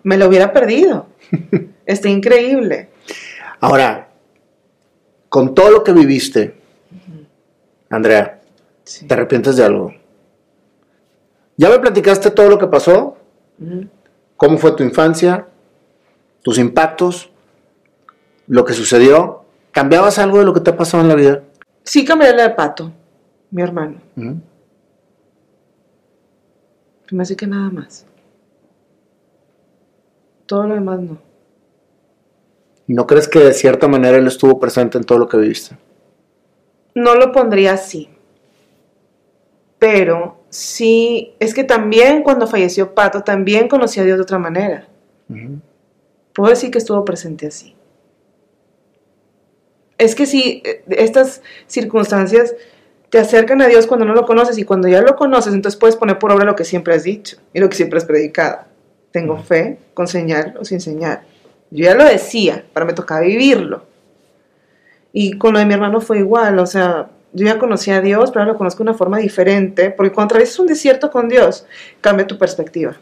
me 0.03 0.19
lo 0.19 0.27
hubiera 0.27 0.53
perdido. 0.53 1.10
Está 1.87 2.09
increíble. 2.09 2.91
Ahora, 3.61 4.09
con 5.29 5.55
todo 5.55 5.71
lo 5.71 5.85
que 5.85 5.93
viviste, 5.93 6.55
Andrea, 7.89 8.41
Sí. 8.85 9.07
¿te 9.07 9.15
arrepientes 9.15 9.57
de 9.57 9.65
algo? 9.65 9.93
¿Ya 11.57 11.69
me 11.69 11.79
platicaste 11.79 12.31
todo 12.31 12.49
lo 12.49 12.59
que 12.59 12.67
pasó? 12.67 13.17
¿Cómo 14.37 14.59
fue 14.59 14.73
tu 14.73 14.83
infancia? 14.83 15.47
¿Tus 16.43 16.59
impactos? 16.59 17.31
¿Lo 18.47 18.65
que 18.65 18.73
sucedió? 18.73 19.45
¿Cambiabas 19.71 20.19
algo 20.19 20.39
de 20.39 20.45
lo 20.45 20.55
que 20.55 20.61
te 20.61 20.71
ha 20.71 20.77
pasado 20.77 21.03
en 21.03 21.09
la 21.09 21.15
vida? 21.15 21.43
Sí 21.85 22.05
cambié 22.05 22.35
la 22.35 22.45
de 22.49 22.51
Pato, 22.55 22.91
mi 23.51 23.63
hermano. 23.63 24.01
Ujú. 24.17 24.41
Se 27.09 27.15
me 27.15 27.23
hace 27.23 27.37
que 27.37 27.47
nada 27.47 27.71
más. 27.71 28.07
Todo 30.51 30.67
lo 30.67 30.75
demás 30.75 30.99
no. 30.99 31.17
¿Y 32.89 32.95
no 32.95 33.07
crees 33.07 33.29
que 33.29 33.39
de 33.39 33.55
cierta 33.55 33.87
manera 33.87 34.17
él 34.17 34.27
estuvo 34.27 34.59
presente 34.59 34.99
en 34.99 35.05
todo 35.05 35.17
lo 35.17 35.29
que 35.29 35.37
viviste? 35.37 35.77
No 36.93 37.15
lo 37.15 37.31
pondría 37.31 37.75
así. 37.75 38.09
Pero 39.79 40.41
sí, 40.49 41.37
es 41.39 41.55
que 41.55 41.63
también 41.63 42.25
cuando 42.25 42.49
falleció 42.49 42.97
Pato, 42.97 43.23
también 43.23 43.69
conocí 43.69 44.01
a 44.01 44.03
Dios 44.03 44.19
de 44.19 44.23
otra 44.25 44.41
manera. 44.41 44.89
Ujú. 45.29 45.61
Puedo 46.35 46.51
decir 46.51 46.73
que 46.73 46.79
estuvo 46.79 47.05
presente 47.05 47.47
así. 47.47 47.77
Es 49.99 50.17
que 50.17 50.27
sí, 50.27 50.65
eh, 50.65 50.83
estas 50.89 51.43
circunstancias 51.69 52.57
te 53.09 53.21
acercan 53.21 53.63
a 53.63 53.69
Dios 53.69 53.87
cuando 53.87 54.05
no 54.05 54.15
lo 54.15 54.27
conoces 54.27 54.59
y 54.59 54.65
cuando 54.65 54.89
ya 54.89 55.01
lo 55.01 55.15
conoces, 55.15 55.55
entonces 55.55 55.79
puedes 55.79 55.95
poner 55.95 56.19
por 56.19 56.33
obra 56.33 56.45
lo 56.45 56.57
que 56.57 56.65
siempre 56.65 56.93
has 56.93 57.05
dicho 57.05 57.37
y 57.53 57.61
lo 57.61 57.69
que 57.69 57.77
siempre 57.77 57.99
has 57.99 58.05
predicado. 58.05 58.70
Tengo 59.11 59.39
fe 59.39 59.79
con 59.95 60.07
señal 60.07 60.55
o 60.59 60.65
sin 60.65 60.81
señal. 60.81 61.21
Yo 61.71 61.85
ya 61.85 61.95
lo 61.95 62.05
decía, 62.05 62.65
pero 62.73 62.87
me 62.87 62.93
tocaba 62.93 63.21
vivirlo. 63.21 63.85
Y 65.13 65.39
con 65.39 65.53
lo 65.53 65.59
de 65.59 65.67
mi 65.67 65.75
hermano 65.75 66.01
fue 66.01 66.19
igual, 66.19 66.59
o 66.59 66.67
sea, 66.67 67.11
yo 67.33 67.47
ya 67.47 67.59
conocía 67.59 67.97
a 67.97 68.01
Dios, 68.01 68.31
pero 68.31 68.41
ahora 68.43 68.53
lo 68.53 68.59
conozco 68.59 68.85
de 68.85 68.91
una 68.91 68.99
forma 68.99 69.19
diferente, 69.19 69.91
porque 69.91 70.13
cuando 70.13 70.35
atraviesas 70.35 70.59
un 70.61 70.67
desierto 70.69 71.11
con 71.11 71.29
Dios, 71.29 71.67
cambia 72.01 72.27
tu 72.27 72.39
perspectiva 72.39 72.97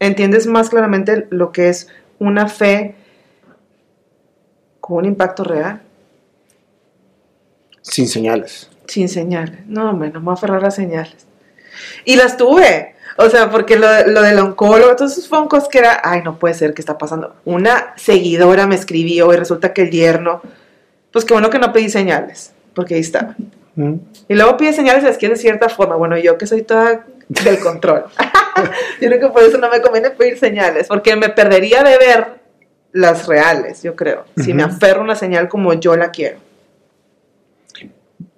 entiendes 0.00 0.46
más 0.46 0.70
claramente 0.70 1.26
lo 1.30 1.52
que 1.52 1.68
es 1.68 1.88
una 2.18 2.48
fe 2.48 2.94
con 4.80 4.98
un 4.98 5.04
impacto 5.06 5.44
real, 5.44 5.82
Sin 7.82 8.08
señales. 8.08 8.68
sin 8.86 9.08
señales. 9.08 9.60
No, 9.66 9.90
hombre, 9.90 10.10
no 10.10 10.20
me 10.20 10.26
voy 10.26 10.32
a 10.32 10.34
aferrar 10.34 10.58
a 10.58 10.62
las 10.62 10.74
señales. 10.74 11.26
Y 12.04 12.16
las 12.16 12.36
tuve. 12.36 12.95
O 13.16 13.28
sea, 13.30 13.50
porque 13.50 13.76
lo, 13.76 13.86
lo 14.08 14.22
del 14.22 14.38
oncólogo, 14.38 14.94
fue 15.28 15.40
un 15.40 15.48
cosas 15.48 15.68
que 15.68 15.78
era, 15.78 16.00
ay, 16.04 16.22
no 16.22 16.38
puede 16.38 16.54
ser, 16.54 16.74
¿qué 16.74 16.82
está 16.82 16.98
pasando? 16.98 17.34
Una 17.44 17.94
seguidora 17.96 18.66
me 18.66 18.74
escribió 18.74 19.32
y 19.32 19.36
resulta 19.36 19.72
que 19.72 19.82
el 19.82 19.90
yerno, 19.90 20.42
pues 21.12 21.24
qué 21.24 21.32
bueno 21.32 21.48
que 21.48 21.58
no 21.58 21.72
pedí 21.72 21.88
señales, 21.88 22.52
porque 22.74 22.94
ahí 22.94 23.00
estaba. 23.00 23.34
Ujú. 23.76 24.00
Y 24.28 24.34
luego 24.34 24.56
pide 24.56 24.72
señales 24.72 25.02
y 25.02 25.06
las 25.06 25.18
quiere 25.18 25.34
de 25.34 25.40
cierta 25.40 25.68
forma. 25.68 25.96
Bueno, 25.96 26.18
yo 26.18 26.36
que 26.36 26.46
soy 26.46 26.62
toda 26.62 27.06
del 27.28 27.58
control. 27.60 28.04
yo 29.00 29.08
creo 29.08 29.20
que 29.20 29.28
por 29.28 29.42
eso 29.42 29.58
no 29.58 29.70
me 29.70 29.80
conviene 29.80 30.10
pedir 30.10 30.38
señales, 30.38 30.86
porque 30.88 31.16
me 31.16 31.30
perdería 31.30 31.82
de 31.82 31.96
ver 31.96 32.26
las 32.92 33.26
reales, 33.26 33.82
yo 33.82 33.94
creo. 33.96 34.24
Si 34.36 34.54
me 34.54 34.62
aferro 34.62 35.00
a 35.00 35.04
una 35.04 35.16
señal 35.16 35.48
como 35.48 35.72
yo 35.74 35.96
la 35.96 36.10
quiero. 36.10 36.38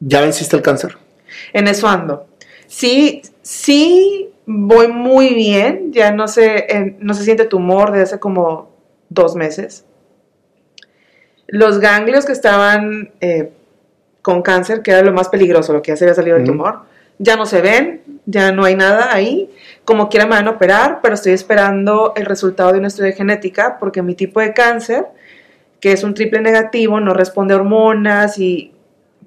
¿Ya 0.00 0.20
venciste 0.20 0.56
el 0.56 0.62
cáncer? 0.62 0.96
En 1.52 1.68
eso 1.68 1.88
ando. 1.88 2.26
Sí, 2.66 3.22
sí 3.42 4.30
voy 4.48 4.88
muy 4.88 5.34
bien. 5.34 5.92
Ya 5.92 6.10
no 6.10 6.26
se, 6.26 6.56
eh, 6.56 6.96
no 6.98 7.14
se 7.14 7.22
siente 7.22 7.44
tumor 7.44 7.92
desde 7.92 8.04
hace 8.04 8.18
como 8.18 8.70
dos 9.10 9.36
meses. 9.36 9.84
Los 11.46 11.78
ganglios 11.78 12.24
que 12.24 12.32
estaban 12.32 13.12
eh, 13.20 13.52
con 14.22 14.42
cáncer, 14.42 14.82
que 14.82 14.90
era 14.90 15.02
lo 15.02 15.12
más 15.12 15.28
peligroso, 15.28 15.72
lo 15.72 15.82
que 15.82 15.92
ya 15.92 15.96
se 15.96 16.04
había 16.04 16.14
salido 16.14 16.36
del 16.36 16.44
Ujú. 16.44 16.52
tumor, 16.52 16.80
ya 17.18 17.36
no 17.36 17.46
se 17.46 17.60
ven, 17.60 18.02
ya 18.26 18.52
no 18.52 18.64
hay 18.64 18.74
nada 18.74 19.12
ahí. 19.12 19.50
Como 19.84 20.08
quiera 20.08 20.26
me 20.26 20.32
van 20.32 20.48
a 20.48 20.52
operar, 20.52 21.00
pero 21.02 21.14
estoy 21.14 21.32
esperando 21.32 22.12
el 22.16 22.26
resultado 22.26 22.72
de 22.72 22.78
un 22.78 22.86
estudio 22.86 23.10
de 23.10 23.16
genética 23.16 23.76
porque 23.78 24.02
mi 24.02 24.14
tipo 24.14 24.40
de 24.40 24.54
cáncer, 24.54 25.06
que 25.80 25.92
es 25.92 26.04
un 26.04 26.14
triple 26.14 26.40
negativo, 26.40 27.00
no 27.00 27.12
responde 27.12 27.54
a 27.54 27.58
hormonas 27.58 28.38
y 28.38 28.72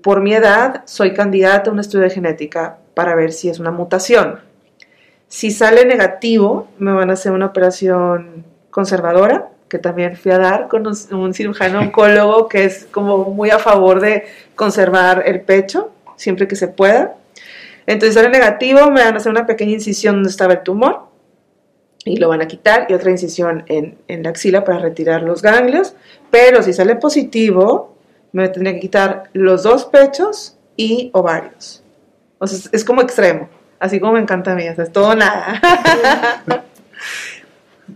por 0.02 0.22
mi 0.22 0.34
edad 0.34 0.82
soy 0.86 1.14
candidata 1.14 1.70
a 1.70 1.74
un 1.74 1.80
estudio 1.80 2.06
de 2.06 2.10
genética 2.10 2.78
para 2.94 3.16
ver 3.16 3.32
si 3.32 3.50
es 3.50 3.60
una 3.60 3.72
mutación. 3.72 4.51
Si 5.32 5.50
sale 5.50 5.86
negativo, 5.86 6.68
me 6.78 6.92
van 6.92 7.10
a 7.10 7.14
hacer 7.14 7.32
una 7.32 7.46
operación 7.46 8.44
conservadora, 8.70 9.50
que 9.70 9.80
también 9.80 10.18
fui 10.18 10.30
a 10.34 10.38
dar 10.38 10.68
con 10.68 10.86
un, 10.86 11.34
cirujano 11.34 11.80
oncólogo 11.84 12.50
que 12.50 12.66
es 12.66 12.86
como 12.92 13.24
muy 13.30 13.50
a 13.50 13.58
favor 13.58 14.02
de 14.02 14.26
conservar 14.56 15.24
el 15.26 15.40
pecho, 15.40 15.90
siempre 16.18 16.50
que 16.50 16.58
se 16.58 16.68
pueda. 16.68 17.16
Entonces, 17.88 18.16
sale 18.16 18.28
negativo, 18.28 18.92
me 18.92 19.06
van 19.06 19.14
a 19.14 19.18
hacer 19.18 19.32
una 19.32 19.46
pequeña 19.46 19.72
incisión 19.72 20.16
donde 20.16 20.32
estaba 20.32 20.52
el 20.52 20.64
tumor 20.64 21.08
y 22.04 22.18
lo 22.18 22.28
van 22.28 22.42
a 22.42 22.48
quitar 22.50 22.88
y 22.90 22.94
otra 22.94 23.12
incisión 23.12 23.64
en, 23.68 24.00
en 24.10 24.24
la 24.24 24.32
axila 24.32 24.66
para 24.66 24.80
retirar 24.80 25.24
los 25.24 25.42
ganglios. 25.42 25.96
Pero 26.30 26.62
si 26.62 26.74
sale 26.74 26.98
positivo, 26.98 27.96
me 28.34 28.50
tendría 28.50 28.74
que 28.74 28.82
quitar 28.82 29.30
los 29.32 29.64
dos 29.64 29.86
pechos 29.86 30.58
y 30.76 31.10
ovarios. 31.14 31.86
O 32.38 32.48
sea, 32.48 32.70
es 32.74 32.84
como 32.84 33.02
extremo, 33.02 33.48
así 33.82 34.00
como 34.00 34.14
me 34.14 34.20
encanta 34.20 34.54
a 34.54 34.56
mí, 34.56 34.70
o 34.70 34.76
sea, 34.76 34.84
es 34.84 34.92
todo 34.92 35.16
nada. 35.16 35.60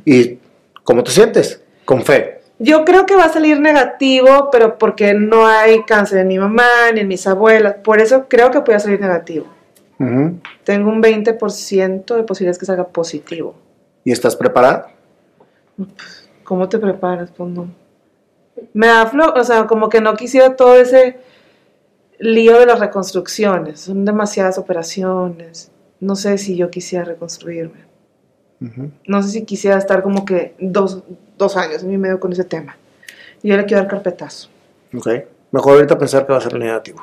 ¿Y 0.06 0.40
cómo 0.84 1.04
te 1.04 1.12
sientes? 1.12 1.62
Con 1.86 2.04
fe. 2.04 2.42
Yo 2.58 2.86
creo 2.86 3.06
que 3.06 3.16
va 3.16 3.26
a 3.26 3.30
salir 3.30 3.60
negativo, 3.60 4.50
pero 4.52 4.78
porque 4.78 5.14
no 5.14 5.46
hay 5.46 5.84
cáncer 5.84 6.20
en 6.20 6.28
mi 6.28 6.40
mamá 6.40 6.92
ni 6.94 7.02
en 7.02 7.08
mis 7.08 7.28
abuelas. 7.28 7.76
Por 7.84 8.02
eso 8.02 8.26
creo 8.28 8.50
que 8.50 8.62
puede 8.62 8.80
salir 8.80 9.00
negativo. 9.00 9.46
Tengo 10.64 10.90
un 10.90 11.02
20% 11.02 12.16
de 12.16 12.24
posibilidades 12.24 12.58
que 12.58 12.66
salga 12.66 12.88
positivo. 12.88 13.56
¿Y 14.04 14.12
estás 14.12 14.36
preparada? 14.36 14.90
¿Cómo 16.44 16.68
te 16.68 16.80
preparas? 16.80 17.32
Pues 17.32 17.50
no. 17.50 17.70
Me 18.74 18.88
da 18.88 19.12
o 19.36 19.44
sea, 19.44 19.68
como 19.68 19.90
que 19.90 20.02
no 20.02 20.16
quisiera 20.16 20.56
todo 20.56 20.76
ese 20.76 21.18
lío 22.20 22.60
de 22.60 22.66
las 22.66 22.80
reconstrucciones. 22.80 23.82
Son 23.82 24.04
demasiadas 24.06 24.58
operaciones. 24.58 25.72
No 26.00 26.16
sé 26.16 26.38
si 26.38 26.56
yo 26.56 26.70
quisiera 26.70 27.06
reconstruirme. 27.06 27.86
No 29.06 29.22
sé 29.22 29.30
si 29.30 29.44
quisiera 29.46 29.78
estar 29.78 30.02
como 30.02 30.26
que 30.26 30.56
dos, 30.60 31.04
dos 31.38 31.56
años 31.58 31.84
en 31.84 31.90
mi 31.90 31.98
medio 31.98 32.20
con 32.20 32.32
ese 32.34 32.44
tema. 32.44 32.78
Yo 33.44 33.56
le 33.58 33.66
quiero 33.66 33.84
dar 33.84 33.92
carpetazo. 33.92 34.50
Ok. 34.96 35.08
Mejor 35.52 35.74
ahorita 35.76 35.98
pensar 35.98 36.26
que 36.26 36.32
va 36.34 36.40
a 36.40 36.42
ser 36.42 36.56
negativo. 36.56 37.02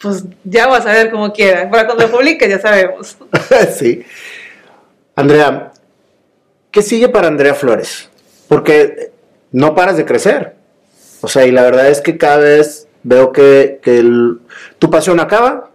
Pues 0.00 0.24
ya 0.44 0.66
vas 0.66 0.84
a 0.86 0.92
ver 0.92 1.10
como 1.10 1.32
quiera. 1.32 1.70
Para 1.70 1.86
cuando 1.86 2.06
lo 2.06 2.10
publique 2.10 2.48
ya 2.48 2.58
sabemos. 2.58 3.16
sí. 3.78 4.02
Andrea, 5.14 5.72
¿qué 6.70 6.82
sigue 6.82 7.08
para 7.08 7.28
Andrea 7.28 7.54
Flores? 7.54 8.08
Porque 8.48 9.12
no 9.52 9.74
paras 9.74 9.96
de 9.96 10.04
crecer. 10.04 10.54
O 11.20 11.28
sea, 11.28 11.46
y 11.46 11.52
la 11.52 11.62
verdad 11.62 11.88
es 11.88 12.00
que 12.00 12.18
cada 12.18 12.38
vez 12.38 12.88
veo 13.02 13.32
que, 13.32 13.78
que 13.82 13.98
el- 13.98 14.40
tu 14.78 14.90
pasión 14.90 15.20
acaba, 15.20 15.70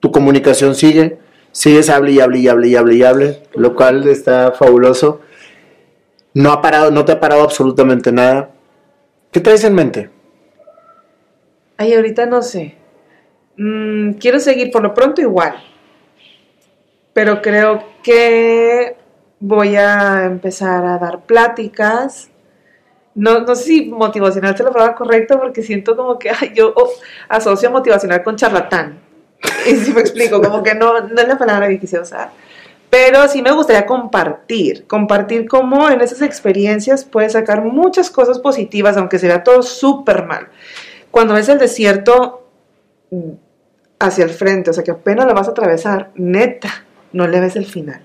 tu 0.00 0.12
comunicación 0.12 0.74
sigue, 0.74 1.18
sigues 1.56 1.88
hable 1.88 2.12
y 2.12 2.20
hable 2.20 2.38
y 2.38 2.48
hable 2.48 2.68
y 2.68 2.76
hable 2.76 2.94
y 2.96 3.02
hable, 3.02 3.42
lo 3.54 3.74
cual 3.74 4.06
está 4.08 4.52
fabuloso. 4.52 5.22
No 6.34 6.52
ha 6.52 6.60
parado, 6.60 6.90
no 6.90 7.06
te 7.06 7.12
ha 7.12 7.20
parado 7.20 7.42
absolutamente 7.42 8.12
nada. 8.12 8.50
¿Qué 9.32 9.40
traes 9.40 9.64
en 9.64 9.74
mente? 9.74 10.10
Ay, 11.78 11.94
ahorita 11.94 12.26
no 12.26 12.42
sé. 12.42 12.76
Mm, 13.56 14.12
quiero 14.12 14.38
seguir 14.38 14.70
por 14.70 14.82
lo 14.82 14.92
pronto 14.92 15.22
igual. 15.22 15.54
Pero 17.14 17.40
creo 17.40 17.82
que 18.02 18.96
voy 19.40 19.76
a 19.76 20.26
empezar 20.26 20.84
a 20.84 20.98
dar 20.98 21.24
pláticas. 21.24 22.28
No, 23.14 23.40
no 23.40 23.54
sé 23.54 23.64
si 23.64 23.86
motivacional 23.86 24.52
es 24.52 24.60
la 24.60 24.70
palabra 24.70 24.94
correcta 24.94 25.40
porque 25.40 25.62
siento 25.62 25.96
como 25.96 26.18
que 26.18 26.30
yo 26.54 26.74
asocio 27.30 27.70
motivacional 27.70 28.22
con 28.22 28.36
charlatán. 28.36 29.05
Y 29.66 29.76
si 29.76 29.92
me 29.92 30.00
explico, 30.00 30.40
como 30.40 30.62
que 30.62 30.74
no, 30.74 31.00
no 31.00 31.20
es 31.20 31.28
la 31.28 31.38
palabra 31.38 31.68
que 31.68 31.78
quisiera 31.78 32.02
usar. 32.02 32.30
Pero 32.90 33.26
sí 33.28 33.42
me 33.42 33.50
gustaría 33.52 33.84
compartir, 33.84 34.86
compartir 34.86 35.48
cómo 35.48 35.90
en 35.90 36.00
esas 36.00 36.22
experiencias 36.22 37.04
puedes 37.04 37.32
sacar 37.32 37.64
muchas 37.64 38.10
cosas 38.10 38.38
positivas, 38.38 38.96
aunque 38.96 39.18
se 39.18 39.26
vea 39.26 39.42
todo 39.42 39.62
súper 39.62 40.24
mal. 40.24 40.48
Cuando 41.10 41.34
ves 41.34 41.48
el 41.48 41.58
desierto 41.58 42.46
mm, 43.10 43.30
hacia 43.98 44.24
el 44.24 44.30
frente, 44.30 44.70
o 44.70 44.72
sea 44.72 44.84
que 44.84 44.92
apenas 44.92 45.26
lo 45.26 45.34
vas 45.34 45.48
a 45.48 45.50
atravesar, 45.50 46.10
neta, 46.14 46.84
no 47.12 47.26
le 47.26 47.40
ves 47.40 47.56
el 47.56 47.66
final. 47.66 48.02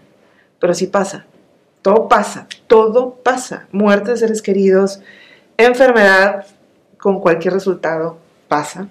Pero 0.59 0.73
sí 0.73 0.88
pasa, 0.88 1.25
todo 1.82 2.07
pasa, 2.07 2.47
todo 2.67 3.15
pasa. 3.23 3.67
Muerte 3.71 4.11
de 4.11 4.17
seres 4.17 4.41
queridos, 4.41 5.01
enfermedad 5.57 6.45
con 6.97 7.19
cualquier 7.19 7.53
resultado 7.53 8.17
pasa. 8.47 8.88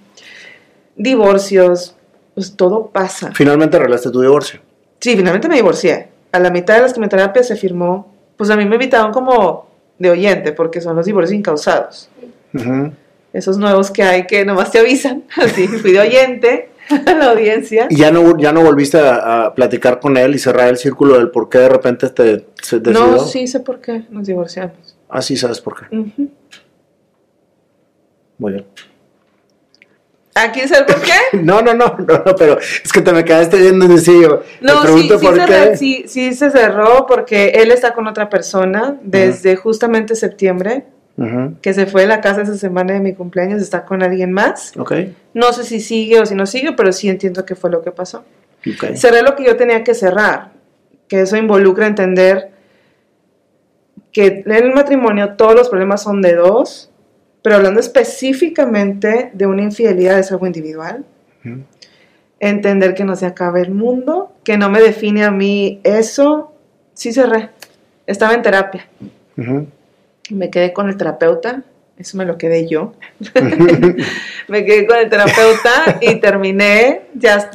Divorcios, 0.97 1.97
pues 2.41 2.57
todo 2.57 2.87
pasa. 2.87 3.33
Finalmente 3.35 3.77
arreglaste 3.77 4.11
tu 4.11 4.23
divorcio. 4.23 4.61
Sí, 4.99 5.15
finalmente 5.15 5.47
me 5.47 5.57
divorcié. 5.57 6.09
A 6.33 6.39
la 6.39 6.49
mitad 6.49 6.75
de 6.77 6.81
las 6.81 6.95
quimioterapias 6.95 7.47
se 7.47 7.55
firmó, 7.55 8.11
pues 8.39 8.49
a 8.49 8.57
mí 8.57 8.65
me 8.65 8.77
invitaron 8.77 9.13
como 9.13 9.69
de 9.99 10.09
oyente, 10.09 10.53
porque 10.53 10.81
son 10.81 10.97
los 10.97 11.05
divorcios 11.05 11.35
incausados. 11.37 12.09
Esos 13.35 13.59
nuevos 13.59 13.91
que 13.91 14.03
hay 14.03 14.27
que 14.27 14.43
nomás 14.47 14.71
te 14.71 14.79
avisan. 14.79 15.25
Así, 15.37 15.69
fui 15.69 15.93
de 15.93 16.01
oyente 16.01 16.71
a 16.89 17.13
la 17.13 17.33
audiencia. 17.33 17.89
Y 17.91 17.97
ya 17.97 18.11
no, 18.11 18.39
ya 18.39 18.55
no 18.55 18.63
volviste 18.63 18.99
a, 18.99 19.45
a 19.45 19.55
platicar 19.55 20.01
con 20.01 20.17
él 20.17 20.35
y 20.35 20.39
cerrar 20.39 20.69
el 20.69 20.79
círculo 20.79 21.19
del 21.19 21.31
por 21.31 21.51
qué 21.51 21.59
de 21.59 21.69
repente 21.69 22.09
te 22.09 22.47
se 22.63 22.81
decidió. 22.81 23.07
No, 23.07 23.19
sí 23.19 23.47
sé 23.49 23.61
por 23.61 23.83
qué 23.83 24.05
nos 24.09 24.27
divorciamos. 24.27 24.97
Ah, 25.11 25.21
sí, 25.21 25.37
sabes 25.37 25.61
por 25.61 25.79
qué. 25.79 25.95
Muy 28.39 28.53
bien. 28.55 28.65
¿Ah, 30.35 30.53
quieres 30.53 30.71
saber 30.71 30.87
por 30.87 31.03
qué? 31.03 31.13
No, 31.39 31.61
no, 31.61 31.75
no, 31.75 31.97
no, 31.99 32.23
no, 32.25 32.35
pero 32.37 32.59
es 32.59 32.93
que 32.93 33.01
te 33.03 33.13
me 33.13 33.25
quedaste 33.25 33.57
viendo 33.59 33.85
en 33.87 33.99
sencillo. 33.99 34.43
No, 34.61 34.83
te 34.83 34.89
sí, 34.93 35.03
sí, 35.03 35.09
por 35.27 35.35
se 35.37 35.45
qué. 35.47 35.65
re- 35.65 35.77
sí, 35.77 36.05
sí 36.07 36.33
se 36.35 36.51
cerró 36.51 37.07
porque 37.07 37.49
él 37.57 37.71
está 37.73 37.93
con 37.95 38.07
otra 38.07 38.29
persona 38.31 38.97
desde 39.03 39.57
justamente 39.57 40.15
septiembre, 40.15 40.85
que 41.61 41.75
se 41.75 41.85
fue 41.87 42.03
de 42.03 42.07
la 42.09 42.21
casa 42.23 42.43
esa 42.43 42.57
semana 42.57 42.95
de 42.95 43.01
mi 43.01 43.13
cumpleaños, 43.15 43.61
está 43.61 43.85
con 43.85 44.03
alguien 44.03 44.33
más. 44.33 44.73
Ok, 44.79 44.93
No 45.35 45.53
sé 45.53 45.65
si 45.65 45.81
sigue 45.81 46.19
o 46.21 46.25
si 46.25 46.35
no 46.35 46.47
sigue, 46.47 46.73
pero 46.73 46.93
sí 46.93 47.09
entiendo 47.11 47.45
que 47.45 47.55
fue 47.57 47.69
lo 47.71 47.83
que 47.83 47.91
pasó. 47.91 48.25
ok. 48.67 48.95
Cerré 48.95 49.21
lo 49.23 49.37
que 49.37 49.45
yo 49.45 49.57
tenía 49.57 49.85
que 49.85 49.93
cerrar, 49.95 50.53
que 51.09 51.21
eso 51.23 51.37
involucra 51.37 51.87
entender 51.87 52.51
que 54.13 54.43
en 54.47 54.53
el 54.53 54.73
matrimonio 54.75 55.35
todos 55.37 55.55
los 55.55 55.69
problemas 55.69 56.03
son 56.03 56.23
de 56.23 56.35
dos, 56.35 56.90
pero 57.43 57.57
hablando 57.57 57.81
específicamente 57.81 59.31
de 59.33 59.47
una 59.47 59.63
infidelidad 59.63 60.19
es 60.19 60.31
algo 60.33 60.47
individual. 60.47 61.05
Entender 62.39 62.95
que 62.95 63.05
no 63.05 63.17
se 63.17 63.27
acaba 63.27 63.61
el 63.61 63.71
mundo, 63.71 64.33
que 64.45 64.57
no 64.57 64.71
me 64.71 64.81
define 64.81 65.25
a 65.25 65.31
mí 65.31 65.81
eso, 65.85 66.53
sí 66.95 67.13
cerré. 67.13 67.51
Estaba 68.07 68.35
en 68.35 68.43
terapia. 68.43 68.89
Me 70.31 70.51
quedé 70.51 70.73
con 70.73 70.89
el 70.89 70.97
terapeuta, 70.97 71.63
eso 71.97 72.17
me 72.17 72.25
lo 72.25 72.39
quedé 72.39 72.69
yo. 72.69 72.95
me 74.49 74.65
quedé 74.65 74.87
con 74.87 74.99
el 74.99 75.09
terapeuta 75.09 75.99
y 76.01 76.21
terminé, 76.21 77.03
ya, 77.15 77.51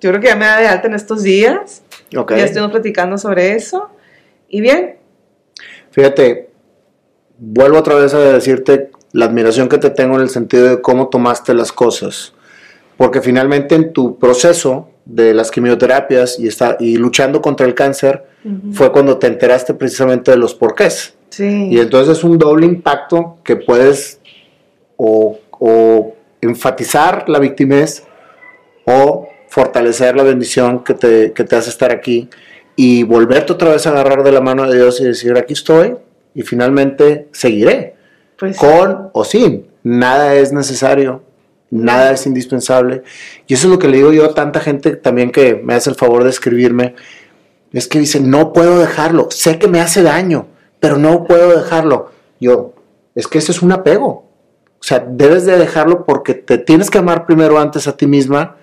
yo 0.00 0.10
creo 0.10 0.20
que 0.20 0.28
ya 0.28 0.36
me 0.36 0.46
da 0.46 0.60
de 0.60 0.68
alta 0.68 0.88
en 0.88 0.94
estos 0.94 1.22
días. 1.22 1.82
Ya 2.10 2.44
estuvimos 2.44 2.70
platicando 2.70 3.18
sobre 3.18 3.54
eso. 3.54 3.90
Y 4.48 4.62
bien, 4.62 4.98
Fíjate, 5.90 6.50
vuelvo 7.38 7.78
otra 7.78 7.96
vez 7.96 8.14
a 8.14 8.20
decirte 8.20 8.90
la 9.12 9.26
admiración 9.26 9.68
que 9.68 9.78
te 9.78 9.90
tengo 9.90 10.16
en 10.16 10.22
el 10.22 10.28
sentido 10.28 10.68
de 10.68 10.80
cómo 10.80 11.08
tomaste 11.08 11.54
las 11.54 11.72
cosas. 11.72 12.32
Porque 12.96 13.20
finalmente 13.20 13.74
en 13.74 13.92
tu 13.92 14.18
proceso 14.18 14.88
de 15.04 15.32
las 15.32 15.50
quimioterapias 15.50 16.38
y, 16.38 16.48
está, 16.48 16.76
y 16.78 16.96
luchando 16.96 17.40
contra 17.40 17.66
el 17.66 17.74
cáncer 17.74 18.26
fue 18.72 18.92
cuando 18.92 19.18
te 19.18 19.26
enteraste 19.26 19.74
precisamente 19.74 20.30
de 20.30 20.36
los 20.36 20.54
porqués. 20.54 21.14
sí. 21.30 21.68
Y 21.70 21.78
entonces 21.78 22.18
es 22.18 22.24
un 22.24 22.38
doble 22.38 22.66
impacto 22.66 23.38
que 23.44 23.56
puedes 23.56 24.20
o, 24.96 25.38
o 25.50 26.14
enfatizar 26.40 27.28
la 27.28 27.38
victimez 27.38 28.04
o 28.84 29.28
fortalecer 29.48 30.16
la 30.16 30.22
bendición 30.22 30.84
que 30.84 30.94
te, 30.94 31.32
que 31.32 31.44
te 31.44 31.56
hace 31.56 31.70
estar 31.70 31.90
aquí 31.90 32.28
y 32.76 33.02
volverte 33.02 33.52
otra 33.52 33.70
vez 33.70 33.86
a 33.86 33.90
agarrar 33.90 34.22
de 34.22 34.32
la 34.32 34.40
mano 34.40 34.68
de 34.68 34.76
Dios 34.76 35.00
y 35.00 35.04
decir, 35.04 35.36
aquí 35.36 35.52
estoy 35.52 35.96
y 36.34 36.42
finalmente 36.42 37.28
seguiré, 37.32 37.96
pues, 38.38 38.56
con 38.56 39.10
o 39.12 39.24
sin. 39.24 39.66
Nada 39.82 40.34
es 40.34 40.52
necesario, 40.52 41.22
nada 41.70 42.12
es 42.12 42.26
indispensable. 42.26 43.02
Y 43.46 43.54
eso 43.54 43.66
es 43.66 43.72
lo 43.72 43.78
que 43.78 43.88
le 43.88 43.98
digo 43.98 44.12
yo 44.12 44.24
a 44.26 44.34
tanta 44.34 44.60
gente 44.60 44.96
también 44.96 45.30
que 45.30 45.54
me 45.56 45.74
hace 45.74 45.90
el 45.90 45.96
favor 45.96 46.24
de 46.24 46.30
escribirme. 46.30 46.94
Es 47.72 47.88
que 47.88 47.98
dice, 47.98 48.20
no 48.20 48.52
puedo 48.52 48.78
dejarlo, 48.78 49.28
sé 49.30 49.58
que 49.58 49.68
me 49.68 49.80
hace 49.80 50.02
daño, 50.02 50.46
pero 50.80 50.98
no 50.98 51.24
puedo 51.24 51.56
dejarlo. 51.56 52.12
Yo, 52.40 52.74
es 53.14 53.26
que 53.26 53.38
ese 53.38 53.52
es 53.52 53.62
un 53.62 53.72
apego. 53.72 54.28
O 54.80 54.82
sea, 54.82 55.04
debes 55.06 55.44
de 55.44 55.58
dejarlo 55.58 56.04
porque 56.04 56.34
te 56.34 56.56
tienes 56.56 56.88
que 56.88 56.98
amar 56.98 57.26
primero 57.26 57.58
antes 57.58 57.88
a 57.88 57.96
ti 57.96 58.06
misma 58.06 58.56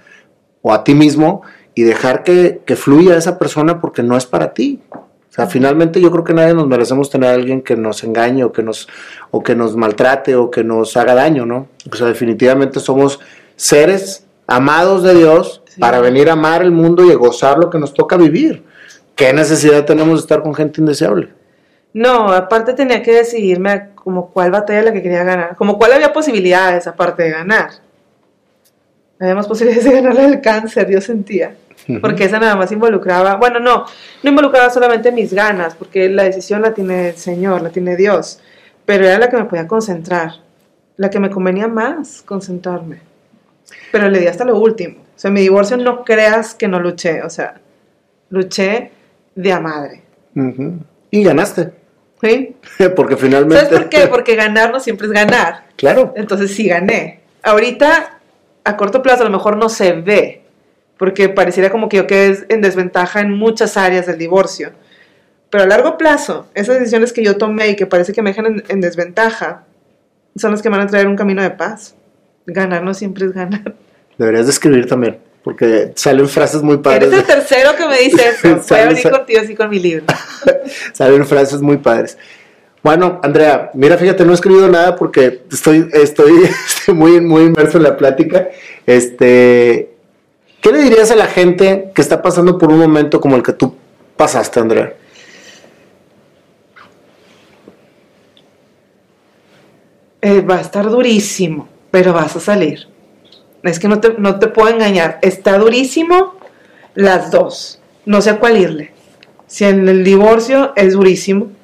o 0.61 0.73
a 0.73 0.83
ti 0.83 0.95
mismo 0.95 1.41
y 1.75 1.83
dejar 1.83 2.23
que, 2.23 2.61
que 2.65 2.77
fluya 2.77 3.17
esa 3.17 3.37
persona 3.37 3.81
porque 3.81 4.01
no 4.01 4.15
es 4.15 4.25
para 4.25 4.53
ti. 4.53 4.81
O 5.35 5.37
sea, 5.37 5.47
finalmente 5.47 5.99
yo 5.99 6.09
creo 6.11 6.23
que 6.23 6.33
nadie 6.33 6.53
nos 6.53 6.65
merecemos 6.65 7.09
tener 7.09 7.29
a 7.29 7.33
alguien 7.33 7.61
que 7.61 7.75
nos 7.75 8.05
engañe 8.05 8.45
o 8.45 8.53
que 8.53 8.63
nos, 8.63 8.87
o 9.31 9.43
que 9.43 9.53
nos 9.53 9.75
maltrate 9.75 10.33
o 10.37 10.49
que 10.49 10.63
nos 10.63 10.95
haga 10.95 11.13
daño, 11.13 11.45
¿no? 11.45 11.67
O 11.91 11.95
sea, 11.97 12.07
definitivamente 12.07 12.79
somos 12.79 13.19
seres 13.57 14.25
amados 14.47 15.03
de 15.03 15.13
Dios 15.13 15.61
Sí. 15.67 15.81
para 15.81 15.99
venir 15.99 16.29
a 16.29 16.33
amar 16.33 16.61
el 16.61 16.71
mundo 16.71 17.03
y 17.03 17.11
a 17.11 17.15
gozar 17.15 17.57
lo 17.57 17.69
que 17.69 17.77
nos 17.79 17.93
toca 17.93 18.15
vivir. 18.15 18.63
¿Qué 19.13 19.33
necesidad 19.33 19.83
tenemos 19.83 20.19
de 20.19 20.21
estar 20.21 20.41
con 20.41 20.55
gente 20.55 20.79
indeseable? 20.79 21.33
No, 21.91 22.31
aparte 22.31 22.71
tenía 22.73 23.03
que 23.03 23.11
decidirme 23.11 23.89
como 23.95 24.29
cuál 24.29 24.51
batalla 24.51 24.83
la 24.83 24.93
que 24.93 25.03
quería 25.03 25.25
ganar, 25.25 25.57
como 25.57 25.77
cuál 25.77 25.91
había 25.91 26.13
posibilidades 26.13 26.87
aparte 26.87 27.23
de 27.23 27.31
ganar. 27.31 27.71
Había 29.19 29.35
más 29.35 29.47
posibilidades 29.47 29.85
de 29.85 29.93
ganar 29.93 30.15
la 30.15 30.27
del 30.27 30.41
cáncer, 30.41 30.89
yo 30.89 31.01
sentía. 31.01 31.55
Porque 32.01 32.23
esa 32.23 32.39
nada 32.39 32.55
más 32.55 32.71
involucraba, 32.71 33.35
bueno, 33.35 33.59
no, 33.59 33.85
no 34.23 34.29
involucraba 34.29 34.69
solamente 34.69 35.11
mis 35.11 35.33
ganas, 35.33 35.75
porque 35.75 36.09
la 36.09 36.23
decisión 36.23 36.61
la 36.61 36.73
tiene 36.73 37.09
el 37.09 37.15
Señor, 37.15 37.61
la 37.61 37.69
tiene 37.69 37.95
Dios, 37.95 38.39
pero 38.85 39.05
era 39.05 39.19
la 39.19 39.29
que 39.29 39.37
me 39.37 39.45
podía 39.45 39.67
concentrar, 39.67 40.31
la 40.97 41.09
que 41.09 41.19
me 41.19 41.29
convenía 41.29 41.67
más 41.67 42.23
concentrarme. 42.23 43.01
Pero 43.91 44.09
le 44.09 44.19
di 44.19 44.27
hasta 44.27 44.45
lo 44.45 44.57
último. 44.57 44.97
O 45.15 45.19
sea, 45.19 45.31
mi 45.31 45.41
divorcio 45.41 45.77
no 45.77 46.03
creas 46.03 46.55
que 46.55 46.67
no 46.67 46.79
luché, 46.79 47.21
o 47.21 47.29
sea, 47.29 47.61
luché 48.29 48.91
de 49.35 49.51
a 49.51 49.59
madre. 49.59 50.01
Ujú. 50.35 50.79
Y 51.11 51.23
ganaste. 51.23 51.71
¿Sí? 52.21 52.55
Porque 52.95 53.15
finalmente. 53.15 53.63
¿Sabes 53.63 53.79
por 53.79 53.89
qué? 53.89 54.07
Porque 54.09 54.35
ganar 54.35 54.71
no 54.71 54.79
siempre 54.79 55.07
es 55.07 55.13
ganar. 55.13 55.65
Claro. 55.75 56.13
Entonces 56.15 56.53
sí 56.53 56.67
gané. 56.67 57.21
Ahorita, 57.43 58.14
a 58.65 58.75
corto 58.75 59.01
plazo, 59.01 59.21
a 59.21 59.25
lo 59.25 59.31
mejor 59.31 59.55
no 59.55 59.69
se 59.69 59.93
ve, 59.93 60.41
porque 60.97 61.29
pareciera 61.29 61.69
como 61.69 61.87
que 61.87 61.97
yo 61.97 62.07
quedé 62.07 62.45
en 62.49 62.61
desventaja 62.61 63.21
en 63.21 63.31
muchas 63.31 63.77
áreas 63.77 64.05
del 64.05 64.17
divorcio. 64.17 64.71
Pero 65.49 65.63
a 65.63 65.67
largo 65.67 65.97
plazo, 65.97 66.47
esas 66.53 66.79
decisiones 66.79 67.13
que 67.13 67.23
yo 67.23 67.37
tomé 67.37 67.69
y 67.69 67.75
que 67.77 67.85
parece 67.85 68.11
que 68.11 68.21
me 68.21 68.31
dejan 68.31 68.45
en, 68.47 68.63
en 68.67 68.81
desventaja, 68.81 69.63
son 70.35 70.51
las 70.51 70.61
que 70.61 70.69
van 70.69 70.81
a 70.81 70.87
traer 70.87 71.07
un 71.07 71.15
camino 71.15 71.41
de 71.41 71.51
paz. 71.51 71.95
Ganar 72.45 72.83
no 72.83 72.93
siempre 72.93 73.25
es 73.25 73.31
ganar. 73.31 73.75
Deberías 74.17 74.45
de 74.45 74.51
escribir 74.51 74.87
también. 74.87 75.19
Porque 75.43 75.91
salen 75.95 76.27
frases 76.27 76.63
muy 76.63 76.77
padres. 76.77 77.13
Eres 77.13 77.19
el 77.19 77.25
tercero 77.25 77.75
que 77.77 77.87
me 77.87 77.99
dice 77.99 78.29
eso. 78.29 78.63
Voy 78.69 78.79
a 78.79 78.87
venir 78.87 79.09
contigo 79.11 79.41
así 79.41 79.55
con 79.55 79.69
mi 79.69 79.79
libro. 79.79 80.05
Salen 80.93 81.23
frases 81.27 81.61
muy 81.61 81.77
padres. 81.77 82.17
Bueno, 82.85 83.19
Andrea, 83.23 83.71
mira, 83.73 83.97
fíjate, 83.97 84.23
no 84.25 84.31
he 84.31 84.35
escrito 84.35 84.69
nada 84.69 84.95
porque 84.95 85.41
estoy, 85.51 85.89
estoy, 85.93 86.33
muy, 86.93 87.19
muy 87.19 87.45
inmerso 87.45 87.77
en 87.77 87.83
la 87.83 87.97
plática. 87.97 88.49
Este, 88.85 89.95
¿Qué 90.61 90.71
le 90.71 90.83
dirías 90.83 91.09
a 91.09 91.15
la 91.15 91.25
gente 91.25 91.91
que 91.95 92.01
está 92.03 92.21
pasando 92.21 92.59
por 92.59 92.71
un 92.71 92.77
momento 92.77 93.19
como 93.19 93.37
el 93.37 93.41
que 93.41 93.53
tú 93.53 93.75
pasaste, 94.15 94.59
Andrea? 94.59 94.93
Eh, 100.21 100.41
va 100.41 100.57
a 100.57 100.61
estar 100.61 100.87
durísimo, 100.87 101.67
pero 101.89 102.13
vas 102.13 102.35
a 102.35 102.39
salir. 102.39 102.87
Es 103.63 103.79
que 103.79 103.87
no 103.87 103.99
te, 103.99 104.13
no 104.19 104.37
te 104.37 104.45
puedo 104.45 104.69
engañar. 104.69 105.17
Está 105.23 105.57
durísimo 105.57 106.35
las 106.93 107.31
dos. 107.31 107.79
No 108.05 108.21
sé 108.21 108.29
a 108.29 108.39
cuál 108.39 108.59
irle. 108.59 108.91
Si 109.47 109.65
en 109.65 109.89
el 109.89 110.03
divorcio 110.03 110.71
es 110.75 110.93
durísimo. 110.93 111.54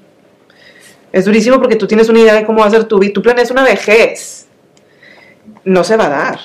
Es 1.12 1.26
durísimo 1.26 1.59
porque 1.59 1.76
tú 1.76 1.88
tienes 1.88 2.09
una 2.09 2.20
idea 2.20 2.34
de 2.34 2.45
cómo 2.45 2.59
va 2.59 2.68
a 2.68 2.72
ser 2.72 2.86
tu 2.86 2.99
vida. 2.99 3.14
Tú 3.14 3.22
planeas 3.22 3.51
una 3.51 3.64
vejez. 3.64 4.47
No 5.64 5.84
se 5.84 5.97
va 5.97 6.05
a 6.05 6.09
dar. 6.09 6.39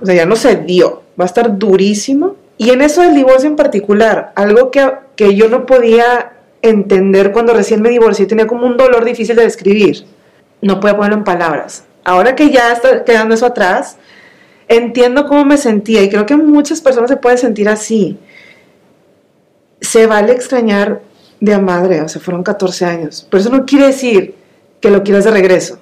O 0.00 0.06
sea, 0.06 0.14
ya 0.14 0.26
no 0.26 0.36
se 0.36 0.56
dio. 0.56 1.02
Va 1.18 1.24
a 1.24 1.26
estar 1.26 1.58
durísimo. 1.58 2.36
Y 2.58 2.70
en 2.70 2.82
eso 2.82 3.02
del 3.02 3.14
divorcio 3.14 3.48
en 3.48 3.56
particular, 3.56 4.32
algo 4.34 4.70
que, 4.70 4.88
que 5.16 5.34
yo 5.34 5.48
no 5.48 5.66
podía 5.66 6.32
entender 6.60 7.32
cuando 7.32 7.54
recién 7.54 7.82
me 7.82 7.90
divorcié, 7.90 8.26
tenía 8.26 8.46
como 8.46 8.66
un 8.66 8.76
dolor 8.76 9.04
difícil 9.04 9.34
de 9.34 9.42
describir 9.42 10.06
no 10.62 10.80
puedo 10.80 10.96
ponerlo 10.96 11.18
en 11.18 11.24
palabras. 11.24 11.84
Ahora 12.04 12.34
que 12.34 12.50
ya 12.50 12.72
está 12.72 13.04
quedando 13.04 13.34
eso 13.34 13.46
atrás, 13.46 13.98
entiendo 14.68 15.26
cómo 15.26 15.44
me 15.44 15.58
sentía 15.58 16.02
y 16.02 16.08
creo 16.08 16.24
que 16.24 16.36
muchas 16.36 16.80
personas 16.80 17.10
se 17.10 17.16
pueden 17.16 17.36
sentir 17.36 17.68
así. 17.68 18.18
Se 19.80 20.06
vale 20.06 20.32
extrañar 20.32 21.02
de 21.42 21.54
a 21.54 21.58
madre, 21.58 22.00
o 22.00 22.08
sea, 22.08 22.22
fueron 22.22 22.42
14 22.42 22.84
años, 22.86 23.26
pero 23.28 23.40
eso 23.40 23.50
no 23.50 23.66
quiere 23.66 23.88
decir 23.88 24.34
que 24.80 24.90
lo 24.90 25.02
quieras 25.02 25.24
de 25.24 25.30
regreso. 25.30 25.78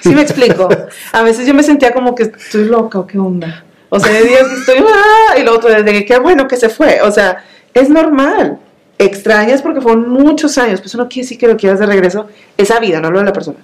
¿Sí 0.00 0.14
me 0.14 0.22
explico? 0.22 0.68
A 1.12 1.22
veces 1.22 1.46
yo 1.46 1.54
me 1.54 1.62
sentía 1.62 1.92
como 1.92 2.14
que 2.14 2.24
estoy 2.24 2.66
loca 2.66 3.00
o 3.00 3.06
qué 3.06 3.18
onda. 3.18 3.64
O 3.88 3.98
sea, 3.98 4.12
de 4.12 4.22
días 4.22 4.46
que 4.48 4.54
estoy, 4.54 4.76
¡ah! 4.78 5.38
y 5.38 5.42
lo 5.42 5.56
otro, 5.56 5.70
desde 5.70 5.92
que 5.92 6.04
qué 6.04 6.18
bueno 6.18 6.46
que 6.46 6.56
se 6.56 6.68
fue. 6.68 7.00
O 7.02 7.10
sea, 7.10 7.44
es 7.74 7.90
normal. 7.90 8.58
Extrañas 8.96 9.60
porque 9.60 9.80
fueron 9.80 10.08
muchos 10.08 10.56
años, 10.56 10.80
pero 10.80 10.86
eso 10.86 10.98
no 10.98 11.08
quiere 11.08 11.24
decir 11.24 11.38
que 11.38 11.48
lo 11.48 11.56
quieras 11.56 11.80
de 11.80 11.86
regreso. 11.86 12.28
Esa 12.56 12.78
vida, 12.78 13.00
no 13.00 13.10
lo 13.10 13.18
de 13.18 13.24
la 13.24 13.32
persona 13.32 13.58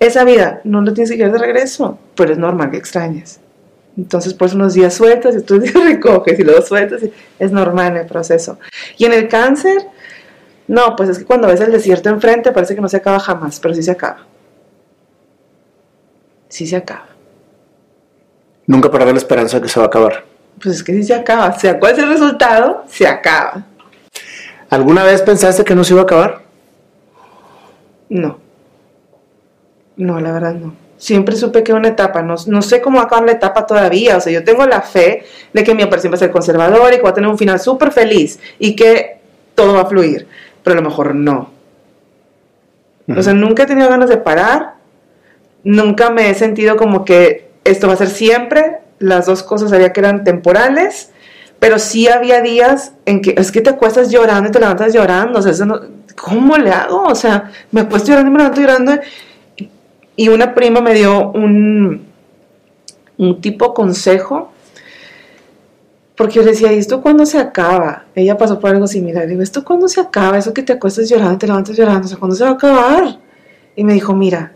esa 0.00 0.24
vida 0.24 0.60
no 0.64 0.80
lo 0.80 0.92
tienes 0.92 1.10
que 1.10 1.16
querer 1.16 1.32
de 1.32 1.38
regreso, 1.38 1.98
pero 2.14 2.32
es 2.32 2.38
normal 2.38 2.70
que 2.70 2.76
extrañes. 2.76 3.40
Entonces, 3.96 4.32
pues 4.32 4.54
unos 4.54 4.74
días 4.74 4.94
sueltas 4.94 5.34
y 5.34 5.38
otros 5.38 5.62
días 5.62 5.74
recoges 5.84 6.38
y 6.38 6.44
luego 6.44 6.62
sueltas. 6.62 7.02
Y 7.02 7.12
es 7.38 7.50
normal 7.50 7.96
el 7.96 8.06
proceso. 8.06 8.58
Y 8.96 9.06
en 9.06 9.12
el 9.12 9.26
cáncer, 9.26 9.86
no, 10.68 10.94
pues 10.96 11.08
es 11.08 11.18
que 11.18 11.24
cuando 11.24 11.48
ves 11.48 11.60
el 11.60 11.72
desierto 11.72 12.10
enfrente 12.10 12.52
parece 12.52 12.74
que 12.74 12.80
no 12.80 12.88
se 12.88 12.98
acaba 12.98 13.18
jamás, 13.18 13.58
pero 13.58 13.74
sí 13.74 13.82
se 13.82 13.90
acaba. 13.90 14.26
Sí 16.48 16.66
se 16.66 16.76
acaba. 16.76 17.06
Nunca 18.66 18.90
perder 18.90 19.14
la 19.14 19.18
esperanza 19.18 19.56
de 19.56 19.62
que 19.62 19.68
se 19.68 19.80
va 19.80 19.86
a 19.86 19.88
acabar. 19.88 20.24
Pues 20.62 20.76
es 20.76 20.84
que 20.84 20.92
sí 20.92 21.02
se 21.02 21.14
acaba. 21.14 21.48
O 21.48 21.58
sea, 21.58 21.78
¿cuál 21.78 21.92
es 21.92 21.98
el 21.98 22.08
resultado? 22.08 22.84
Se 22.86 23.06
acaba. 23.06 23.64
¿Alguna 24.68 25.04
vez 25.04 25.22
pensaste 25.22 25.64
que 25.64 25.74
no 25.74 25.84
se 25.84 25.94
iba 25.94 26.02
a 26.02 26.04
acabar? 26.04 26.42
No. 28.10 28.38
No, 29.96 30.20
la 30.20 30.32
verdad 30.32 30.54
no. 30.54 30.74
Siempre 30.98 31.36
supe 31.36 31.62
que 31.62 31.72
una 31.72 31.88
etapa, 31.88 32.22
no, 32.22 32.34
no 32.46 32.60
sé 32.60 32.82
cómo 32.82 32.96
va 32.96 33.04
a 33.04 33.06
acabar 33.06 33.24
la 33.24 33.32
etapa 33.32 33.64
todavía, 33.64 34.16
o 34.16 34.20
sea, 34.20 34.32
yo 34.32 34.42
tengo 34.42 34.66
la 34.66 34.82
fe 34.82 35.24
de 35.52 35.62
que 35.62 35.72
mi 35.72 35.84
operación 35.84 36.12
va 36.12 36.16
a 36.16 36.18
ser 36.18 36.32
conservadora 36.32 36.92
y 36.92 36.96
que 36.96 37.04
va 37.04 37.10
a 37.10 37.14
tener 37.14 37.30
un 37.30 37.38
final 37.38 37.60
súper 37.60 37.92
feliz 37.92 38.40
y 38.58 38.74
que 38.74 39.20
todo 39.54 39.74
va 39.74 39.82
a 39.82 39.86
fluir, 39.86 40.26
pero 40.68 40.80
a 40.80 40.82
lo 40.82 40.88
mejor 40.90 41.14
no. 41.14 41.48
O 43.16 43.22
sea, 43.22 43.32
nunca 43.32 43.62
he 43.62 43.66
tenido 43.66 43.88
ganas 43.88 44.10
de 44.10 44.18
parar, 44.18 44.74
nunca 45.64 46.10
me 46.10 46.28
he 46.28 46.34
sentido 46.34 46.76
como 46.76 47.06
que 47.06 47.48
esto 47.64 47.86
va 47.86 47.94
a 47.94 47.96
ser 47.96 48.10
siempre, 48.10 48.80
las 48.98 49.24
dos 49.24 49.42
cosas 49.42 49.70
sabía 49.70 49.94
que 49.94 50.00
eran 50.00 50.24
temporales, 50.24 51.10
pero 51.58 51.78
sí 51.78 52.06
había 52.06 52.42
días 52.42 52.92
en 53.06 53.22
que 53.22 53.34
es 53.38 53.50
que 53.50 53.62
te 53.62 53.70
acuestas 53.70 54.10
llorando 54.10 54.50
y 54.50 54.52
te 54.52 54.60
levantas 54.60 54.92
llorando, 54.92 55.38
o 55.38 55.42
sea, 55.42 55.52
eso 55.52 55.64
no, 55.64 55.80
¿cómo 56.14 56.58
le 56.58 56.70
hago? 56.70 57.04
O 57.04 57.14
sea, 57.14 57.50
me 57.70 57.80
acuesto 57.80 58.10
llorando 58.10 58.28
y 58.28 58.32
me 58.32 58.38
levanto 58.38 58.60
llorando 58.60 58.92
y 60.16 60.28
una 60.28 60.54
prima 60.54 60.82
me 60.82 60.92
dio 60.92 61.30
un, 61.30 62.04
un 63.16 63.40
tipo 63.40 63.72
consejo, 63.72 64.52
porque 66.18 66.34
yo 66.34 66.44
decía, 66.44 66.72
¿y 66.72 66.78
esto 66.78 67.00
cuándo 67.00 67.24
se 67.24 67.38
acaba? 67.38 68.06
Ella 68.16 68.36
pasó 68.36 68.58
por 68.58 68.70
algo 68.70 68.88
similar. 68.88 69.28
Digo, 69.28 69.40
¿esto 69.40 69.64
cuándo 69.64 69.86
se 69.86 70.00
acaba? 70.00 70.36
Eso 70.36 70.52
que 70.52 70.64
te 70.64 70.72
acuestas 70.72 71.08
llorando 71.08 71.38
te 71.38 71.46
levantas 71.46 71.76
llorando, 71.76 72.06
o 72.06 72.08
sea, 72.08 72.18
¿cuándo 72.18 72.34
se 72.34 72.42
va 72.42 72.50
a 72.50 72.54
acabar? 72.54 73.20
Y 73.76 73.84
me 73.84 73.92
dijo, 73.92 74.14
mira, 74.14 74.52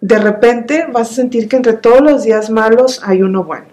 de 0.00 0.18
repente 0.18 0.86
vas 0.90 1.10
a 1.10 1.14
sentir 1.14 1.48
que 1.48 1.56
entre 1.56 1.74
todos 1.74 2.00
los 2.00 2.24
días 2.24 2.48
malos 2.48 3.02
hay 3.04 3.20
uno 3.20 3.44
bueno. 3.44 3.66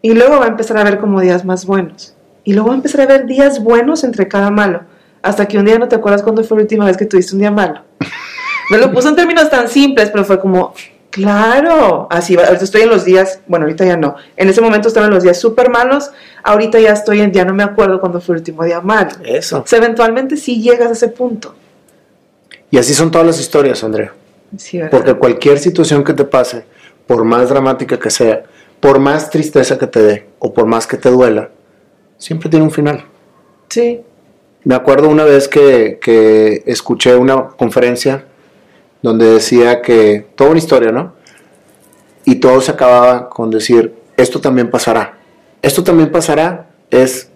Y 0.00 0.14
luego 0.14 0.38
va 0.38 0.46
a 0.46 0.48
empezar 0.48 0.78
a 0.78 0.84
ver 0.84 0.98
como 0.98 1.20
días 1.20 1.44
más 1.44 1.66
buenos. 1.66 2.16
Y 2.42 2.54
luego 2.54 2.68
va 2.68 2.74
a 2.74 2.78
empezar 2.78 3.02
a 3.02 3.06
ver 3.06 3.26
días 3.26 3.62
buenos 3.62 4.02
entre 4.02 4.26
cada 4.28 4.50
malo. 4.50 4.84
Hasta 5.20 5.46
que 5.46 5.58
un 5.58 5.66
día 5.66 5.78
no 5.78 5.88
te 5.88 5.96
acuerdas 5.96 6.22
cuándo 6.22 6.42
fue 6.42 6.56
la 6.56 6.62
última 6.62 6.86
vez 6.86 6.96
que 6.96 7.04
tuviste 7.04 7.34
un 7.34 7.40
día 7.40 7.50
malo. 7.50 7.82
Me 8.70 8.78
lo 8.78 8.90
puso 8.90 9.10
en 9.10 9.16
términos 9.16 9.50
tan 9.50 9.68
simples, 9.68 10.08
pero 10.08 10.24
fue 10.24 10.40
como, 10.40 10.72
claro, 11.10 12.06
así 12.10 12.36
va. 12.36 12.44
Ahorita 12.44 12.64
estoy 12.64 12.82
en 12.82 12.88
los 12.88 13.04
días, 13.04 13.40
bueno, 13.46 13.66
ahorita 13.66 13.84
ya 13.84 13.96
no. 13.96 14.16
En 14.36 14.48
ese 14.48 14.60
momento 14.60 14.88
estaba 14.88 15.06
en 15.06 15.12
los 15.12 15.22
días 15.22 15.38
súper 15.38 15.70
malos, 15.70 16.10
ahorita 16.42 16.78
ya 16.80 16.92
estoy 16.92 17.20
en, 17.20 17.32
ya 17.32 17.44
no 17.44 17.54
me 17.54 17.62
acuerdo 17.62 18.00
cuándo 18.00 18.20
fue 18.20 18.36
el 18.36 18.40
último 18.40 18.64
día 18.64 18.80
malo. 18.80 19.10
Eso. 19.24 19.64
Eventualmente 19.70 20.36
sí 20.36 20.62
llegas 20.62 20.88
a 20.88 20.92
ese 20.92 21.08
punto. 21.08 21.54
Y 22.70 22.78
así 22.78 22.94
son 22.94 23.10
todas 23.10 23.26
las 23.26 23.40
historias, 23.40 23.82
Andrea. 23.82 24.12
Sí. 24.56 24.80
Porque 24.90 25.14
cualquier 25.14 25.58
situación 25.58 26.04
que 26.04 26.12
te 26.12 26.24
pase, 26.24 26.64
por 27.06 27.24
más 27.24 27.48
dramática 27.48 27.98
que 27.98 28.10
sea, 28.10 28.44
por 28.80 28.98
más 28.98 29.30
tristeza 29.30 29.78
que 29.78 29.86
te 29.86 30.02
dé 30.02 30.26
o 30.38 30.54
por 30.54 30.66
más 30.66 30.86
que 30.86 30.96
te 30.96 31.10
duela, 31.10 31.50
siempre 32.16 32.48
tiene 32.48 32.64
un 32.64 32.70
final. 32.70 33.04
Sí, 33.68 34.02
Me 34.64 34.74
acuerdo 34.74 35.08
una 35.08 35.24
vez 35.24 35.48
que, 35.48 35.98
que 36.02 36.62
escuché 36.66 37.14
una 37.14 37.48
conferencia 37.48 38.24
donde 39.02 39.26
decía 39.26 39.82
que, 39.82 40.26
toda 40.34 40.50
una 40.50 40.58
historia, 40.58 40.92
¿no? 40.92 41.14
Y 42.24 42.36
todo 42.36 42.60
se 42.60 42.72
acababa 42.72 43.28
con 43.28 43.50
decir, 43.50 43.94
esto 44.16 44.40
también 44.40 44.70
pasará. 44.70 45.18
Esto 45.62 45.82
también 45.82 46.10
pasará, 46.10 46.66
es, 46.90 47.30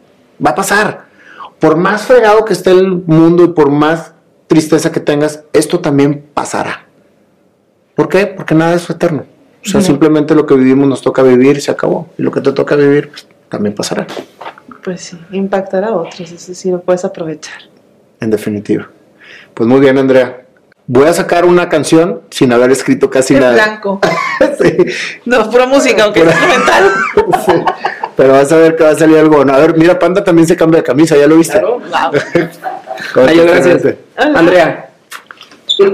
va 0.45 0.51
a 0.51 0.55
pasar. 0.55 1.05
Por 1.59 1.77
más 1.77 2.03
fregado 2.03 2.45
que 2.45 2.53
esté 2.53 2.71
el 2.71 2.89
mundo 3.07 3.45
y 3.45 3.49
por 3.49 3.71
más 3.71 4.13
tristeza 4.47 4.93
que 4.93 5.01
tengas, 5.01 5.45
esto 5.53 5.81
también 5.81 6.25
pasará. 6.35 6.87
¿Por 7.95 8.09
qué? 8.09 8.27
Porque 8.27 8.55
nada 8.55 8.75
es 8.75 8.89
eterno. 8.91 9.25
O 9.65 9.69
sea, 9.69 9.81
simplemente 9.81 10.35
lo 10.35 10.45
que 10.45 10.55
vivimos 10.55 10.87
nos 10.87 11.01
toca 11.01 11.23
vivir 11.23 11.57
y 11.57 11.61
se 11.61 11.71
acabó. 11.71 12.11
Y 12.19 12.23
lo 12.23 12.31
que 12.31 12.43
te 12.43 12.53
toca 12.53 12.77
vivir, 12.77 13.09
pues, 13.09 13.27
también 13.49 13.75
pasará, 13.75 14.07
Pues 14.83 15.01
sí, 15.01 15.19
impactar 15.33 15.85
a 15.85 15.95
otros, 15.95 16.31
eso 16.31 16.55
sí 16.55 16.71
lo 16.71 16.81
puedes 16.81 17.05
aprovechar. 17.05 17.63
en 18.21 18.31
definitiva. 18.31 18.89
Pues 19.55 19.69
muy 19.69 19.81
bien, 19.81 19.97
Andrea. 19.99 20.44
Voy 20.87 21.07
a 21.09 21.13
sacar 21.15 21.47
una 21.47 21.69
canción 21.69 22.21
sin 22.31 22.53
haber 22.53 22.71
escrito 22.71 23.09
casi 23.09 23.35
En 23.35 23.41
nada. 23.41 23.53
blanco. 23.55 24.01
Sí, 24.61 24.77
No, 25.25 25.51
pura 25.51 25.67
música, 25.67 26.05
aunque 26.05 26.21
es 26.21 26.27
instrumental. 26.27 26.91
sí. 27.47 27.53
Pero 28.17 28.33
vas 28.35 28.53
a 28.53 28.57
ver 28.57 28.77
que 28.77 28.85
va 28.85 28.91
a 28.91 28.95
salir 28.95 29.19
algo. 29.19 29.41
A 29.41 29.59
ver, 29.59 29.77
mira, 29.77 29.99
Panda 29.99 30.23
también 30.23 30.47
se 30.47 30.57
cambia 30.57 30.79
de 30.81 30.85
camisa, 30.85 31.17
¿ya 31.17 31.27
lo 31.27 31.37
viste? 31.37 31.59
Claro. 31.89 32.13
¿Cómo 33.15 33.27
Ay, 33.29 33.39
gracias. 33.39 33.95
Andrea. 34.17 34.91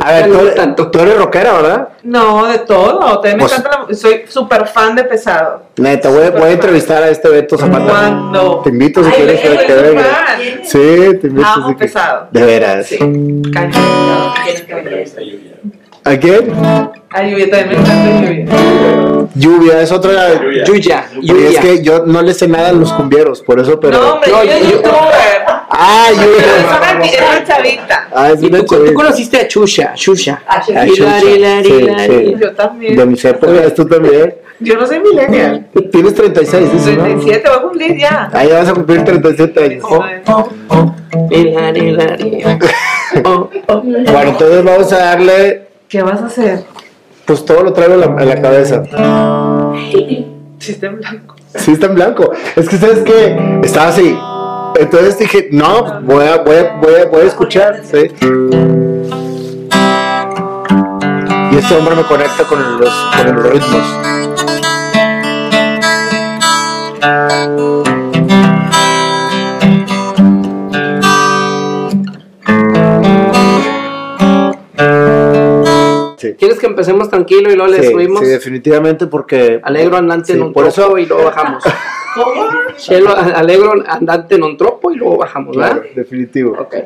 A 0.02 0.12
ver, 0.12 0.30
tú 0.30 0.38
eres, 0.40 0.54
tanto. 0.54 0.90
tú 0.90 0.98
eres 1.00 1.16
rockera, 1.16 1.52
¿verdad? 1.54 1.88
No, 2.02 2.46
de 2.46 2.58
todo. 2.58 3.20
Me 3.22 3.34
Pues- 3.36 3.52
encanta 3.58 3.84
la- 3.88 3.94
Soy 3.94 4.24
súper 4.28 4.66
fan 4.66 4.94
de 4.94 5.04
pesado. 5.04 5.62
Neta, 5.78 6.08
voy, 6.10 6.24
a- 6.26 6.30
voy 6.30 6.48
a 6.50 6.52
entrevistar 6.52 7.02
a 7.02 7.08
este 7.08 7.28
Beto 7.28 7.56
Zapata. 7.56 7.84
¿Cuándo? 7.88 8.60
Te 8.62 8.68
invito 8.70 9.02
si 9.02 9.08
Ay, 9.10 9.16
quieres 9.16 9.40
que, 9.40 9.66
que 9.66 9.74
venga. 9.74 10.02
fan. 10.02 10.40
Sí, 10.64 11.18
te 11.20 11.26
invito. 11.28 11.46
Amo 11.48 11.68
si 11.68 11.74
quieres. 11.74 11.92
pesado. 11.92 12.28
De 12.30 12.42
veras. 12.44 12.86
Sí. 12.86 12.98
¿A 16.04 16.16
quién? 16.16 16.52
A 17.12 17.22
lluvia 17.24 17.50
también 17.50 17.68
me 17.68 17.74
encanta 17.76 18.20
lluvia. 18.20 19.28
Lluvia, 19.34 19.82
es 19.82 19.92
otra. 19.92 20.34
Lluvia. 20.34 20.64
Yuya. 21.20 21.50
es 21.50 21.58
que 21.58 21.82
yo 21.82 22.04
no 22.06 22.22
le 22.22 22.32
sé 22.34 22.48
nada 22.48 22.68
a 22.70 22.72
los 22.72 22.92
cumbieros, 22.92 23.42
por 23.42 23.60
eso, 23.60 23.78
pero. 23.78 23.98
no, 24.00 24.12
hombre, 24.14 24.30
no, 24.30 24.44
yo, 24.44 24.50
yo- 24.58 24.70
youtuber. 24.70 25.44
Ah, 25.72 26.08
Lluvia. 26.12 27.04
es 27.04 27.20
una 27.20 27.44
chavita. 27.44 27.99
Ah, 28.12 28.30
es 28.30 28.42
Y 28.42 28.46
una 28.46 28.64
tú, 28.64 28.84
tú 28.84 28.94
conociste 28.94 29.38
a 29.38 29.48
Chusha, 29.48 29.94
Chusha. 29.94 30.42
A 30.46 30.62
Sí, 30.62 30.72
sí. 31.64 32.34
Yo 32.40 32.52
también. 32.54 32.96
De 32.96 33.06
mis 33.06 33.24
épocas, 33.24 33.74
tú 33.74 33.86
también. 33.86 34.34
Yo 34.60 34.76
no 34.76 34.86
soy 34.86 35.00
millennial. 35.00 35.66
Tienes 35.90 36.14
36, 36.14 36.72
dices, 36.72 36.96
¿no? 36.96 37.04
37, 37.04 37.48
voy 37.48 37.58
a 37.58 37.62
cumplir 37.62 37.96
ya. 37.96 38.30
Ah, 38.32 38.44
ya 38.44 38.58
vas 38.58 38.68
a 38.68 38.74
cumplir 38.74 39.04
37 39.04 39.64
años. 39.64 39.82
Joder. 39.82 40.22
Hilari, 41.30 41.80
hilari. 41.80 42.42
Oh, 43.24 43.50
oh. 43.68 43.80
Bueno, 43.80 44.20
entonces 44.20 44.64
vamos 44.64 44.92
a 44.92 44.98
darle. 44.98 45.68
¿Qué 45.88 46.02
vas 46.02 46.20
a 46.20 46.26
hacer? 46.26 46.64
Pues 47.24 47.44
todo 47.44 47.62
lo 47.62 47.72
traigo 47.72 47.94
en 47.94 48.00
la, 48.00 48.06
en 48.06 48.28
la 48.28 48.40
cabeza. 48.40 48.82
Si 50.60 50.72
está 50.72 50.88
en 50.88 50.98
blanco. 50.98 51.36
Sí, 51.54 51.72
está 51.72 51.86
en 51.86 51.94
blanco. 51.94 52.32
Es 52.54 52.68
que, 52.68 52.76
¿sabes 52.76 52.98
qué? 52.98 53.34
Estaba 53.64 53.88
así. 53.88 54.14
Entonces 54.78 55.18
dije, 55.18 55.48
no, 55.52 56.00
voy 56.02 56.24
a, 56.24 56.38
voy 56.38 56.56
a, 56.56 56.76
voy 56.80 56.94
a, 56.94 57.06
voy 57.06 57.20
a 57.22 57.24
escuchar. 57.24 57.82
Sí. 57.84 58.10
Y 61.52 61.56
este 61.56 61.74
hombre 61.76 61.96
me 61.96 62.02
conecta 62.04 62.44
con 62.44 62.80
los, 62.80 62.90
con 63.16 63.34
los 63.36 63.50
ritmos. 63.52 63.86
Sí. 76.18 76.34
¿Quieres 76.38 76.58
que 76.58 76.66
empecemos 76.66 77.08
tranquilo 77.08 77.50
y 77.50 77.56
luego 77.56 77.72
le 77.72 77.82
Sí, 77.82 77.90
subimos? 77.92 78.20
sí, 78.20 78.26
definitivamente 78.26 79.06
porque... 79.06 79.58
Alegro 79.62 79.96
andante 79.96 80.26
Sí, 80.26 80.32
en 80.38 80.42
un 80.42 80.52
por 80.52 80.66
eso- 80.66 80.98
y 80.98 81.06
luego 81.06 81.24
bajamos. 81.24 81.64
¿Cómo? 82.14 82.48
Cielo, 82.76 83.14
alegro 83.16 83.72
andante 83.86 84.34
en 84.34 84.42
un 84.42 84.56
tropo 84.56 84.90
y 84.90 84.96
luego 84.96 85.18
bajamos, 85.18 85.56
¿verdad? 85.56 85.80
Claro, 85.80 85.94
definitivo. 85.94 86.56
Ok. 86.58 86.76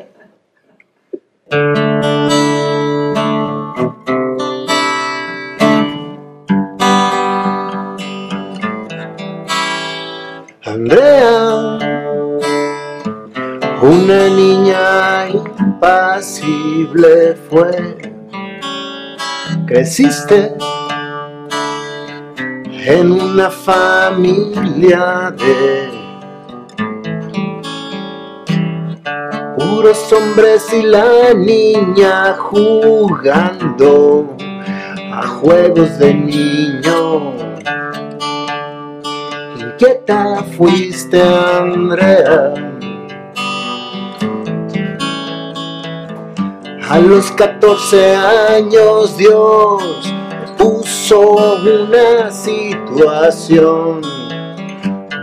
Andrea, 10.65 11.77
una 13.81 14.29
niña 14.29 15.29
impasible 15.29 17.35
fue. 17.49 17.97
Creciste 19.67 20.53
en 22.87 23.11
una 23.11 23.49
familia 23.49 25.33
de 25.35 25.89
puros 29.57 30.13
hombres 30.13 30.71
y 30.71 30.83
la 30.83 31.33
niña 31.33 32.35
jugando 32.37 34.35
a 35.11 35.27
juegos 35.27 35.97
de 35.97 36.13
niño. 36.13 37.33
Inquieta 39.59 40.43
fuiste, 40.55 41.23
Andrea. 41.23 42.53
A 46.87 46.99
los 46.99 47.31
14 47.31 48.15
años 48.15 49.17
Dios 49.17 50.04
puso 50.65 51.19
una 51.61 52.31
situación 52.31 54.01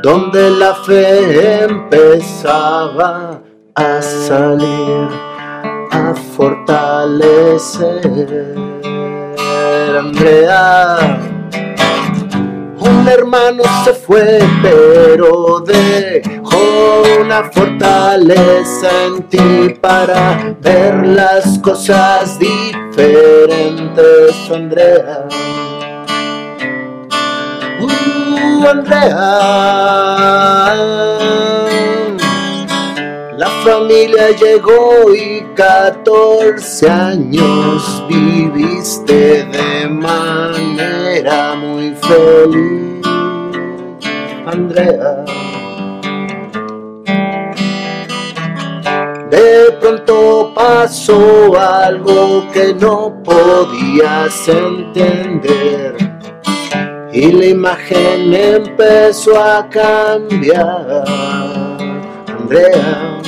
donde 0.01 0.51
la 0.51 0.73
fe 0.73 1.65
empezaba 1.65 3.43
a 3.75 4.03
salir, 4.03 5.09
a 5.91 6.15
fortalecer. 6.37 7.91
Andrea, 9.99 11.19
un 12.79 13.09
hermano 13.09 13.65
se 13.85 13.95
fue, 13.95 14.39
pero 14.63 15.59
dejó 15.61 17.03
una 17.21 17.43
fortaleza 17.51 18.89
en 19.07 19.23
ti 19.25 19.75
para 19.81 20.55
ver 20.61 21.05
las 21.05 21.59
cosas 21.59 22.39
diferentes, 22.39 22.82
Andrea. 24.51 25.29
Uh, 27.81 28.67
Andrea. 28.69 29.31
La 33.37 33.49
familia 33.65 34.31
llegó 34.31 35.13
y 35.15 35.43
14 35.55 36.91
años 36.91 38.05
viviste 38.09 39.45
de 39.45 39.89
manera 39.89 41.55
muy 41.55 41.95
feliz, 41.95 43.07
Andrea. 44.47 45.52
Pasó 50.83 51.57
algo 51.57 52.51
que 52.53 52.75
no 52.75 53.23
podías 53.23 54.49
entender 54.49 55.95
y 57.13 57.31
la 57.31 57.45
imagen 57.47 58.35
empezó 58.35 59.41
a 59.41 59.69
cambiar, 59.69 61.05
Andrea. 62.27 63.21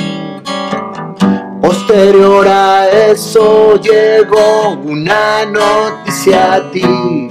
Posterior 1.63 2.49
a 2.49 2.89
eso 2.89 3.81
llegó 3.81 4.71
una 4.83 5.45
noticia 5.47 6.55
a 6.55 6.71
ti. 6.73 7.29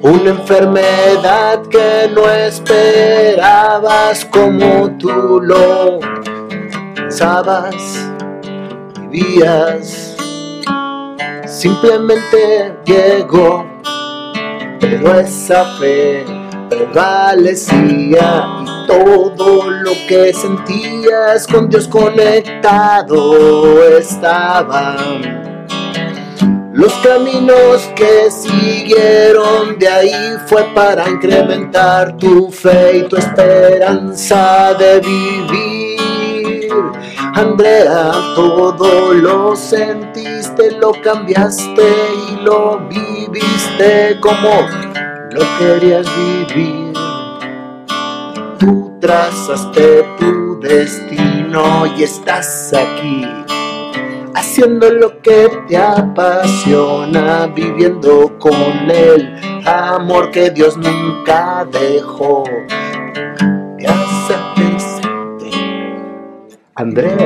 Una 0.00 0.30
enfermedad 0.30 1.60
que 1.68 2.10
no 2.14 2.30
esperabas 2.30 4.24
como 4.24 4.90
tú 4.96 5.42
lo 5.42 6.00
pensabas, 7.16 8.05
Simplemente 11.46 12.74
llegó, 12.84 13.64
pero 14.78 15.18
esa 15.18 15.64
fe 15.78 16.22
prevalecía 16.68 18.46
y 18.62 18.86
todo 18.86 19.70
lo 19.70 19.92
que 20.06 20.34
sentías 20.34 21.46
con 21.46 21.70
Dios 21.70 21.88
conectado 21.88 23.82
estaban. 23.96 25.34
Los 26.74 26.92
caminos 26.96 27.90
que 27.96 28.30
siguieron 28.30 29.78
de 29.78 29.88
ahí 29.88 30.36
fue 30.46 30.62
para 30.74 31.08
incrementar 31.08 32.18
tu 32.18 32.50
fe 32.50 32.98
y 32.98 33.08
tu 33.08 33.16
esperanza 33.16 34.74
de 34.74 35.00
vivir. 35.00 35.75
Andrea, 37.36 38.12
todo 38.34 39.12
lo 39.12 39.54
sentiste, 39.54 40.70
lo 40.80 40.92
cambiaste 41.02 41.82
y 42.30 42.36
lo 42.36 42.78
viviste 42.88 44.18
como 44.22 44.66
lo 45.32 45.42
querías 45.58 46.06
vivir. 46.16 46.94
Tú 48.58 48.96
trazaste 49.02 50.02
tu 50.18 50.58
destino 50.60 51.84
y 51.98 52.04
estás 52.04 52.72
aquí. 52.72 53.26
Haciendo 54.34 54.90
lo 54.90 55.20
que 55.20 55.50
te 55.68 55.76
apasiona, 55.76 57.48
viviendo 57.48 58.38
con 58.38 58.90
el 58.90 59.62
amor 59.66 60.30
que 60.30 60.48
Dios 60.48 60.78
nunca 60.78 61.66
dejó. 61.70 62.44
Andrea. 66.76 67.16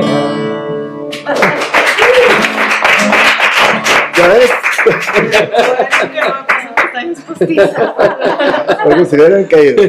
¿Ya 4.17 4.27
ves? 4.27 4.51
Porque 8.83 9.05
se 9.05 9.15
hubieran 9.15 9.43
caído. 9.45 9.83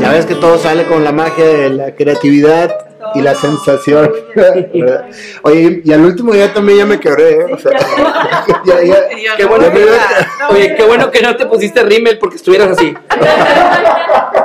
Ya 0.00 0.10
ves 0.12 0.26
que 0.26 0.34
todo 0.34 0.58
sale 0.58 0.84
con 0.84 1.04
la 1.04 1.12
magia 1.12 1.44
de 1.44 1.70
la 1.70 1.94
creatividad 1.94 2.74
y 3.14 3.20
la 3.20 3.34
sensación. 3.34 4.10
¿verdad? 4.34 5.06
Oye, 5.42 5.82
y 5.84 5.92
al 5.92 6.04
último 6.04 6.32
día 6.32 6.52
también 6.52 6.78
ya 6.78 6.86
me 6.86 6.98
quebré, 6.98 7.32
¿eh? 7.32 7.46
O 7.52 7.58
sea, 7.58 7.72
ya, 8.64 8.82
ya- 8.82 9.36
Qué 9.36 9.44
bueno, 9.44 9.64
ya 9.64 9.70
me 9.70 9.76
que, 9.78 9.82
iba- 9.86 10.48
oye, 10.50 10.74
qué 10.76 10.82
bueno 10.84 11.10
que 11.10 11.20
no 11.22 11.36
te 11.36 11.46
pusiste 11.46 11.82
rímel 11.82 12.18
porque 12.18 12.36
estuvieras 12.36 12.70
así. 12.70 12.94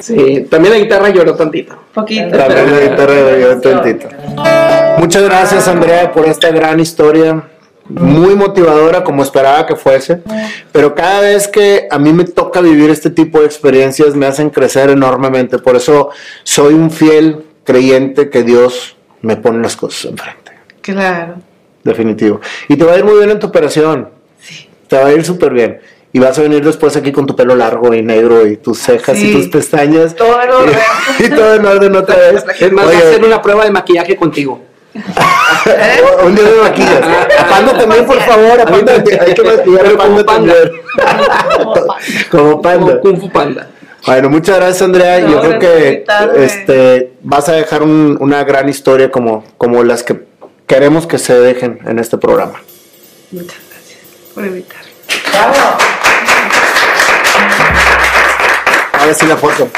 Sí, 0.00 0.46
también 0.50 0.74
la 0.74 0.80
guitarra 0.80 1.08
lloró 1.10 1.34
tantito. 1.34 1.76
Poquito. 1.92 2.36
También 2.36 2.70
la 2.70 2.80
guitarra 2.80 3.38
yo 3.38 3.60
tantito. 3.60 4.08
Muchas 4.98 5.22
gracias, 5.22 5.68
Andrea, 5.68 6.12
por 6.12 6.26
esta 6.26 6.50
gran 6.50 6.80
historia. 6.80 7.42
Muy 7.88 8.34
motivadora, 8.34 9.04
como 9.04 9.22
esperaba 9.22 9.64
que 9.66 9.76
fuese. 9.76 10.20
Pero 10.72 10.94
cada 10.94 11.20
vez 11.20 11.46
que 11.46 11.86
a 11.90 11.98
mí 11.98 12.12
me 12.12 12.24
toca 12.24 12.60
vivir 12.60 12.90
este 12.90 13.10
tipo 13.10 13.40
de 13.40 13.46
experiencias, 13.46 14.14
me 14.16 14.26
hacen 14.26 14.50
crecer 14.50 14.90
enormemente. 14.90 15.58
Por 15.58 15.76
eso 15.76 16.10
soy 16.42 16.74
un 16.74 16.90
fiel 16.90 17.44
creyente 17.62 18.28
que 18.28 18.42
Dios 18.42 18.96
me 19.22 19.36
pone 19.36 19.62
las 19.62 19.76
cosas 19.76 20.10
enfrente. 20.10 20.52
Claro. 20.80 21.36
Definitivo. 21.84 22.40
Y 22.68 22.76
te 22.76 22.84
va 22.84 22.94
a 22.94 22.98
ir 22.98 23.04
muy 23.04 23.18
bien 23.18 23.30
en 23.30 23.38
tu 23.38 23.46
operación. 23.46 24.08
Te 24.88 24.96
va 24.96 25.06
a 25.06 25.12
ir 25.12 25.24
súper 25.24 25.52
bien. 25.52 25.80
Y 26.12 26.18
vas 26.18 26.38
a 26.38 26.42
venir 26.42 26.64
después 26.64 26.96
aquí 26.96 27.12
con 27.12 27.26
tu 27.26 27.36
pelo 27.36 27.54
largo 27.54 27.92
y 27.92 28.02
negro 28.02 28.46
y 28.46 28.56
tus 28.56 28.78
cejas 28.78 29.18
y 29.18 29.32
tus 29.32 29.48
pestañas. 29.48 30.14
Todo 30.14 30.40
en 30.42 30.50
orden. 30.50 30.78
y 31.18 31.28
todo 31.28 31.54
en 31.54 31.66
orden 31.66 31.96
otra 31.96 32.16
vez. 32.32 32.44
Es 32.60 32.72
más, 32.72 32.86
Oye, 32.86 32.96
va 32.96 33.02
a 33.04 33.08
hacer 33.10 33.24
una 33.24 33.42
prueba 33.42 33.64
de 33.64 33.70
maquillaje 33.70 34.16
contigo. 34.16 34.60
un 36.24 36.34
día 36.34 36.44
de 36.44 36.62
maquillas. 36.62 37.02
A 37.38 37.48
Panda 37.48 37.76
también, 37.78 38.06
por 38.06 38.18
favor. 38.20 38.58
A 38.60 38.64
Panda 38.64 38.92
hay 38.94 39.34
que 39.34 39.42
maquillar 39.42 39.86
a 39.86 39.96
Panda 39.98 40.24
también. 40.24 40.56
Como 42.30 42.62
Panda. 42.62 42.80
Como 42.86 43.00
Kung 43.00 43.20
Fu 43.20 43.30
Panda. 43.30 43.68
Bueno, 44.06 44.30
muchas 44.30 44.56
gracias, 44.56 44.82
Andrea. 44.82 45.18
No, 45.20 45.28
Yo 45.32 45.40
creo 45.40 45.58
que 45.58 46.04
este, 46.36 47.12
vas 47.22 47.48
a 47.48 47.52
dejar 47.54 47.82
un- 47.82 48.16
una 48.20 48.42
gran 48.44 48.68
historia 48.68 49.10
como, 49.10 49.44
como 49.58 49.82
las 49.82 50.02
que 50.02 50.22
queremos 50.66 51.06
que 51.06 51.18
se 51.18 51.38
dejen 51.38 51.80
en 51.86 51.98
este 51.98 52.16
programa. 52.16 52.62
Muchas 53.32 53.56
gracias 53.68 53.98
por 54.34 54.46
invitarme. 54.46 54.95
Ahora 58.98 59.14
sí 59.14 59.26
la 59.26 59.36
foto. 59.36 59.68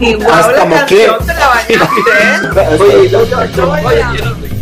Y 0.00 0.14
guau, 0.14 0.32
Hasta 0.32 0.64
moqué. 0.64 1.10
te 1.26 1.34
la 1.34 1.48
bañaste, 1.48 1.76
¿eh? 1.76 2.76
Oye, 2.80 3.16
oye, 3.16 3.34
oye, 3.34 4.55